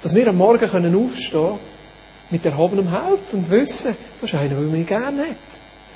Dass 0.01 0.15
wir 0.15 0.27
am 0.27 0.37
Morgen 0.37 0.67
können 0.67 0.95
aufstehen 0.95 1.59
mit 2.31 2.43
erhobenem 2.43 2.89
Haupt 2.91 3.31
und 3.33 3.51
wissen, 3.51 3.95
das 4.19 4.33
ist 4.33 4.35
einer, 4.35 4.55
der 4.55 4.61
mich 4.61 4.87
gerne 4.87 5.21
hat. 5.21 5.35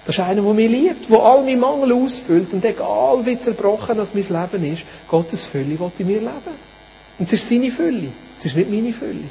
Das 0.05 0.15
ist 0.15 0.23
einer, 0.23 0.43
der 0.43 0.53
mich 0.53 0.69
liebt, 0.69 1.09
der 1.09 1.19
all 1.19 1.43
meine 1.43 1.57
Mangel 1.57 1.91
ausfüllt 1.91 2.53
und 2.53 2.63
egal 2.63 3.25
wie 3.25 3.39
zerbrochen 3.39 3.97
das 3.97 4.13
mein 4.13 4.27
Leben 4.27 4.73
ist, 4.73 4.83
Gottes 5.07 5.43
Fülle 5.47 5.79
will 5.79 5.91
in 5.97 6.05
mir 6.05 6.19
leben. 6.19 6.55
Und 7.17 7.25
es 7.25 7.33
ist 7.33 7.49
seine 7.49 7.71
Fülle, 7.71 8.09
es 8.37 8.45
ist 8.45 8.55
nicht 8.55 8.69
meine 8.69 8.93
Fülle. 8.93 9.27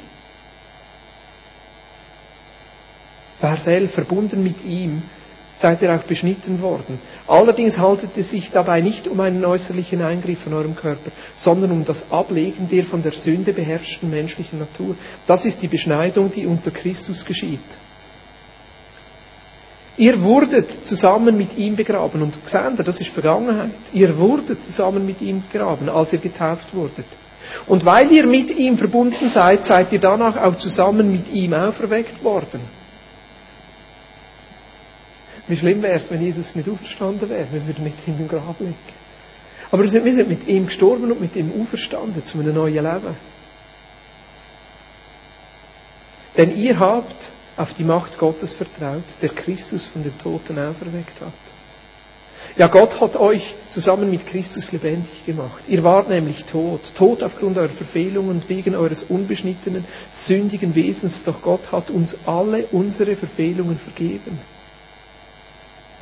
Vers 3.39 3.67
11, 3.67 3.91
verbunden 3.91 4.43
mit 4.43 4.63
ihm, 4.65 5.01
seid 5.57 5.81
ihr 5.81 5.93
auch 5.93 6.03
beschnitten 6.03 6.61
worden. 6.61 6.99
Allerdings 7.27 7.77
haltet 7.77 8.11
es 8.17 8.31
sich 8.31 8.51
dabei 8.51 8.81
nicht 8.81 9.07
um 9.07 9.19
einen 9.19 9.43
äußerlichen 9.43 10.01
Eingriff 10.01 10.39
von 10.39 10.53
eurem 10.53 10.75
Körper, 10.75 11.11
sondern 11.35 11.71
um 11.71 11.85
das 11.85 12.09
Ablegen 12.11 12.69
der 12.69 12.83
von 12.85 13.01
der 13.01 13.11
Sünde 13.11 13.51
beherrschten 13.53 14.09
menschlichen 14.09 14.59
Natur. 14.59 14.95
Das 15.27 15.45
ist 15.45 15.61
die 15.61 15.67
Beschneidung, 15.67 16.31
die 16.31 16.45
unter 16.45 16.71
Christus 16.71 17.25
geschieht. 17.25 17.59
Ihr 19.97 20.21
wurdet 20.21 20.85
zusammen 20.87 21.37
mit 21.37 21.57
ihm 21.57 21.75
begraben. 21.75 22.21
Und 22.21 22.39
seht 22.45 22.83
das 22.85 23.01
ist 23.01 23.09
Vergangenheit. 23.09 23.71
Ihr 23.91 24.17
wurdet 24.17 24.63
zusammen 24.63 25.05
mit 25.05 25.19
ihm 25.21 25.43
begraben, 25.51 25.89
als 25.89 26.13
ihr 26.13 26.19
getauft 26.19 26.73
wurdet. 26.73 27.05
Und 27.67 27.83
weil 27.83 28.09
ihr 28.09 28.25
mit 28.25 28.49
ihm 28.51 28.77
verbunden 28.77 29.27
seid, 29.27 29.65
seid 29.65 29.91
ihr 29.91 29.99
danach 29.99 30.37
auch 30.37 30.57
zusammen 30.57 31.11
mit 31.11 31.29
ihm 31.33 31.53
auferweckt 31.53 32.23
worden. 32.23 32.78
Wie 35.49 35.57
schlimm 35.57 35.81
wäre 35.81 35.97
es, 35.97 36.11
wenn 36.11 36.21
Jesus 36.21 36.53
nicht 36.53 36.69
auferstanden 36.69 37.27
wäre, 37.27 37.47
wenn 37.51 37.67
wir 37.67 37.75
mit 37.83 37.95
ihm 38.07 38.19
im 38.19 38.27
Grab 38.27 38.59
liegen. 38.59 38.75
Aber 39.71 39.81
wir 39.81 39.89
sind, 39.89 40.05
wir 40.05 40.13
sind 40.13 40.29
mit 40.29 40.47
ihm 40.47 40.67
gestorben 40.67 41.11
und 41.11 41.19
mit 41.19 41.35
ihm 41.35 41.51
auferstanden 41.59 42.23
zu 42.23 42.39
einem 42.39 42.53
neuen 42.53 42.75
Leben. 42.75 43.15
Denn 46.37 46.55
ihr 46.55 46.79
habt 46.79 47.31
auf 47.57 47.73
die 47.73 47.83
Macht 47.83 48.19
Gottes 48.19 48.53
vertraut, 48.53 49.03
der 49.23 49.29
Christus 49.29 49.87
von 49.87 50.03
den 50.03 50.15
Toten 50.19 50.59
auferweckt 50.59 51.19
hat. 51.19 51.33
Ja, 52.55 52.67
Gott 52.67 53.01
hat 53.01 53.15
euch 53.15 53.55
zusammen 53.71 54.11
mit 54.11 54.27
Christus 54.27 54.71
lebendig 54.71 55.25
gemacht. 55.25 55.63
Ihr 55.67 55.83
wart 55.83 56.09
nämlich 56.09 56.45
tot, 56.45 56.93
tot 56.93 57.23
aufgrund 57.23 57.57
eurer 57.57 57.69
Verfehlungen 57.69 58.29
und 58.29 58.49
wegen 58.49 58.75
eures 58.75 59.01
unbeschnittenen, 59.01 59.83
sündigen 60.11 60.75
Wesens, 60.75 61.23
doch 61.23 61.41
Gott 61.41 61.71
hat 61.71 61.89
uns 61.89 62.15
alle 62.27 62.65
unsere 62.71 63.15
Verfehlungen 63.15 63.79
vergeben. 63.79 64.39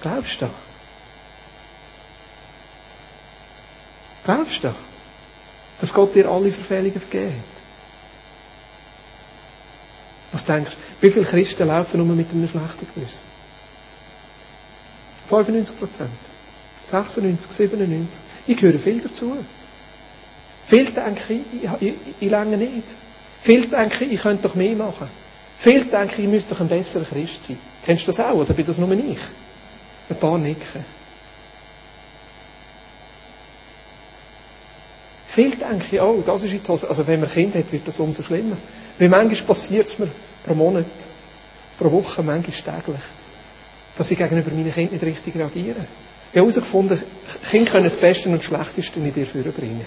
Glaubst 0.01 0.41
du? 0.41 0.49
Glaubst 4.25 4.63
du, 4.63 4.75
dass 5.79 5.93
Gott 5.93 6.13
dir 6.15 6.29
alle 6.29 6.51
Verfehlungen 6.51 6.99
vergeben 6.99 7.31
hat? 7.31 7.57
Was 10.31 10.45
denkst 10.45 10.71
du, 10.71 10.77
wie 11.07 11.11
viele 11.11 11.25
Christen 11.25 11.67
laufen 11.67 12.05
nur 12.05 12.15
mit 12.15 12.29
einem 12.31 12.47
schlechten 12.47 12.87
Gewissen? 12.93 13.21
95 15.29 15.77
Prozent. 15.79 16.09
96, 16.85 17.51
97. 17.51 18.19
Ich 18.47 18.61
höre 18.61 18.79
viel 18.79 19.01
dazu. 19.01 19.37
Viel 20.67 20.85
denke 20.91 21.33
ich, 21.33 21.63
ich, 21.63 21.69
ich, 21.81 21.93
ich 22.19 22.29
lange 22.29 22.57
nicht. 22.57 22.83
Viel 23.41 23.67
denke 23.67 24.05
ich, 24.05 24.13
ich 24.13 24.21
könnte 24.21 24.43
doch 24.47 24.55
mehr 24.55 24.75
machen. 24.75 25.07
Viel 25.59 25.85
denke 25.85 26.15
ich, 26.15 26.19
ich 26.19 26.27
müsste 26.29 26.53
doch 26.53 26.61
ein 26.61 26.67
besserer 26.67 27.05
Christ 27.05 27.43
sein. 27.45 27.57
Kennst 27.85 28.03
du 28.03 28.07
das 28.07 28.19
auch, 28.19 28.33
oder 28.35 28.53
bin 28.53 28.65
das 28.65 28.77
nur 28.77 28.91
ich? 28.91 29.19
Ein 30.09 30.15
paar 30.17 30.37
nicken. 30.37 30.85
Viel 35.27 35.55
denke 35.55 35.85
ich, 35.91 36.01
oh, 36.01 36.23
das 36.25 36.43
ist 36.43 36.53
in 36.53 36.63
die. 36.63 36.71
Also 36.71 37.05
wenn 37.05 37.19
man 37.19 37.29
Kind 37.29 37.53
hat, 37.53 37.71
wird 37.71 37.87
das 37.87 37.99
umso 37.99 38.23
schlimmer. 38.23 38.57
Weil 38.97 39.09
manchmal 39.09 39.47
passiert 39.47 39.85
es 39.85 39.99
mir 39.99 40.09
pro 40.43 40.55
Monat, 40.55 40.85
pro 41.77 41.91
Woche, 41.91 42.23
manchmal 42.23 42.81
täglich, 42.81 43.01
dass 43.97 44.09
ich 44.09 44.17
gegenüber 44.17 44.49
meinen 44.49 44.73
Kindern 44.73 44.93
nicht 44.93 45.03
richtig 45.03 45.35
reagiere. 45.35 45.85
Ich 46.31 46.39
habe 46.39 46.49
herausgefunden, 46.51 47.01
Kinder 47.51 47.71
können 47.71 47.83
das 47.83 47.97
Beste 47.97 48.29
und 48.29 48.37
das 48.37 48.45
Schlechteste 48.45 48.99
in 48.99 49.13
dir 49.13 49.27
vorbringen. 49.27 49.85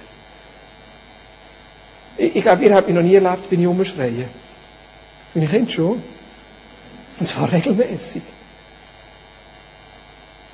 Ich, 2.17 2.37
ich 2.37 2.43
glaube, 2.43 2.65
ihr 2.65 2.75
habt 2.75 2.87
mich 2.87 2.95
noch 2.95 3.03
nie 3.03 3.15
erlebt, 3.15 3.51
wenn 3.51 3.61
ich 3.61 3.67
umschreie. 3.67 4.29
Meine 5.35 5.49
Kinder 5.49 5.71
schon. 5.73 6.03
Und 7.19 7.27
zwar 7.27 7.53
regelmäßig. 7.53 8.23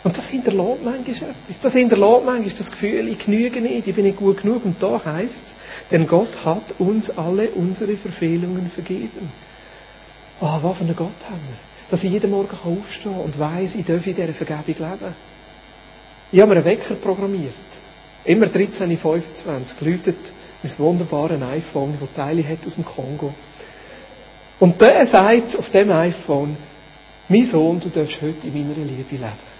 Und 0.06 0.16
das 0.16 0.28
hinterlässt 0.28 0.84
manchmal 0.84 1.30
etwas. 1.30 1.58
Das 1.60 1.72
hinterlässt 1.72 2.24
manchmal 2.24 2.54
das 2.56 2.70
Gefühl, 2.70 3.08
ich 3.08 3.18
genüge 3.18 3.60
nicht, 3.60 3.88
ich 3.88 3.92
bin 3.92 4.04
nicht 4.04 4.18
gut 4.18 4.40
genug. 4.40 4.64
Und 4.64 4.80
da 4.80 5.04
heißt 5.04 5.46
es, 5.46 5.54
denn 5.90 6.06
Gott 6.06 6.44
hat 6.44 6.76
uns 6.78 7.10
alle 7.10 7.48
unsere 7.48 7.96
Verfehlungen 7.96 8.70
vergeben. 8.70 9.32
Ah, 10.40 10.60
oh, 10.60 10.68
was 10.68 10.78
für 10.78 10.84
einen 10.84 10.94
Gott 10.94 11.08
haben 11.28 11.40
wir. 11.48 11.56
Dass 11.90 12.04
ich 12.04 12.12
jeden 12.12 12.30
Morgen 12.30 12.56
aufstehen 12.56 13.14
kann 13.14 13.20
und 13.20 13.36
weiss, 13.40 13.74
ich 13.74 13.84
darf 13.84 14.06
in 14.06 14.14
dieser 14.14 14.32
Vergebung 14.32 14.76
leben. 14.78 15.14
Ich 16.30 16.40
habe 16.40 16.50
mir 16.50 16.56
einen 16.58 16.64
Wecker 16.64 16.94
programmiert. 16.94 17.54
Immer 18.24 18.46
13.25 18.46 19.84
läutet 19.84 20.32
mein 20.62 20.78
wunderbares 20.78 21.42
iPhone, 21.42 21.98
das 21.98 22.12
Teile 22.14 22.46
hat 22.48 22.64
aus 22.64 22.76
dem 22.76 22.84
Kongo. 22.84 23.34
Und 24.60 24.80
der 24.80 25.04
sagt 25.04 25.58
auf 25.58 25.68
dem 25.70 25.90
iPhone, 25.90 26.56
mein 27.28 27.44
Sohn, 27.44 27.80
du 27.80 27.88
darfst 27.88 28.22
heute 28.22 28.46
in 28.46 28.52
meiner 28.52 28.86
Liebe 28.86 29.16
leben. 29.16 29.55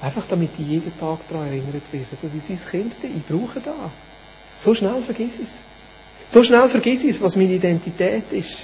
Einfach 0.00 0.24
damit 0.28 0.50
ich 0.58 0.66
jeden 0.66 0.98
Tag 0.98 1.18
daran 1.28 1.48
erinnert 1.48 1.92
werde, 1.92 2.06
dass 2.22 2.30
ich 2.34 2.58
sein 2.60 2.70
Kind 2.70 3.00
bin. 3.02 3.16
Ich 3.18 3.26
brauche 3.26 3.60
das. 3.60 3.74
So 4.56 4.74
schnell 4.74 5.02
vergiss 5.02 5.34
ich 5.36 5.42
es. 5.42 5.62
So 6.30 6.42
schnell 6.42 6.68
vergiss 6.68 7.04
ich 7.04 7.10
es, 7.10 7.22
was 7.22 7.36
meine 7.36 7.52
Identität 7.52 8.24
ist. 8.30 8.56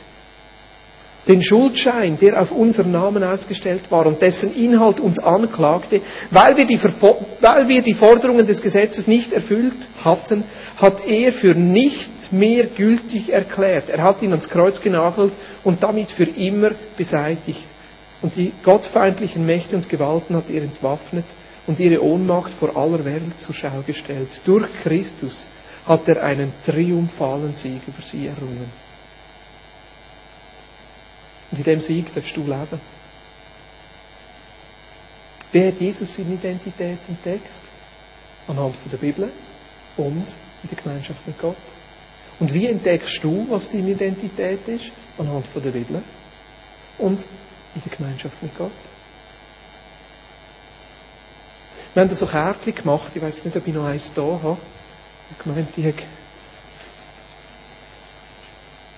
Den 1.28 1.42
Schuldschein, 1.42 2.16
der 2.20 2.40
auf 2.40 2.52
unseren 2.52 2.92
Namen 2.92 3.24
ausgestellt 3.24 3.90
war 3.90 4.06
und 4.06 4.22
dessen 4.22 4.54
Inhalt 4.54 5.00
uns 5.00 5.18
anklagte, 5.18 6.00
weil 6.30 6.56
wir, 6.56 6.66
die, 6.66 6.78
weil 7.40 7.66
wir 7.66 7.82
die 7.82 7.94
Forderungen 7.94 8.46
des 8.46 8.62
Gesetzes 8.62 9.08
nicht 9.08 9.32
erfüllt 9.32 9.88
hatten, 10.04 10.44
hat 10.76 11.04
er 11.04 11.32
für 11.32 11.54
nicht 11.54 12.32
mehr 12.32 12.66
gültig 12.66 13.30
erklärt. 13.30 13.88
Er 13.90 14.04
hat 14.04 14.22
ihn 14.22 14.30
ans 14.30 14.48
Kreuz 14.48 14.80
genagelt 14.80 15.32
und 15.64 15.82
damit 15.82 16.12
für 16.12 16.24
immer 16.24 16.70
beseitigt. 16.96 17.66
Und 18.22 18.36
die 18.36 18.52
gottfeindlichen 18.62 19.44
Mächte 19.44 19.76
und 19.76 19.88
Gewalten 19.88 20.36
hat 20.36 20.48
er 20.50 20.62
entwaffnet 20.62 21.26
und 21.66 21.78
ihre 21.78 22.02
Ohnmacht 22.02 22.52
vor 22.54 22.76
aller 22.76 23.04
Welt 23.04 23.38
zur 23.38 23.54
Schau 23.54 23.82
gestellt. 23.86 24.40
Durch 24.44 24.66
Christus 24.82 25.48
hat 25.84 26.08
er 26.08 26.22
einen 26.22 26.52
triumphalen 26.64 27.54
Sieg 27.54 27.82
über 27.86 28.02
sie 28.02 28.26
errungen. 28.26 28.70
Und 31.50 31.58
in 31.58 31.64
dem 31.64 31.80
Sieg 31.80 32.12
darfst 32.14 32.36
du 32.36 32.40
leben. 32.40 32.80
Wie 35.52 35.64
hat 35.64 35.80
Jesus 35.80 36.14
seine 36.14 36.34
Identität 36.34 36.98
entdeckt? 37.08 37.50
Anhand 38.48 38.76
von 38.76 38.90
der 38.90 38.98
Bibel 38.98 39.30
und 39.96 40.26
in 40.62 40.68
der 40.70 40.82
Gemeinschaft 40.82 41.24
mit 41.26 41.38
Gott. 41.38 41.56
Und 42.38 42.52
wie 42.52 42.66
entdeckst 42.66 43.22
du, 43.22 43.46
was 43.48 43.70
deine 43.70 43.90
Identität 43.90 44.66
ist? 44.66 44.90
Anhand 45.18 45.46
von 45.46 45.62
der 45.62 45.70
Bibel 45.70 46.02
und 46.98 47.20
in 47.76 47.82
der 47.82 47.96
Gemeinschaft 47.96 48.42
mit 48.42 48.56
Gott. 48.56 48.72
Wir 51.94 52.02
haben 52.02 52.08
da 52.10 52.16
so 52.16 52.26
Kärtchen 52.26 52.74
gemacht, 52.74 53.10
ich 53.14 53.22
weiß 53.22 53.44
nicht, 53.44 53.56
ob 53.56 53.66
ich 53.66 53.74
noch 53.74 53.84
eins 53.84 54.12
da 54.12 54.22
habe. 54.22 54.58
Ich 55.30 55.38
gemeint, 55.42 55.68
ich 55.76 55.86
habe 55.86 56.02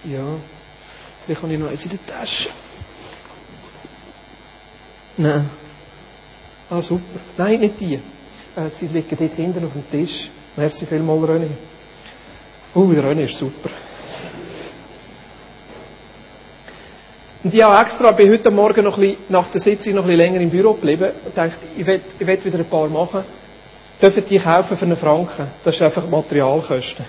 ja, 0.05 0.25
vielleicht 1.25 1.43
habe 1.43 1.53
ich 1.53 1.59
noch 1.59 1.69
eins 1.69 1.85
in 1.85 1.91
der 1.91 2.07
Tasche. 2.07 2.51
Nein. 5.17 5.51
Ah, 6.71 6.81
super. 6.81 7.21
Nein, 7.37 7.61
nicht 7.61 7.81
die. 7.81 7.95
Äh, 7.95 8.71
sie 8.71 8.87
liegen 8.87 9.17
dort 9.17 9.35
hinten 9.35 9.65
auf 9.65 9.73
dem 9.73 9.91
Tisch. 9.91 10.31
Merci 10.57 10.87
vielmals, 10.87 11.29
René. 11.29 11.49
Uh, 12.75 12.93
der 12.93 13.05
René 13.05 13.23
ist 13.25 13.37
super. 13.37 13.71
Und 17.49 17.55
ich 17.55 17.63
habe 17.63 17.81
extra, 17.81 18.13
bin 18.13 18.31
heute 18.31 18.51
Morgen 18.51 18.85
noch 18.85 18.99
ein 18.99 19.01
bisschen, 19.01 19.25
nach 19.31 19.49
der 19.49 19.63
Sitzung 19.63 19.95
noch 19.95 20.03
ein 20.03 20.09
bisschen 20.11 20.23
länger 20.23 20.41
im 20.43 20.51
Büro 20.51 20.75
geblieben 20.75 21.13
und 21.25 21.35
dachte, 21.35 21.55
ich 21.79 21.87
will, 21.87 22.03
ich 22.19 22.45
wieder 22.45 22.59
ein 22.59 22.65
paar 22.67 22.89
machen. 22.89 23.25
Dürfen 24.03 24.23
die 24.29 24.39
kaufen 24.39 24.77
für 24.77 24.85
einen 24.85 24.99
Franken. 24.99 25.47
Das 25.65 25.75
ist 25.75 25.81
einfach 25.81 26.07
Materialkosten. 26.11 27.07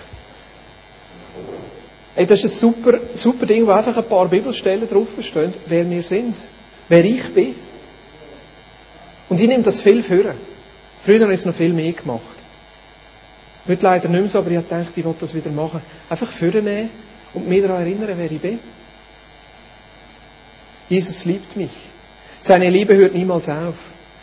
Ey, 2.16 2.26
das 2.26 2.42
ist 2.42 2.54
ein 2.54 2.58
super, 2.58 3.00
super 3.12 3.44
Ding, 3.44 3.66
wo 3.66 3.72
einfach 3.72 3.94
ein 3.94 4.04
paar 4.04 4.28
Bibelstellen 4.28 4.88
draufstehen, 4.88 5.52
wer 5.66 5.90
wir 5.90 6.02
sind, 6.02 6.36
wer 6.88 7.04
ich 7.04 7.34
bin. 7.34 7.54
Und 9.28 9.38
ich 9.42 9.46
nehme 9.46 9.62
das 9.62 9.78
viel 9.82 10.02
für. 10.02 10.34
Früher 11.04 11.20
habe 11.20 11.34
ich 11.34 11.40
es 11.40 11.44
noch 11.44 11.54
viel 11.54 11.74
mehr 11.74 11.92
gemacht. 11.92 12.22
Heute 13.68 13.84
leider 13.84 14.08
nicht 14.08 14.20
mehr 14.20 14.30
so, 14.30 14.38
aber 14.38 14.50
ich 14.52 14.56
gedacht, 14.56 14.92
ich 14.96 15.04
will 15.04 15.14
das 15.20 15.34
wieder 15.34 15.50
machen. 15.50 15.82
Einfach 16.08 16.32
vornehmen 16.32 16.88
und 17.34 17.46
mich 17.46 17.60
daran 17.60 17.82
erinnern, 17.82 18.14
wer 18.16 18.32
ich 18.32 18.40
bin. 18.40 18.58
Jesus 20.90 21.24
liebt 21.24 21.56
mich. 21.56 21.70
Seine 22.42 22.68
Liebe 22.68 22.96
hört 22.96 23.14
niemals 23.14 23.48
auf. 23.48 23.76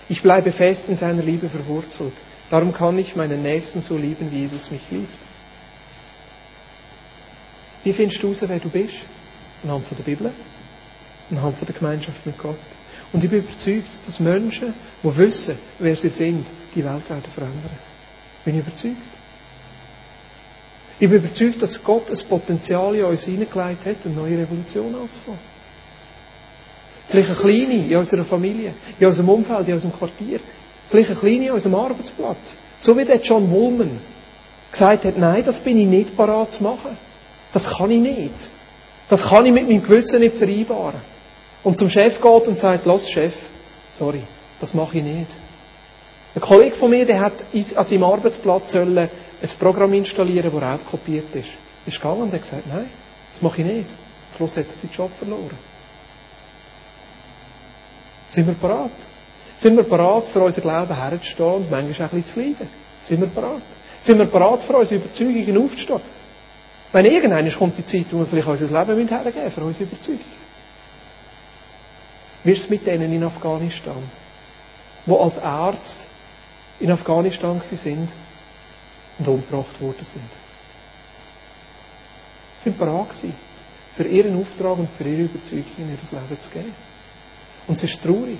Ich 0.09 0.21
bleibe 0.21 0.51
fest 0.51 0.89
in 0.89 0.97
seiner 0.97 1.23
Liebe 1.23 1.49
verwurzelt. 1.49 2.13
Darum 2.49 2.73
kann 2.73 2.99
ich 2.99 3.15
meinen 3.15 3.41
Nächsten 3.41 3.81
so 3.81 3.97
lieben, 3.97 4.31
wie 4.31 4.41
Jesus 4.41 4.69
mich 4.69 4.81
liebt. 4.91 5.13
Wie 7.83 7.93
findest 7.93 8.21
du 8.21 8.35
wer 8.41 8.59
du 8.59 8.69
bist? 8.69 8.95
Anhand 9.63 9.87
von 9.87 9.97
der 9.97 10.03
Bibel, 10.03 10.29
anhand 11.31 11.57
von 11.57 11.65
der 11.65 11.75
Gemeinschaft 11.75 12.25
mit 12.25 12.37
Gott. 12.37 12.59
Und 13.13 13.23
ich 13.23 13.29
bin 13.29 13.39
überzeugt, 13.39 13.87
dass 14.05 14.19
Menschen, 14.19 14.73
die 15.01 15.17
wissen, 15.17 15.57
wer 15.79 15.95
sie 15.95 16.09
sind, 16.09 16.45
die 16.75 16.83
Welt 16.83 17.09
werden 17.09 17.31
verändern. 17.33 17.71
Bin 18.43 18.55
ich 18.59 18.67
überzeugt. 18.67 18.97
Ich 20.99 21.09
bin 21.09 21.19
überzeugt, 21.19 21.61
dass 21.61 21.81
Gott 21.81 22.11
ein 22.11 22.27
Potenzial 22.27 22.93
in 22.95 23.05
uns 23.05 23.23
hineingelegt 23.23 23.85
hat, 23.85 23.95
eine 24.03 24.13
neue 24.13 24.37
Revolution 24.37 24.93
anzufangen. 24.95 25.56
Vielleicht 27.09 27.29
eine 27.29 27.39
kleine 27.39 27.87
in 27.87 27.97
unserer 27.97 28.25
Familie, 28.25 28.73
in 28.99 29.07
unserem 29.07 29.29
Umfeld, 29.29 29.67
in 29.67 29.75
unserem 29.75 29.93
Quartier. 29.97 30.39
Vielleicht 30.89 31.09
eine 31.11 31.19
kleine 31.19 31.45
in 31.47 31.51
unserem 31.51 31.75
Arbeitsplatz. 31.75 32.57
So 32.79 32.97
wie 32.97 33.05
der 33.05 33.21
John 33.21 33.49
Woolman 33.49 33.99
gesagt 34.71 35.05
hat, 35.05 35.17
nein, 35.17 35.43
das 35.45 35.59
bin 35.59 35.77
ich 35.77 35.87
nicht 35.87 36.17
parat 36.17 36.51
zu 36.51 36.63
machen. 36.63 36.97
Das 37.53 37.69
kann 37.77 37.91
ich 37.91 37.99
nicht. 38.01 38.33
Das 39.09 39.23
kann 39.23 39.45
ich 39.45 39.53
mit 39.53 39.67
meinem 39.67 39.81
Gewissen 39.81 40.19
nicht 40.19 40.35
vereinbaren. 40.35 41.01
Und 41.63 41.77
zum 41.77 41.89
Chef 41.89 42.21
geht 42.21 42.47
und 42.47 42.59
sagt, 42.59 42.85
los 42.85 43.09
Chef, 43.09 43.33
sorry, 43.93 44.21
das 44.59 44.73
mache 44.73 44.97
ich 44.97 45.03
nicht. 45.03 45.27
Ein 46.35 46.41
Kollege 46.41 46.75
von 46.75 46.91
mir, 46.91 47.05
der 47.05 47.19
hat 47.21 47.33
an 47.53 47.83
seinem 47.85 48.03
Arbeitsplatz 48.03 48.71
sollen 48.73 48.97
ein 48.97 49.09
Programm 49.59 49.93
installieren, 49.93 50.51
das 50.53 50.63
auch 50.63 50.91
kopiert 50.91 51.33
ist. 51.33 51.49
Ist 51.85 51.97
gegangen 52.01 52.23
und 52.23 52.33
hat 52.33 52.41
gesagt, 52.41 52.67
nein, 52.67 52.89
das 53.33 53.41
mache 53.41 53.61
ich 53.61 53.67
nicht. 53.67 53.89
Schluss 54.35 54.57
hat 54.57 54.65
er 54.67 54.75
seinen 54.75 54.91
Job 54.91 55.11
verloren. 55.17 55.57
Sind 58.29 58.47
wir 58.47 58.53
parat? 58.55 58.91
Sind 59.57 59.75
wir 59.75 59.83
parat, 59.83 60.27
für 60.27 60.41
unser 60.41 60.61
Glauben 60.61 60.95
herzustehen 60.95 61.53
und 61.53 61.71
manchmal 61.71 62.07
auch 62.09 62.13
ein 62.13 62.25
zu 62.25 62.39
leiden? 62.39 62.69
Sind 63.01 63.19
wir 63.21 63.27
parat? 63.27 63.61
Sind 64.01 64.19
wir 64.19 64.27
parat, 64.27 64.61
für 64.63 64.73
unsere 64.77 65.01
Überzeugungen 65.01 65.57
aufzustehen? 65.65 66.01
Wenn 66.91 67.05
irgendwann 67.05 67.49
kommt 67.51 67.77
die 67.77 67.85
Zeit, 67.85 68.05
wo 68.11 68.19
wir 68.19 68.25
vielleicht 68.25 68.47
unser 68.47 68.65
Leben 68.85 69.07
hergeben 69.07 69.51
für 69.51 69.61
unsere 69.61 69.85
Überzeugungen. 69.85 70.47
Wie 72.43 72.51
ist 72.51 72.63
es 72.63 72.69
mit 72.69 72.85
denen 72.87 73.11
in 73.11 73.23
Afghanistan, 73.23 74.03
die 75.05 75.11
als 75.11 75.37
Arzt 75.37 76.05
in 76.79 76.91
Afghanistan 76.91 77.59
sind 77.61 78.09
und 79.19 79.27
umgebracht 79.27 79.81
worden 79.81 80.05
sind? 80.05 80.21
Sind 82.59 82.77
gewesen, 82.79 83.33
für 83.95 84.03
ihren 84.07 84.39
Auftrag 84.39 84.77
und 84.77 84.89
für 84.91 85.03
ihre 85.03 85.23
Überzeugungen 85.23 85.65
ihr 85.77 86.19
Leben 86.19 86.39
zu 86.39 86.49
geben. 86.51 86.73
Und 87.67 87.75
es 87.75 87.83
ist 87.83 88.01
traurig. 88.01 88.39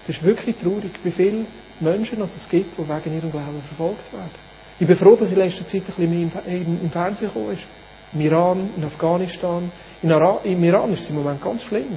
Es 0.00 0.08
ist 0.08 0.22
wirklich 0.22 0.56
traurig, 0.56 0.92
wie 1.02 1.10
viele 1.10 1.46
Menschen 1.80 2.20
es 2.20 2.48
gibt, 2.48 2.78
die 2.78 2.88
wegen 2.88 3.16
ihrem 3.16 3.30
Glauben 3.30 3.62
verfolgt 3.68 4.12
werden. 4.12 4.30
Ich 4.78 4.86
bin 4.86 4.96
froh, 4.96 5.16
dass 5.16 5.30
in 5.30 5.36
letzter 5.36 5.66
Zeit 5.66 5.82
ein 5.82 5.86
bisschen 5.86 6.10
mehr 6.10 6.46
im, 6.46 6.90
Fernsehen 6.90 7.28
gekommen 7.28 7.54
ist. 7.54 7.64
Im 8.12 8.20
Iran, 8.20 8.70
in 8.76 8.84
Afghanistan. 8.84 9.70
In 10.02 10.12
Ara 10.12 10.40
Im 10.44 10.62
Iran 10.62 10.92
ist 10.92 11.00
es 11.00 11.08
im 11.08 11.16
Moment 11.16 11.42
ganz 11.42 11.62
schlimm, 11.62 11.96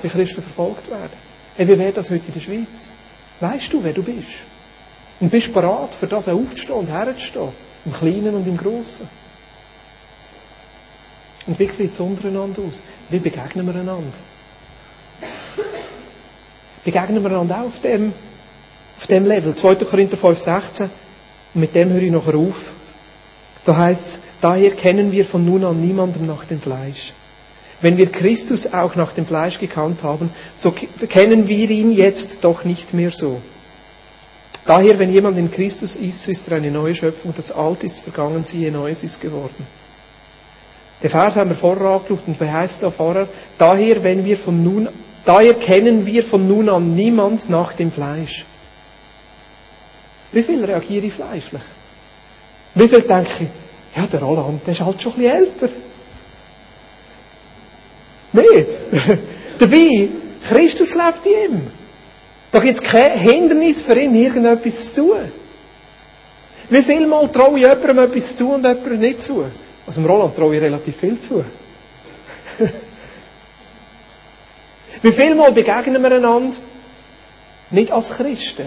wie 0.00 0.08
Christen 0.08 0.42
verfolgt 0.42 0.88
werden. 0.88 1.10
Hey, 1.56 1.66
wie 1.66 1.78
wäre 1.78 1.92
das 1.92 2.08
heute 2.08 2.26
in 2.28 2.32
der 2.32 2.40
Schweiz? 2.40 2.90
Weißt 3.40 3.72
du, 3.72 3.82
wer 3.82 3.92
du 3.92 4.02
bist? 4.02 4.28
Und 5.18 5.30
bist 5.30 5.52
bereit, 5.52 5.94
für 5.94 6.06
das 6.06 6.28
auch 6.28 6.34
aufzustehen 6.34 6.78
und 6.78 6.88
herzustehen. 6.88 7.48
Im 7.84 7.92
Kleinen 7.92 8.34
und 8.34 8.46
im 8.46 8.56
Großen. 8.56 9.06
Und 11.46 11.58
wie 11.58 11.70
sieht 11.72 11.92
es 11.92 12.00
untereinander 12.00 12.62
aus? 12.62 12.82
Wie 13.08 13.18
begegnen 13.18 13.66
wir 13.66 13.74
einander? 13.74 14.12
Begegnen 16.90 17.22
wir 17.22 17.30
einander 17.30 17.60
auch 17.60 17.66
auf 17.66 17.80
dem, 17.82 18.12
auf 18.98 19.06
dem 19.06 19.24
Level. 19.24 19.54
2. 19.54 19.76
Korinther 19.84 20.16
5, 20.16 20.38
16. 20.38 20.90
Und 21.54 21.60
mit 21.60 21.74
dem 21.74 21.90
höre 21.90 22.02
ich 22.02 22.10
nachher 22.10 22.34
auf. 22.34 22.72
Da 23.64 23.76
heißt 23.76 24.06
es, 24.06 24.20
daher 24.40 24.72
kennen 24.72 25.12
wir 25.12 25.24
von 25.24 25.44
nun 25.44 25.64
an 25.64 25.80
niemanden 25.80 26.26
nach 26.26 26.44
dem 26.46 26.60
Fleisch. 26.60 27.12
Wenn 27.80 27.96
wir 27.96 28.10
Christus 28.10 28.72
auch 28.72 28.94
nach 28.96 29.12
dem 29.12 29.24
Fleisch 29.24 29.58
gekannt 29.58 30.02
haben, 30.02 30.30
so 30.54 30.72
kennen 31.08 31.46
wir 31.48 31.70
ihn 31.70 31.92
jetzt 31.92 32.42
doch 32.42 32.64
nicht 32.64 32.92
mehr 32.92 33.10
so. 33.12 33.40
Daher, 34.66 34.98
wenn 34.98 35.12
jemand 35.12 35.38
in 35.38 35.50
Christus 35.50 35.96
ist, 35.96 36.24
so 36.24 36.30
ist 36.30 36.48
er 36.48 36.56
eine 36.58 36.70
neue 36.70 36.94
Schöpfung. 36.94 37.32
Das 37.36 37.52
Alte 37.52 37.86
ist 37.86 38.00
vergangen, 38.00 38.44
siehe, 38.44 38.70
Neues 38.70 39.02
ist 39.02 39.20
geworden. 39.20 39.66
Der 41.02 41.08
Vers 41.10 41.36
haben 41.36 41.50
wir 41.50 41.56
vorher 41.56 41.86
angeschaut 41.86 42.20
und 42.26 42.38
heißt 42.40 42.82
da 42.82 42.90
vorher? 42.90 43.28
Daher, 43.56 44.02
wenn 44.02 44.24
wir 44.24 44.36
von 44.36 44.62
nun 44.62 44.88
Daher 45.24 45.54
kennen 45.54 46.06
wir 46.06 46.22
von 46.22 46.46
nun 46.46 46.68
an 46.68 46.94
niemand 46.94 47.48
nach 47.50 47.72
dem 47.74 47.92
Fleisch. 47.92 48.44
Wie 50.32 50.42
viel 50.42 50.64
reagiere 50.64 51.06
ich 51.06 51.12
fleischlich? 51.12 51.62
Wie 52.74 52.88
viel 52.88 53.02
denke 53.02 53.30
ich, 53.40 53.48
ja, 53.96 54.06
der 54.06 54.22
Roland, 54.22 54.64
der 54.66 54.72
ist 54.72 54.80
halt 54.80 55.02
schon 55.02 55.12
ein 55.12 55.18
bisschen 55.18 55.34
älter. 55.34 55.68
Nicht. 58.32 58.70
Dabei, 59.58 60.08
Christus 60.48 60.94
lebt 60.94 61.26
in 61.26 61.32
ihm. 61.32 61.60
Da 62.52 62.60
gibt 62.60 62.76
es 62.76 62.82
kein 62.82 63.18
Hindernis 63.18 63.80
für 63.80 63.98
ihn, 63.98 64.14
irgendetwas 64.14 64.94
zu 64.94 65.02
tun. 65.02 65.32
Wie 66.68 66.82
viel 66.82 67.06
Mal 67.06 67.28
traue 67.28 67.58
ich 67.58 67.66
jemandem 67.66 67.98
etwas 67.98 68.36
zu 68.36 68.52
und 68.52 68.64
jemandem 68.64 69.00
nicht 69.00 69.22
zu? 69.22 69.44
Also 69.86 70.00
dem 70.00 70.08
Roland 70.08 70.36
traue 70.36 70.54
ich 70.54 70.62
relativ 70.62 70.96
viel 70.96 71.18
zu. 71.18 71.44
Wie 75.02 75.12
viel 75.12 75.34
Mal 75.34 75.52
begegnen 75.52 76.02
wir 76.02 76.12
einander 76.12 76.56
nicht 77.70 77.90
als 77.90 78.10
Christen, 78.10 78.66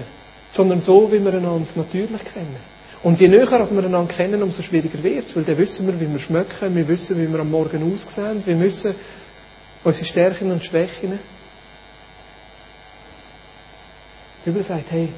sondern 0.49 0.81
so, 0.81 1.11
wie 1.11 1.19
wir 1.23 1.33
einander 1.33 1.65
natürlich 1.75 2.09
kennen. 2.33 2.55
Und 3.03 3.19
je 3.19 3.27
näher 3.27 3.51
wir 3.51 3.83
einander 3.83 4.05
kennen, 4.13 4.41
umso 4.41 4.63
schwieriger 4.63 5.03
wird 5.03 5.25
es, 5.25 5.35
weil 5.35 5.43
dann 5.43 5.57
wissen 5.57 5.85
wir, 5.85 5.99
wie 5.99 6.09
wir 6.11 6.19
schmecken, 6.19 6.73
wir 6.73 6.87
wissen, 6.87 7.17
wie 7.21 7.31
wir 7.31 7.39
am 7.39 7.51
Morgen 7.51 7.93
aussehen, 7.93 8.41
wir 8.45 8.59
wissen 8.59 8.95
unsere 9.83 10.05
Stärken 10.05 10.51
und 10.51 10.63
Schwächen. 10.63 11.19
Die 14.45 14.49
Bibel 14.49 14.63
sagt, 14.63 14.89
hey, 14.89 15.09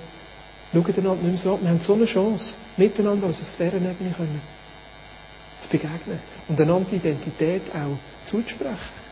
schaut 0.73 0.97
einander 0.97 1.23
nicht 1.23 1.31
mehr 1.31 1.37
so 1.37 1.53
an, 1.53 1.61
wir 1.61 1.69
haben 1.69 1.81
so 1.81 1.93
eine 1.93 2.05
Chance, 2.05 2.55
miteinander 2.75 3.27
uns 3.27 3.41
auf 3.41 3.47
dieser 3.57 3.67
Ebene 3.73 3.95
können, 4.17 4.41
zu 5.59 5.69
begegnen 5.69 6.19
und 6.49 6.59
einander 6.59 6.87
die 6.91 6.95
Identität 6.97 7.61
auch 7.73 7.97
zuzusprechen. 8.25 9.04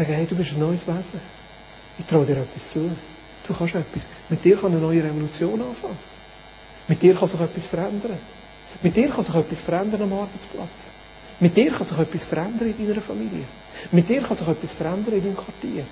Sagen, 0.00 0.14
hey, 0.14 0.24
du 0.24 0.34
bist 0.34 0.52
ein 0.52 0.58
neues 0.58 0.86
Wesen. 0.86 1.20
Ich 1.98 2.06
traue 2.06 2.24
dir 2.24 2.38
etwas 2.38 2.70
zu. 2.70 2.90
Du 3.46 3.52
kannst 3.52 3.74
etwas. 3.74 4.08
Mit 4.30 4.42
dir 4.42 4.56
kann 4.56 4.72
eine 4.72 4.80
neue 4.80 5.04
Revolution 5.04 5.60
anfangen. 5.60 5.98
Mit 6.88 7.02
dir 7.02 7.14
kann 7.14 7.28
sich 7.28 7.38
etwas 7.38 7.66
verändern. 7.66 8.18
Mit 8.80 8.96
dir 8.96 9.10
kann 9.10 9.22
sich 9.22 9.34
etwas 9.34 9.60
verändern 9.60 10.00
am 10.00 10.12
Arbeitsplatz. 10.14 10.70
Mit 11.38 11.54
dir 11.54 11.70
kann 11.70 11.84
sich 11.84 11.98
etwas 11.98 12.24
verändern 12.24 12.74
in 12.78 12.88
deiner 12.88 13.02
Familie. 13.02 13.44
Mit 13.92 14.08
dir 14.08 14.22
kann 14.22 14.36
sich 14.36 14.48
etwas 14.48 14.72
verändern 14.72 15.14
in 15.16 15.22
deinem 15.22 15.36
Quartier. 15.36 15.84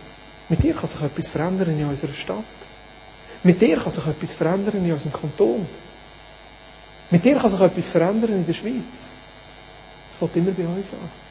Mit 0.48 0.62
dir 0.62 0.72
kann 0.74 0.88
sich 0.88 1.02
etwas 1.02 1.28
verändern 1.28 1.78
in 1.78 1.84
unserer 1.86 2.14
Stadt. 2.14 2.44
Mit 3.42 3.60
dir 3.60 3.76
kann 3.76 3.92
sich 3.92 4.06
etwas 4.06 4.32
verändern 4.32 4.82
in 4.86 4.90
unserem 4.90 5.12
Kanton. 5.12 5.66
Mit 7.10 7.22
dir 7.26 7.36
kann 7.36 7.50
sich 7.50 7.60
etwas 7.60 7.88
verändern 7.88 8.32
in 8.32 8.46
der 8.46 8.54
Schweiz. 8.54 8.88
Es 10.10 10.16
fängt 10.18 10.34
immer 10.36 10.52
bei 10.52 10.64
uns 10.64 10.94
an. 10.94 11.27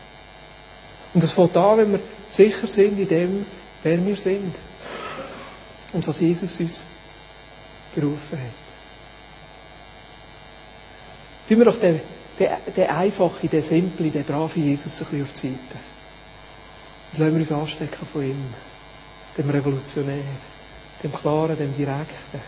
Und 1.13 1.23
es 1.23 1.31
fängt 1.31 1.55
an, 1.55 1.77
wenn 1.77 1.91
wir 1.93 1.99
sicher 2.27 2.67
sind 2.67 2.99
in 2.99 3.07
dem, 3.07 3.45
wer 3.83 4.05
wir 4.05 4.15
sind. 4.15 4.55
Und 5.93 6.07
was 6.07 6.19
Jesus 6.19 6.59
uns 6.59 6.83
gerufen 7.95 8.37
hat. 8.37 8.67
Tun 11.47 11.59
wir 11.59 11.65
doch 11.65 11.79
den, 11.79 12.01
den, 12.37 12.49
den 12.75 12.89
einfachen, 12.89 13.49
den 13.49 13.61
simplen, 13.61 14.11
den 14.11 14.23
braven 14.23 14.63
Jesus 14.63 14.99
ein 14.99 15.05
bisschen 15.05 15.23
auf 15.23 15.33
die 15.33 15.47
Seite. 15.47 15.57
Und 17.11 17.19
lassen 17.19 17.33
wir 17.33 17.39
uns 17.39 17.51
anstecken 17.51 18.07
von 18.11 18.21
ihm, 18.21 18.53
dem 19.37 19.49
Revolutionär, 19.49 20.23
dem 21.01 21.13
Klaren, 21.13 21.57
dem 21.57 21.75
Direkten, 21.75 22.41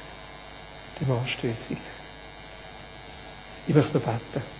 dem 1.00 1.12
Anstößigen. 1.12 1.82
Ich 3.68 3.74
möchte 3.76 4.00
beten. 4.00 4.59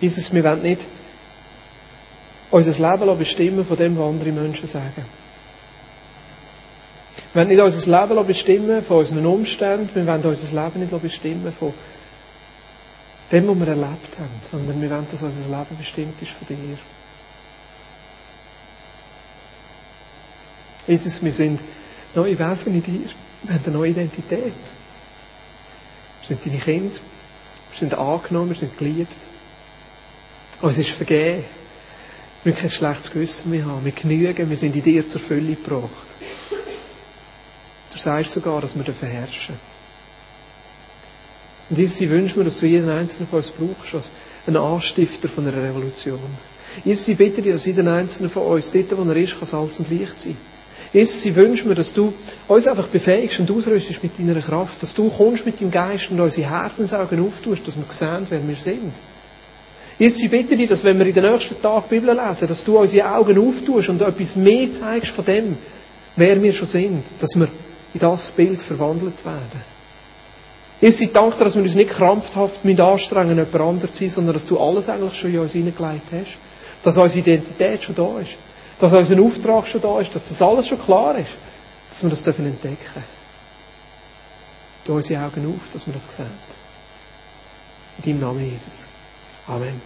Jesus, 0.00 0.32
wir 0.32 0.44
wollen 0.44 0.62
nicht 0.62 0.86
unser 2.50 2.90
Leben 2.90 3.18
bestimmen 3.18 3.66
von 3.66 3.76
dem, 3.76 3.96
was 3.98 4.08
andere 4.08 4.32
Menschen 4.32 4.66
sagen. 4.68 5.04
Wir 7.32 7.40
wollen 7.42 7.48
nicht 7.48 7.60
unser 7.60 8.00
Leben 8.02 8.26
bestimmen 8.26 8.82
von 8.84 8.98
unseren 8.98 9.26
Umständen, 9.26 9.90
wir 9.94 10.06
wollen 10.06 10.24
unser 10.24 10.64
Leben 10.64 10.80
nicht 10.80 11.02
bestimmen 11.02 11.52
von 11.52 11.74
dem, 13.30 13.48
was 13.48 13.58
wir 13.58 13.68
erlebt 13.68 14.18
haben, 14.18 14.40
sondern 14.50 14.80
wir 14.80 14.90
wollen, 14.90 15.06
dass 15.10 15.22
unser 15.22 15.42
Leben 15.42 15.76
bestimmt 15.78 16.20
ist 16.22 16.30
von 16.32 16.46
dir. 16.48 16.78
Jesus, 20.86 21.22
wir 21.22 21.32
sind 21.32 21.60
neue 22.14 22.38
Wesen 22.38 22.74
in 22.74 22.82
dir. 22.82 23.10
Wir 23.42 23.54
haben 23.54 23.64
eine 23.66 23.76
neue 23.76 23.90
Identität. 23.90 24.54
Wir 26.20 26.26
sind 26.26 26.44
deine 26.46 26.58
Kinder. 26.58 26.96
Wir 27.70 27.78
sind 27.78 27.92
angenommen, 27.94 28.48
wir 28.50 28.56
sind 28.56 28.76
geliebt. 28.78 29.12
Uns 30.60 30.78
ist 30.78 30.90
vergeben. 30.90 31.44
Wir 32.42 32.52
müssen 32.52 32.60
kein 32.60 32.70
schlechtes 32.70 33.10
Gewissen 33.10 33.50
mehr 33.50 33.66
haben. 33.66 33.84
Wir 33.84 33.92
genügen, 33.92 34.48
wir 34.48 34.56
sind 34.56 34.74
in 34.74 34.82
dir 34.82 35.08
zur 35.08 35.20
Fülle 35.20 35.54
gebracht. 35.54 35.90
Du 37.92 37.98
sagst 37.98 38.32
sogar, 38.32 38.60
dass 38.60 38.76
wir 38.76 38.84
herrschen 38.84 39.56
Und 41.70 41.78
Jesus, 41.78 42.00
ich 42.00 42.08
wünsche 42.08 42.38
mir, 42.38 42.44
dass 42.44 42.58
du 42.58 42.66
jeden 42.66 42.88
einzelnen 42.88 43.28
von 43.28 43.38
uns 43.38 43.50
brauchst 43.50 43.94
als 43.94 44.10
einen 44.46 44.56
Anstifter 44.56 45.28
von 45.28 45.46
einer 45.46 45.62
Revolution. 45.62 46.20
Jesus, 46.84 47.08
ich 47.08 47.16
bitte 47.16 47.42
dich, 47.42 47.52
dass 47.52 47.66
jeder 47.66 47.90
einzelne 47.92 48.28
von 48.28 48.44
uns, 48.44 48.70
dort 48.70 48.96
wo 48.96 49.02
er 49.02 49.16
ist, 49.16 49.38
kann 49.38 49.48
Salz 49.48 49.78
und 49.78 49.90
Licht 49.90 50.20
sein. 50.20 50.36
Jesus, 50.92 51.24
ich 51.24 51.34
wünsche 51.34 51.66
mir, 51.68 51.74
dass 51.74 51.92
du 51.92 52.14
uns 52.46 52.66
einfach 52.66 52.88
befähigst 52.88 53.40
und 53.40 53.50
ausrüstest 53.50 54.02
mit 54.02 54.18
deiner 54.18 54.40
Kraft, 54.40 54.82
dass 54.82 54.94
du 54.94 55.10
kommst 55.10 55.44
mit 55.44 55.60
deinem 55.60 55.70
Geist 55.70 56.10
und 56.10 56.20
unsere 56.20 56.48
Herzensaugen 56.48 57.26
auftust, 57.26 57.66
dass 57.66 57.76
wir 57.76 57.84
sehen, 57.90 58.26
wer 58.30 58.46
wir 58.46 58.56
sind. 58.56 58.92
Jesus, 59.98 60.22
ich 60.22 60.30
bitte 60.30 60.56
dich, 60.56 60.68
dass 60.68 60.84
wenn 60.84 60.98
wir 60.98 61.06
in 61.06 61.14
den 61.14 61.24
nächsten 61.24 61.60
Tagen 61.60 61.88
Bibel 61.88 62.14
lesen, 62.14 62.46
dass 62.46 62.64
du 62.64 62.78
unsere 62.78 63.12
Augen 63.12 63.38
auftust 63.38 63.88
und 63.88 64.00
etwas 64.00 64.36
mehr 64.36 64.70
zeigst 64.70 65.10
von 65.10 65.24
dem, 65.24 65.58
wer 66.14 66.40
wir 66.40 66.52
schon 66.52 66.68
sind, 66.68 67.04
dass 67.20 67.34
wir 67.34 67.48
in 67.94 68.00
das 68.00 68.30
Bild 68.30 68.62
verwandelt 68.62 69.24
werden. 69.24 69.62
Jesus, 70.80 71.00
ich 71.00 71.12
danke 71.12 71.38
dir, 71.38 71.44
dass 71.44 71.56
wir 71.56 71.62
uns 71.62 71.74
nicht 71.74 71.90
krampfhaft 71.90 72.64
mit 72.64 72.78
anstrengen, 72.78 73.36
jemand 73.36 73.54
anderes 73.56 73.92
zu 73.92 74.04
sein, 74.04 74.10
sondern 74.10 74.34
dass 74.34 74.46
du 74.46 74.58
alles 74.58 74.88
eigentlich 74.88 75.14
schon 75.14 75.32
in 75.32 75.40
uns 75.40 75.52
hineingelegt 75.52 76.12
hast. 76.12 76.38
Dass 76.84 76.96
unsere 76.96 77.18
Identität 77.18 77.82
schon 77.82 77.96
da 77.96 78.20
ist 78.20 78.36
dass 78.78 78.92
unser 78.92 79.20
Auftrag 79.20 79.66
schon 79.66 79.80
da 79.80 80.00
ist, 80.00 80.14
dass 80.14 80.26
das 80.28 80.40
alles 80.40 80.68
schon 80.68 80.80
klar 80.80 81.18
ist, 81.18 81.30
dass 81.90 82.02
wir 82.02 82.10
das 82.10 82.22
dürfen 82.22 82.46
entdecken. 82.46 83.04
Tu 84.84 84.94
unsere 84.94 85.24
Augen 85.24 85.54
auf, 85.54 85.72
dass 85.72 85.86
wir 85.86 85.92
das 85.92 86.04
sehen. 86.14 86.26
In 87.98 88.04
deinem 88.04 88.20
Namen, 88.20 88.50
Jesus. 88.50 88.86
Amen. 89.48 89.82